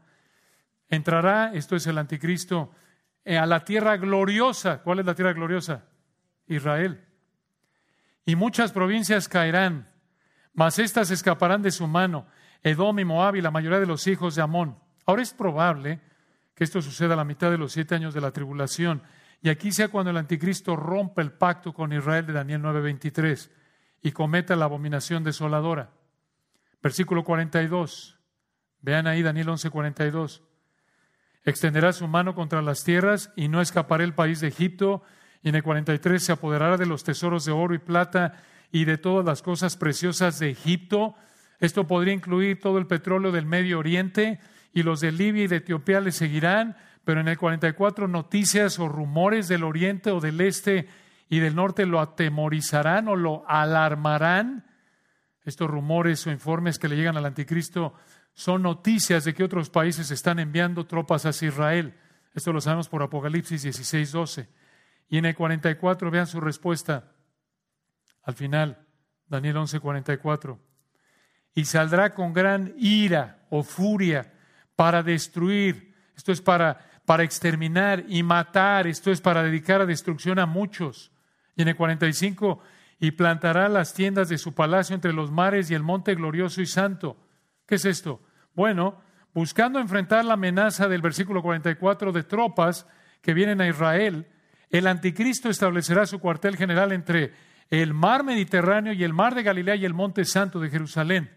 entrará, 0.89 1.53
esto 1.55 1.77
es 1.77 1.87
el 1.87 1.99
anticristo, 1.99 2.73
eh, 3.25 3.39
a 3.39 3.47
la 3.47 3.65
tierra 3.65 3.97
gloriosa. 3.97 4.83
¿Cuál 4.83 5.01
es 5.01 5.07
la 5.07 5.15
tierra 5.15 5.33
gloriosa? 5.33 5.85
Israel. 6.47 7.05
Y 8.27 8.37
muchas 8.37 8.73
provincias 8.73 9.29
caerán, 9.29 9.89
mas 10.53 10.79
éstas 10.79 11.11
escaparán 11.11 11.63
de 11.63 11.71
su 11.71 11.87
mano, 11.87 12.27
Edom 12.63 12.99
y 12.99 13.05
Moab 13.05 13.37
y 13.37 13.41
la 13.41 13.53
mayoría 13.53 13.79
de 13.79 13.87
los 13.87 14.07
hijos 14.09 14.35
de 14.35 14.43
Amón. 14.43 14.77
Ahora 15.07 15.23
es 15.23 15.33
probable 15.33 16.01
que 16.57 16.65
esto 16.65 16.83
suceda 16.83 17.15
a 17.15 17.17
la 17.17 17.25
mitad 17.25 17.51
de 17.51 17.59
los 17.59 17.73
siete 17.73 17.95
años 17.95 18.13
de 18.13 18.21
la 18.21 18.33
tribulación. 18.33 19.03
Y 19.43 19.49
aquí 19.49 19.71
sea 19.71 19.89
cuando 19.89 20.11
el 20.11 20.17
anticristo 20.17 20.75
rompa 20.75 21.23
el 21.23 21.33
pacto 21.33 21.73
con 21.73 21.93
Israel 21.93 22.27
de 22.27 22.33
Daniel 22.33 22.63
9:23 22.63 23.51
y 24.03 24.11
cometa 24.11 24.57
la 24.57 24.65
abominación 24.65 25.23
desoladora. 25.23 25.93
Versículo 26.83 27.23
42. 27.23 28.19
Vean 28.81 29.07
ahí 29.07 29.23
Daniel 29.23 29.51
11:42. 29.51 30.43
extenderá 31.45 31.93
su 31.93 32.09
mano 32.09 32.35
contra 32.35 32.61
las 32.61 32.83
tierras 32.83 33.33
y 33.37 33.47
no 33.47 33.61
escapará 33.61 34.03
el 34.03 34.15
país 34.15 34.41
de 34.41 34.49
Egipto. 34.49 35.05
Y 35.43 35.49
en 35.49 35.55
el 35.55 35.63
43 35.63 36.23
se 36.23 36.33
apoderará 36.33 36.77
de 36.77 36.87
los 36.87 37.05
tesoros 37.05 37.45
de 37.45 37.53
oro 37.53 37.75
y 37.75 37.79
plata 37.79 38.43
y 38.73 38.85
de 38.85 38.99
todas 38.99 39.25
las 39.25 39.43
cosas 39.43 39.77
preciosas 39.77 40.39
de 40.39 40.51
Egipto. 40.51 41.15
Esto 41.61 41.87
podría 41.87 42.15
incluir 42.15 42.61
todo 42.61 42.79
el 42.79 42.87
petróleo 42.87 43.33
del 43.33 43.47
Medio 43.47 43.79
Oriente 43.79 44.41
y 44.73 44.83
los 44.83 45.01
de 45.01 45.13
Libia 45.13 45.45
y 45.45 45.47
de 45.47 45.57
Etiopía 45.57 46.01
le 46.01 46.13
seguirán, 46.13 46.77
pero 47.05 47.21
en 47.21 47.29
el 47.29 47.39
44 47.39 48.09
noticias 48.09 48.79
o 48.79 48.89
rumores 48.89 49.49
del 49.49 49.65
Oriente 49.65 50.11
o 50.11 50.21
del 50.21 50.41
Este 50.41 50.89
y 51.29 51.39
del 51.39 51.55
Norte 51.55 51.87
lo 51.87 52.01
atemorizarán 52.01 53.09
o 53.09 53.17
lo 53.17 53.45
alarmarán. 53.49 54.67
Estos 55.45 55.71
rumores 55.71 56.27
o 56.27 56.31
informes 56.31 56.79
que 56.79 56.89
le 56.89 56.97
llegan 56.97 57.17
al 57.17 57.25
anticristo 57.25 57.95
son 58.35 58.63
noticias 58.63 59.25
de 59.25 59.33
que 59.33 59.45
otros 59.45 59.71
países 59.71 60.11
están 60.11 60.39
enviando 60.39 60.87
tropas 60.87 61.25
hacia 61.25 61.49
Israel. 61.49 61.95
Esto 62.35 62.53
lo 62.53 62.61
sabemos 62.61 62.89
por 62.89 63.03
Apocalipsis 63.03 63.63
16, 63.63 64.13
12. 64.13 64.49
Y 65.09 65.19
en 65.19 65.27
el 65.27 65.35
44 65.35 66.11
vean 66.11 66.27
su 66.27 66.41
respuesta. 66.41 67.13
Al 68.23 68.35
final, 68.35 68.87
Daniel 69.27 69.57
11, 69.59 69.81
44. 69.81 70.59
Y 71.55 71.65
saldrá 71.65 72.13
con 72.15 72.33
gran 72.33 72.75
ira 72.77 73.47
o 73.51 73.63
furia 73.63 74.33
para 74.75 75.03
destruir. 75.03 75.95
Esto 76.17 76.33
es 76.33 76.41
para, 76.41 76.79
para 77.05 77.23
exterminar 77.23 78.05
y 78.09 78.23
matar. 78.23 78.87
Esto 78.87 79.11
es 79.11 79.21
para 79.21 79.43
dedicar 79.43 79.81
a 79.81 79.87
destrucción 79.87 80.39
a 80.39 80.47
muchos. 80.47 81.13
Y 81.55 81.63
en 81.63 81.69
el 81.69 81.77
45, 81.77 82.61
y 82.99 83.13
plantará 83.13 83.69
las 83.69 83.95
tiendas 83.95 84.29
de 84.29 84.39
su 84.39 84.55
palacio 84.55 84.95
entre 84.95 85.13
los 85.13 85.31
mares 85.31 85.71
y 85.71 85.75
el 85.75 85.83
monte 85.83 86.15
glorioso 86.15 86.61
y 86.61 86.67
santo. 86.67 87.17
¿Qué 87.67 87.77
es 87.77 87.85
esto? 87.85 88.23
Bueno, 88.55 89.03
buscando 89.35 89.79
enfrentar 89.79 90.25
la 90.25 90.35
amenaza 90.35 90.89
del 90.89 91.03
versículo 91.03 91.43
44 91.43 92.13
de 92.13 92.23
tropas 92.23 92.87
que 93.21 93.35
vienen 93.35 93.61
a 93.61 93.69
Israel, 93.69 94.27
el 94.71 94.87
anticristo 94.87 95.49
establecerá 95.49 96.07
su 96.07 96.19
cuartel 96.19 96.57
general 96.57 96.93
entre 96.93 97.33
el 97.71 97.95
mar 97.95 98.25
Mediterráneo 98.25 98.93
y 98.93 99.05
el 99.05 99.13
mar 99.13 99.35
de 99.35 99.43
Galilea 99.43 99.77
y 99.77 99.85
el 99.85 99.95
monte 99.95 100.25
santo 100.25 100.61
de 100.61 100.71
Jerusalén. 100.71 101.31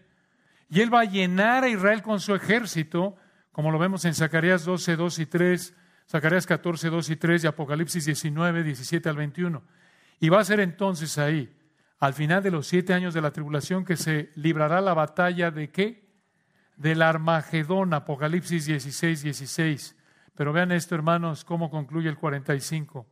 Y 0.68 0.80
él 0.80 0.92
va 0.92 1.00
a 1.00 1.04
llenar 1.04 1.64
a 1.64 1.68
Israel 1.68 2.02
con 2.02 2.20
su 2.20 2.34
ejército, 2.34 3.16
como 3.52 3.70
lo 3.70 3.78
vemos 3.78 4.04
en 4.04 4.14
Zacarías 4.14 4.64
12, 4.64 4.96
2 4.96 5.18
y 5.18 5.26
3, 5.26 5.74
Zacarías 6.08 6.46
14, 6.46 6.90
2 6.90 7.10
y 7.10 7.16
3 7.16 7.44
y 7.44 7.46
Apocalipsis 7.46 8.04
19, 8.04 8.62
17 8.62 9.08
al 9.08 9.16
21. 9.16 9.62
Y 10.20 10.28
va 10.28 10.40
a 10.40 10.44
ser 10.44 10.60
entonces 10.60 11.18
ahí, 11.18 11.52
al 11.98 12.14
final 12.14 12.42
de 12.42 12.50
los 12.50 12.66
siete 12.66 12.94
años 12.94 13.14
de 13.14 13.20
la 13.20 13.32
tribulación, 13.32 13.84
que 13.84 13.96
se 13.96 14.30
librará 14.34 14.80
la 14.80 14.94
batalla 14.94 15.50
de 15.50 15.70
qué? 15.70 16.08
Del 16.76 17.02
Armagedón, 17.02 17.92
Apocalipsis 17.92 18.66
16, 18.66 19.22
16. 19.22 19.96
Pero 20.34 20.52
vean 20.52 20.72
esto, 20.72 20.94
hermanos, 20.94 21.44
cómo 21.44 21.70
concluye 21.70 22.08
el 22.08 22.16
45. 22.16 23.06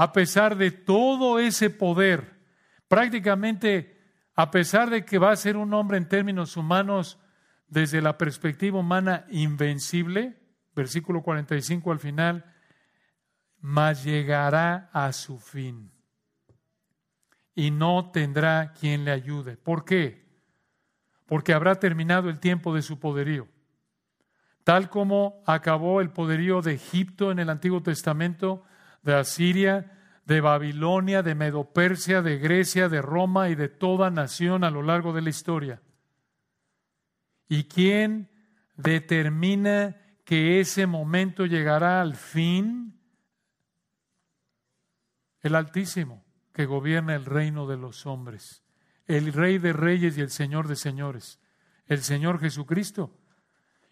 A 0.00 0.12
pesar 0.12 0.56
de 0.56 0.70
todo 0.70 1.40
ese 1.40 1.70
poder, 1.70 2.38
prácticamente 2.86 3.98
a 4.36 4.52
pesar 4.52 4.90
de 4.90 5.04
que 5.04 5.18
va 5.18 5.32
a 5.32 5.36
ser 5.36 5.56
un 5.56 5.74
hombre 5.74 5.98
en 5.98 6.06
términos 6.06 6.56
humanos, 6.56 7.18
desde 7.66 8.00
la 8.00 8.16
perspectiva 8.16 8.78
humana, 8.78 9.26
invencible, 9.28 10.38
versículo 10.76 11.24
45 11.24 11.90
al 11.90 11.98
final, 11.98 12.44
mas 13.58 14.04
llegará 14.04 14.88
a 14.92 15.12
su 15.12 15.40
fin 15.40 15.90
y 17.56 17.72
no 17.72 18.12
tendrá 18.12 18.74
quien 18.74 19.04
le 19.04 19.10
ayude. 19.10 19.56
¿Por 19.56 19.84
qué? 19.84 20.28
Porque 21.26 21.52
habrá 21.52 21.80
terminado 21.80 22.30
el 22.30 22.38
tiempo 22.38 22.72
de 22.72 22.82
su 22.82 23.00
poderío. 23.00 23.48
Tal 24.62 24.90
como 24.90 25.42
acabó 25.44 26.00
el 26.00 26.10
poderío 26.10 26.62
de 26.62 26.74
Egipto 26.74 27.32
en 27.32 27.40
el 27.40 27.50
Antiguo 27.50 27.82
Testamento, 27.82 28.62
de 29.02 29.14
Asiria, 29.14 29.92
de 30.24 30.40
Babilonia, 30.40 31.22
de 31.22 31.34
Medopersia, 31.34 32.20
de 32.22 32.38
Grecia, 32.38 32.88
de 32.88 33.00
Roma 33.00 33.48
y 33.48 33.54
de 33.54 33.68
toda 33.68 34.10
nación 34.10 34.64
a 34.64 34.70
lo 34.70 34.82
largo 34.82 35.12
de 35.12 35.22
la 35.22 35.30
historia. 35.30 35.80
¿Y 37.48 37.64
quién 37.64 38.28
determina 38.76 39.96
que 40.24 40.60
ese 40.60 40.86
momento 40.86 41.46
llegará 41.46 42.02
al 42.02 42.14
fin? 42.14 42.98
el 45.40 45.54
Altísimo, 45.54 46.24
que 46.52 46.66
gobierna 46.66 47.14
el 47.14 47.24
reino 47.24 47.66
de 47.66 47.76
los 47.76 48.06
hombres, 48.06 48.62
el 49.06 49.32
Rey 49.32 49.58
de 49.58 49.72
reyes 49.72 50.18
y 50.18 50.20
el 50.20 50.30
Señor 50.30 50.68
de 50.68 50.76
señores, 50.76 51.40
el 51.86 52.02
Señor 52.02 52.40
Jesucristo. 52.40 53.16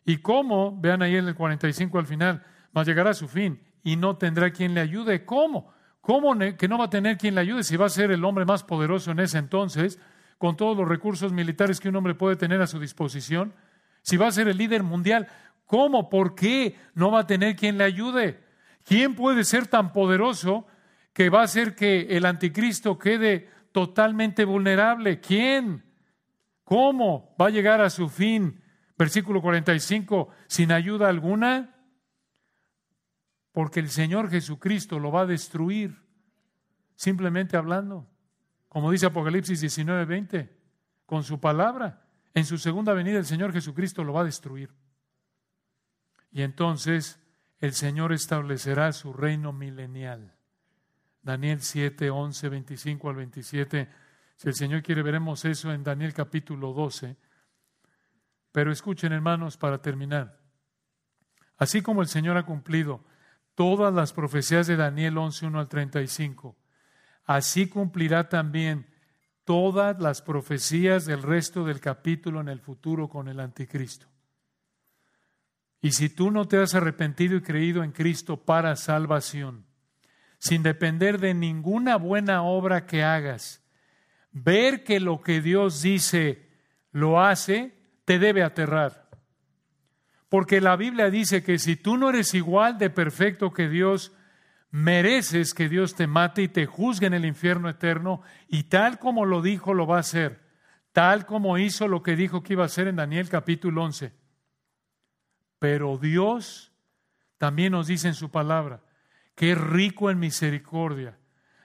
¿Y 0.04 0.18
cómo? 0.18 0.78
Vean 0.78 1.02
ahí 1.02 1.16
en 1.16 1.28
el 1.28 1.34
45 1.34 1.98
al 1.98 2.06
final, 2.06 2.44
mas 2.72 2.86
llegará 2.86 3.10
a 3.10 3.14
su 3.14 3.28
fin 3.28 3.65
y 3.86 3.94
no 3.94 4.16
tendrá 4.16 4.50
quien 4.50 4.74
le 4.74 4.80
ayude. 4.80 5.24
¿Cómo? 5.24 5.72
¿Cómo 6.00 6.36
que 6.58 6.66
no 6.66 6.76
va 6.76 6.86
a 6.86 6.90
tener 6.90 7.18
quien 7.18 7.36
le 7.36 7.40
ayude 7.42 7.62
si 7.62 7.76
va 7.76 7.86
a 7.86 7.88
ser 7.88 8.10
el 8.10 8.24
hombre 8.24 8.44
más 8.44 8.64
poderoso 8.64 9.12
en 9.12 9.20
ese 9.20 9.38
entonces, 9.38 10.00
con 10.38 10.56
todos 10.56 10.76
los 10.76 10.88
recursos 10.88 11.32
militares 11.32 11.78
que 11.78 11.88
un 11.88 11.94
hombre 11.94 12.16
puede 12.16 12.34
tener 12.34 12.60
a 12.60 12.66
su 12.66 12.80
disposición? 12.80 13.54
Si 14.02 14.16
va 14.16 14.26
a 14.26 14.32
ser 14.32 14.48
el 14.48 14.58
líder 14.58 14.82
mundial, 14.82 15.28
¿cómo? 15.66 16.10
¿Por 16.10 16.34
qué 16.34 16.76
no 16.94 17.12
va 17.12 17.20
a 17.20 17.26
tener 17.28 17.54
quien 17.54 17.78
le 17.78 17.84
ayude? 17.84 18.42
¿Quién 18.84 19.14
puede 19.14 19.44
ser 19.44 19.68
tan 19.68 19.92
poderoso 19.92 20.66
que 21.12 21.30
va 21.30 21.42
a 21.42 21.44
hacer 21.44 21.76
que 21.76 22.08
el 22.16 22.26
anticristo 22.26 22.98
quede 22.98 23.48
totalmente 23.70 24.44
vulnerable. 24.44 25.20
¿Quién? 25.20 25.84
¿Cómo 26.64 27.36
va 27.40 27.46
a 27.46 27.50
llegar 27.50 27.80
a 27.80 27.88
su 27.88 28.08
fin? 28.08 28.60
Versículo 28.98 29.40
45, 29.40 30.28
sin 30.46 30.72
ayuda 30.72 31.08
alguna, 31.08 31.75
porque 33.56 33.80
el 33.80 33.88
Señor 33.88 34.28
Jesucristo 34.28 34.98
lo 34.98 35.10
va 35.10 35.22
a 35.22 35.26
destruir, 35.26 35.98
simplemente 36.94 37.56
hablando, 37.56 38.06
como 38.68 38.90
dice 38.90 39.06
Apocalipsis 39.06 39.62
19, 39.62 40.04
20, 40.04 40.54
con 41.06 41.24
su 41.24 41.40
palabra. 41.40 42.06
En 42.34 42.44
su 42.44 42.58
segunda 42.58 42.92
venida 42.92 43.16
el 43.16 43.24
Señor 43.24 43.54
Jesucristo 43.54 44.04
lo 44.04 44.12
va 44.12 44.20
a 44.20 44.24
destruir. 44.24 44.74
Y 46.30 46.42
entonces 46.42 47.18
el 47.58 47.72
Señor 47.72 48.12
establecerá 48.12 48.92
su 48.92 49.14
reino 49.14 49.54
milenial. 49.54 50.34
Daniel 51.22 51.62
7, 51.62 52.10
11, 52.10 52.50
25 52.50 53.08
al 53.08 53.16
27. 53.16 53.88
Si 54.36 54.48
el 54.48 54.54
Señor 54.54 54.82
quiere, 54.82 55.02
veremos 55.02 55.46
eso 55.46 55.72
en 55.72 55.82
Daniel 55.82 56.12
capítulo 56.12 56.74
12. 56.74 57.16
Pero 58.52 58.70
escuchen, 58.70 59.14
hermanos, 59.14 59.56
para 59.56 59.80
terminar. 59.80 60.38
Así 61.56 61.80
como 61.80 62.02
el 62.02 62.08
Señor 62.08 62.36
ha 62.36 62.44
cumplido 62.44 63.15
todas 63.56 63.92
las 63.92 64.12
profecías 64.12 64.68
de 64.68 64.76
Daniel 64.76 65.18
11, 65.18 65.46
1 65.46 65.58
al 65.58 65.68
35, 65.68 66.54
así 67.24 67.68
cumplirá 67.68 68.28
también 68.28 68.86
todas 69.44 69.98
las 69.98 70.22
profecías 70.22 71.06
del 71.06 71.22
resto 71.22 71.64
del 71.64 71.80
capítulo 71.80 72.40
en 72.40 72.48
el 72.48 72.60
futuro 72.60 73.08
con 73.08 73.26
el 73.28 73.40
anticristo. 73.40 74.06
Y 75.80 75.92
si 75.92 76.08
tú 76.08 76.30
no 76.30 76.46
te 76.46 76.58
has 76.58 76.74
arrepentido 76.74 77.36
y 77.36 77.42
creído 77.42 77.82
en 77.82 77.92
Cristo 77.92 78.36
para 78.36 78.76
salvación, 78.76 79.64
sin 80.38 80.62
depender 80.62 81.18
de 81.18 81.32
ninguna 81.32 81.96
buena 81.96 82.42
obra 82.42 82.86
que 82.86 83.02
hagas, 83.02 83.64
ver 84.32 84.84
que 84.84 85.00
lo 85.00 85.22
que 85.22 85.40
Dios 85.40 85.80
dice 85.80 86.50
lo 86.92 87.20
hace, 87.20 87.74
te 88.04 88.18
debe 88.18 88.42
aterrar. 88.42 89.05
Porque 90.28 90.60
la 90.60 90.76
Biblia 90.76 91.10
dice 91.10 91.42
que 91.42 91.58
si 91.58 91.76
tú 91.76 91.96
no 91.96 92.10
eres 92.10 92.34
igual 92.34 92.78
de 92.78 92.90
perfecto 92.90 93.52
que 93.52 93.68
Dios, 93.68 94.12
mereces 94.70 95.54
que 95.54 95.68
Dios 95.68 95.94
te 95.94 96.06
mate 96.06 96.42
y 96.42 96.48
te 96.48 96.66
juzgue 96.66 97.06
en 97.06 97.14
el 97.14 97.24
infierno 97.24 97.68
eterno, 97.68 98.22
y 98.48 98.64
tal 98.64 98.98
como 98.98 99.24
lo 99.24 99.40
dijo, 99.40 99.72
lo 99.72 99.86
va 99.86 99.98
a 99.98 100.00
hacer, 100.00 100.40
tal 100.92 101.26
como 101.26 101.58
hizo 101.58 101.88
lo 101.88 102.02
que 102.02 102.16
dijo 102.16 102.42
que 102.42 102.54
iba 102.54 102.64
a 102.64 102.66
hacer 102.66 102.88
en 102.88 102.96
Daniel 102.96 103.28
capítulo 103.28 103.84
11. 103.84 104.12
Pero 105.58 105.96
Dios 105.98 106.72
también 107.38 107.72
nos 107.72 107.86
dice 107.86 108.08
en 108.08 108.14
su 108.14 108.30
palabra, 108.30 108.82
que 109.34 109.52
es 109.52 109.58
rico 109.58 110.10
en 110.10 110.18
misericordia. 110.18 111.18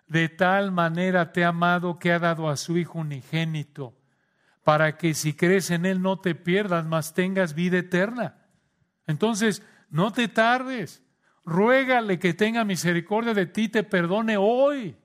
De 0.07 0.29
tal 0.29 0.71
manera 0.71 1.31
te 1.31 1.45
ha 1.45 1.49
amado 1.49 1.97
que 1.97 2.11
ha 2.11 2.19
dado 2.19 2.49
a 2.49 2.57
su 2.57 2.77
Hijo 2.77 2.99
unigénito, 2.99 3.97
para 4.63 4.97
que 4.97 5.13
si 5.13 5.33
crees 5.33 5.71
en 5.71 5.85
Él 5.85 6.01
no 6.01 6.19
te 6.19 6.35
pierdas, 6.35 6.85
mas 6.85 7.13
tengas 7.13 7.55
vida 7.55 7.79
eterna. 7.79 8.40
Entonces, 9.07 9.63
no 9.89 10.11
te 10.11 10.27
tardes. 10.27 11.03
Ruégale 11.43 12.19
que 12.19 12.33
tenga 12.33 12.63
misericordia 12.63 13.33
de 13.33 13.45
ti, 13.45 13.69
te 13.69 13.83
perdone 13.83 14.37
hoy. 14.37 14.95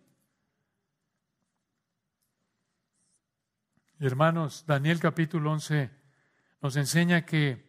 Hermanos, 3.99 4.65
Daniel 4.67 5.01
capítulo 5.01 5.53
11 5.53 5.91
nos 6.61 6.77
enseña 6.77 7.25
que 7.25 7.67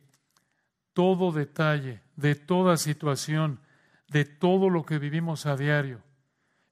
todo 0.94 1.32
detalle 1.32 2.02
de 2.16 2.36
toda 2.36 2.76
situación 2.76 3.62
de 4.08 4.26
todo 4.26 4.70
lo 4.70 4.86
que 4.86 5.00
vivimos 5.00 5.46
a 5.46 5.56
diario. 5.56 6.02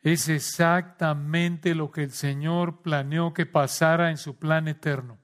Es 0.02 0.30
exactamente 0.30 1.76
lo 1.76 1.92
que 1.92 2.04
el 2.04 2.12
Señor 2.12 2.82
planeó 2.82 3.34
que 3.34 3.46
pasara 3.46 4.10
en 4.10 4.18
su 4.18 4.38
plan 4.38 4.68
eterno. 4.68 5.18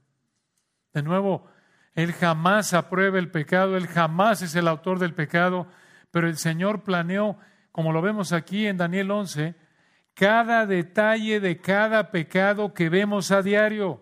De 0.94 1.04
nuevo, 1.04 1.51
Él 1.94 2.14
jamás 2.14 2.74
aprueba 2.74 3.20
el 3.20 3.32
pecado, 3.32 3.76
Él 3.76 3.88
jamás 3.88 4.42
es 4.42 4.56
el 4.56 4.68
autor 4.68 5.00
del 5.00 5.14
pecado, 5.14 5.68
pero 6.10 6.28
el 6.28 6.38
Señor 6.38 6.84
planeó, 6.84 7.38
como 7.72 7.92
lo 7.92 8.02
vemos 8.02 8.32
aquí 8.34 8.68
en 8.68 8.78
Daniel 8.78 9.12
11, 9.12 9.56
cada 10.14 10.66
detalle 10.66 11.39
de 11.39 11.60
cada 11.60 12.12
pecado 12.12 12.74
que 12.74 12.89
vemos 12.89 13.32
a 13.32 13.42
diario. 13.42 14.02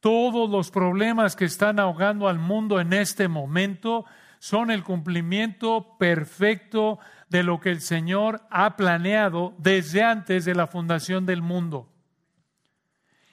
Todos 0.00 0.48
los 0.48 0.70
problemas 0.70 1.36
que 1.36 1.44
están 1.44 1.78
ahogando 1.78 2.28
al 2.28 2.38
mundo 2.38 2.80
en 2.80 2.92
este 2.92 3.28
momento 3.28 4.06
son 4.38 4.70
el 4.70 4.82
cumplimiento 4.82 5.98
perfecto 5.98 6.98
de 7.28 7.42
lo 7.42 7.60
que 7.60 7.70
el 7.70 7.82
Señor 7.82 8.42
ha 8.50 8.76
planeado 8.76 9.54
desde 9.58 10.02
antes 10.02 10.46
de 10.46 10.54
la 10.54 10.66
fundación 10.66 11.26
del 11.26 11.42
mundo. 11.42 11.92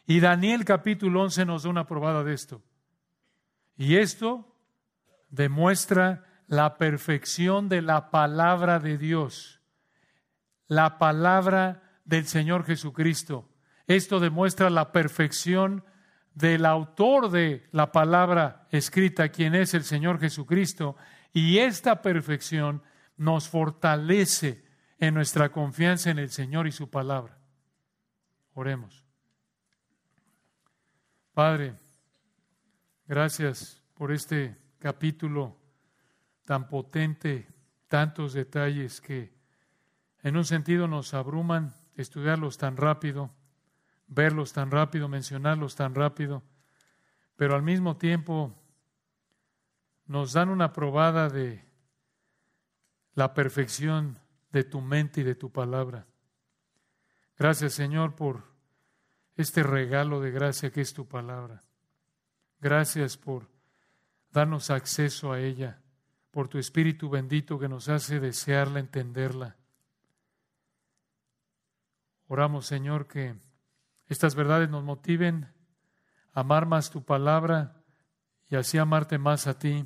Y 0.05 0.19
Daniel 0.19 0.65
capítulo 0.65 1.23
11 1.23 1.45
nos 1.45 1.63
da 1.63 1.69
una 1.69 1.87
probada 1.87 2.23
de 2.23 2.33
esto. 2.33 2.61
Y 3.77 3.97
esto 3.97 4.55
demuestra 5.29 6.25
la 6.47 6.77
perfección 6.77 7.69
de 7.69 7.81
la 7.81 8.09
palabra 8.09 8.79
de 8.79 8.97
Dios, 8.97 9.61
la 10.67 10.97
palabra 10.97 11.99
del 12.03 12.25
Señor 12.25 12.65
Jesucristo. 12.65 13.49
Esto 13.85 14.19
demuestra 14.19 14.69
la 14.69 14.91
perfección 14.91 15.83
del 16.33 16.65
autor 16.65 17.29
de 17.29 17.67
la 17.71 17.91
palabra 17.91 18.67
escrita, 18.71 19.29
quien 19.29 19.55
es 19.55 19.73
el 19.73 19.83
Señor 19.83 20.19
Jesucristo, 20.19 20.95
y 21.33 21.59
esta 21.59 22.01
perfección 22.01 22.81
nos 23.15 23.49
fortalece 23.49 24.63
en 24.99 25.13
nuestra 25.13 25.49
confianza 25.49 26.09
en 26.09 26.19
el 26.19 26.29
Señor 26.29 26.67
y 26.67 26.71
su 26.71 26.89
palabra. 26.89 27.37
Oremos. 28.53 29.03
Padre, 31.33 31.75
gracias 33.07 33.81
por 33.93 34.11
este 34.11 34.57
capítulo 34.79 35.57
tan 36.45 36.67
potente, 36.67 37.47
tantos 37.87 38.33
detalles 38.33 39.01
que 39.01 39.33
en 40.23 40.37
un 40.37 40.45
sentido 40.45 40.87
nos 40.87 41.13
abruman 41.13 41.73
estudiarlos 41.95 42.57
tan 42.57 42.77
rápido 42.77 43.31
verlos 44.07 44.53
tan 44.53 44.71
rápido, 44.71 45.07
mencionarlos 45.07 45.75
tan 45.75 45.93
rápido, 45.93 46.43
pero 47.35 47.55
al 47.55 47.61
mismo 47.61 47.97
tiempo 47.97 48.55
nos 50.05 50.33
dan 50.33 50.49
una 50.49 50.73
probada 50.73 51.29
de 51.29 51.65
la 53.13 53.33
perfección 53.33 54.17
de 54.51 54.63
tu 54.63 54.81
mente 54.81 55.21
y 55.21 55.23
de 55.23 55.35
tu 55.35 55.51
palabra. 55.51 56.07
Gracias 57.37 57.73
Señor 57.73 58.15
por 58.15 58.43
este 59.35 59.61
regalo 59.61 60.19
de 60.21 60.31
gracia 60.31 60.71
que 60.71 60.81
es 60.81 60.93
tu 60.93 61.07
palabra. 61.07 61.63
Gracias 62.59 63.17
por 63.17 63.47
darnos 64.31 64.69
acceso 64.71 65.31
a 65.31 65.39
ella, 65.39 65.81
por 66.31 66.47
tu 66.47 66.57
Espíritu 66.57 67.09
bendito 67.09 67.59
que 67.59 67.69
nos 67.69 67.89
hace 67.89 68.19
desearla, 68.19 68.79
entenderla. 68.79 69.55
Oramos 72.27 72.65
Señor 72.65 73.07
que 73.07 73.35
estas 74.07 74.35
verdades 74.35 74.69
nos 74.69 74.83
motiven 74.83 75.47
a 76.33 76.41
amar 76.41 76.65
más 76.65 76.89
tu 76.89 77.03
palabra 77.03 77.83
y 78.49 78.55
así 78.55 78.77
amarte 78.77 79.17
más 79.17 79.47
a 79.47 79.59
ti 79.59 79.85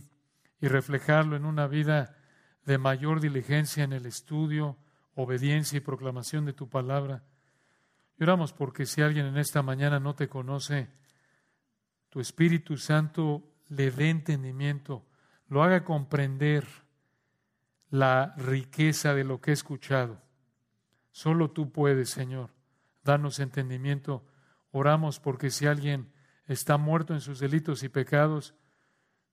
y 0.59 0.67
reflejarlo 0.67 1.35
en 1.35 1.45
una 1.45 1.67
vida 1.67 2.15
de 2.65 2.77
mayor 2.77 3.19
diligencia 3.19 3.83
en 3.83 3.93
el 3.93 4.05
estudio, 4.05 4.77
obediencia 5.15 5.77
y 5.77 5.81
proclamación 5.81 6.45
de 6.45 6.53
tu 6.53 6.69
palabra. 6.69 7.23
Y 8.19 8.23
oramos 8.23 8.53
porque 8.53 8.85
si 8.85 9.01
alguien 9.01 9.25
en 9.25 9.37
esta 9.37 9.61
mañana 9.61 9.99
no 9.99 10.15
te 10.15 10.29
conoce, 10.29 10.89
tu 12.11 12.19
Espíritu 12.19 12.77
Santo 12.77 13.43
le 13.69 13.89
dé 13.89 14.11
entendimiento, 14.11 15.03
lo 15.47 15.63
haga 15.63 15.83
comprender 15.83 16.67
la 17.89 18.35
riqueza 18.37 19.15
de 19.15 19.23
lo 19.23 19.41
que 19.41 19.49
he 19.49 19.53
escuchado. 19.55 20.21
Solo 21.09 21.49
tú 21.49 21.71
puedes, 21.71 22.11
Señor 22.11 22.51
danos 23.03 23.39
entendimiento. 23.39 24.25
Oramos 24.71 25.19
porque 25.19 25.49
si 25.49 25.67
alguien 25.67 26.11
está 26.47 26.77
muerto 26.77 27.13
en 27.13 27.21
sus 27.21 27.39
delitos 27.39 27.83
y 27.83 27.89
pecados, 27.89 28.55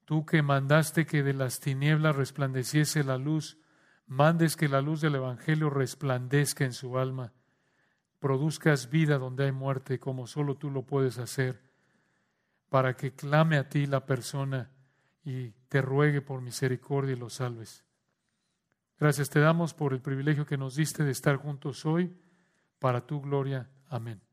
tú 0.05 0.26
que 0.26 0.43
mandaste 0.43 1.07
que 1.07 1.22
de 1.22 1.35
las 1.35 1.61
tinieblas 1.61 2.16
resplandeciese 2.16 3.05
la 3.05 3.18
luz, 3.18 3.59
mandes 4.07 4.57
que 4.57 4.68
la 4.68 4.81
luz 4.81 5.01
del 5.01 5.16
Evangelio 5.16 5.70
resplandezca 5.70 6.64
en 6.64 6.72
su 6.72 6.99
alma, 6.99 7.33
produzcas 8.18 8.91
vida 8.91 9.18
donde 9.18 9.45
hay 9.45 9.53
muerte, 9.53 10.01
como 10.01 10.26
solo 10.26 10.57
tú 10.57 10.70
lo 10.70 10.85
puedes 10.85 11.18
hacer, 11.18 11.68
para 12.69 12.97
que 12.97 13.14
clame 13.14 13.57
a 13.57 13.69
ti 13.69 13.87
la 13.87 14.05
persona 14.05 14.71
y 15.25 15.51
te 15.69 15.83
ruegue 15.83 16.21
por 16.21 16.41
misericordia 16.41 17.12
y 17.12 17.19
lo 17.19 17.31
salves. 17.31 17.85
Gracias 18.99 19.29
te 19.29 19.41
damos 19.41 19.75
por 19.75 19.93
el 19.93 20.01
privilegio 20.01 20.47
que 20.47 20.59
nos 20.59 20.75
diste 20.75 21.05
de 21.05 21.12
estar 21.12 21.37
juntos 21.37 21.87
hoy 21.87 22.16
para 22.79 23.07
tu 23.07 23.21
gloria. 23.21 23.71
Amén. 23.89 24.28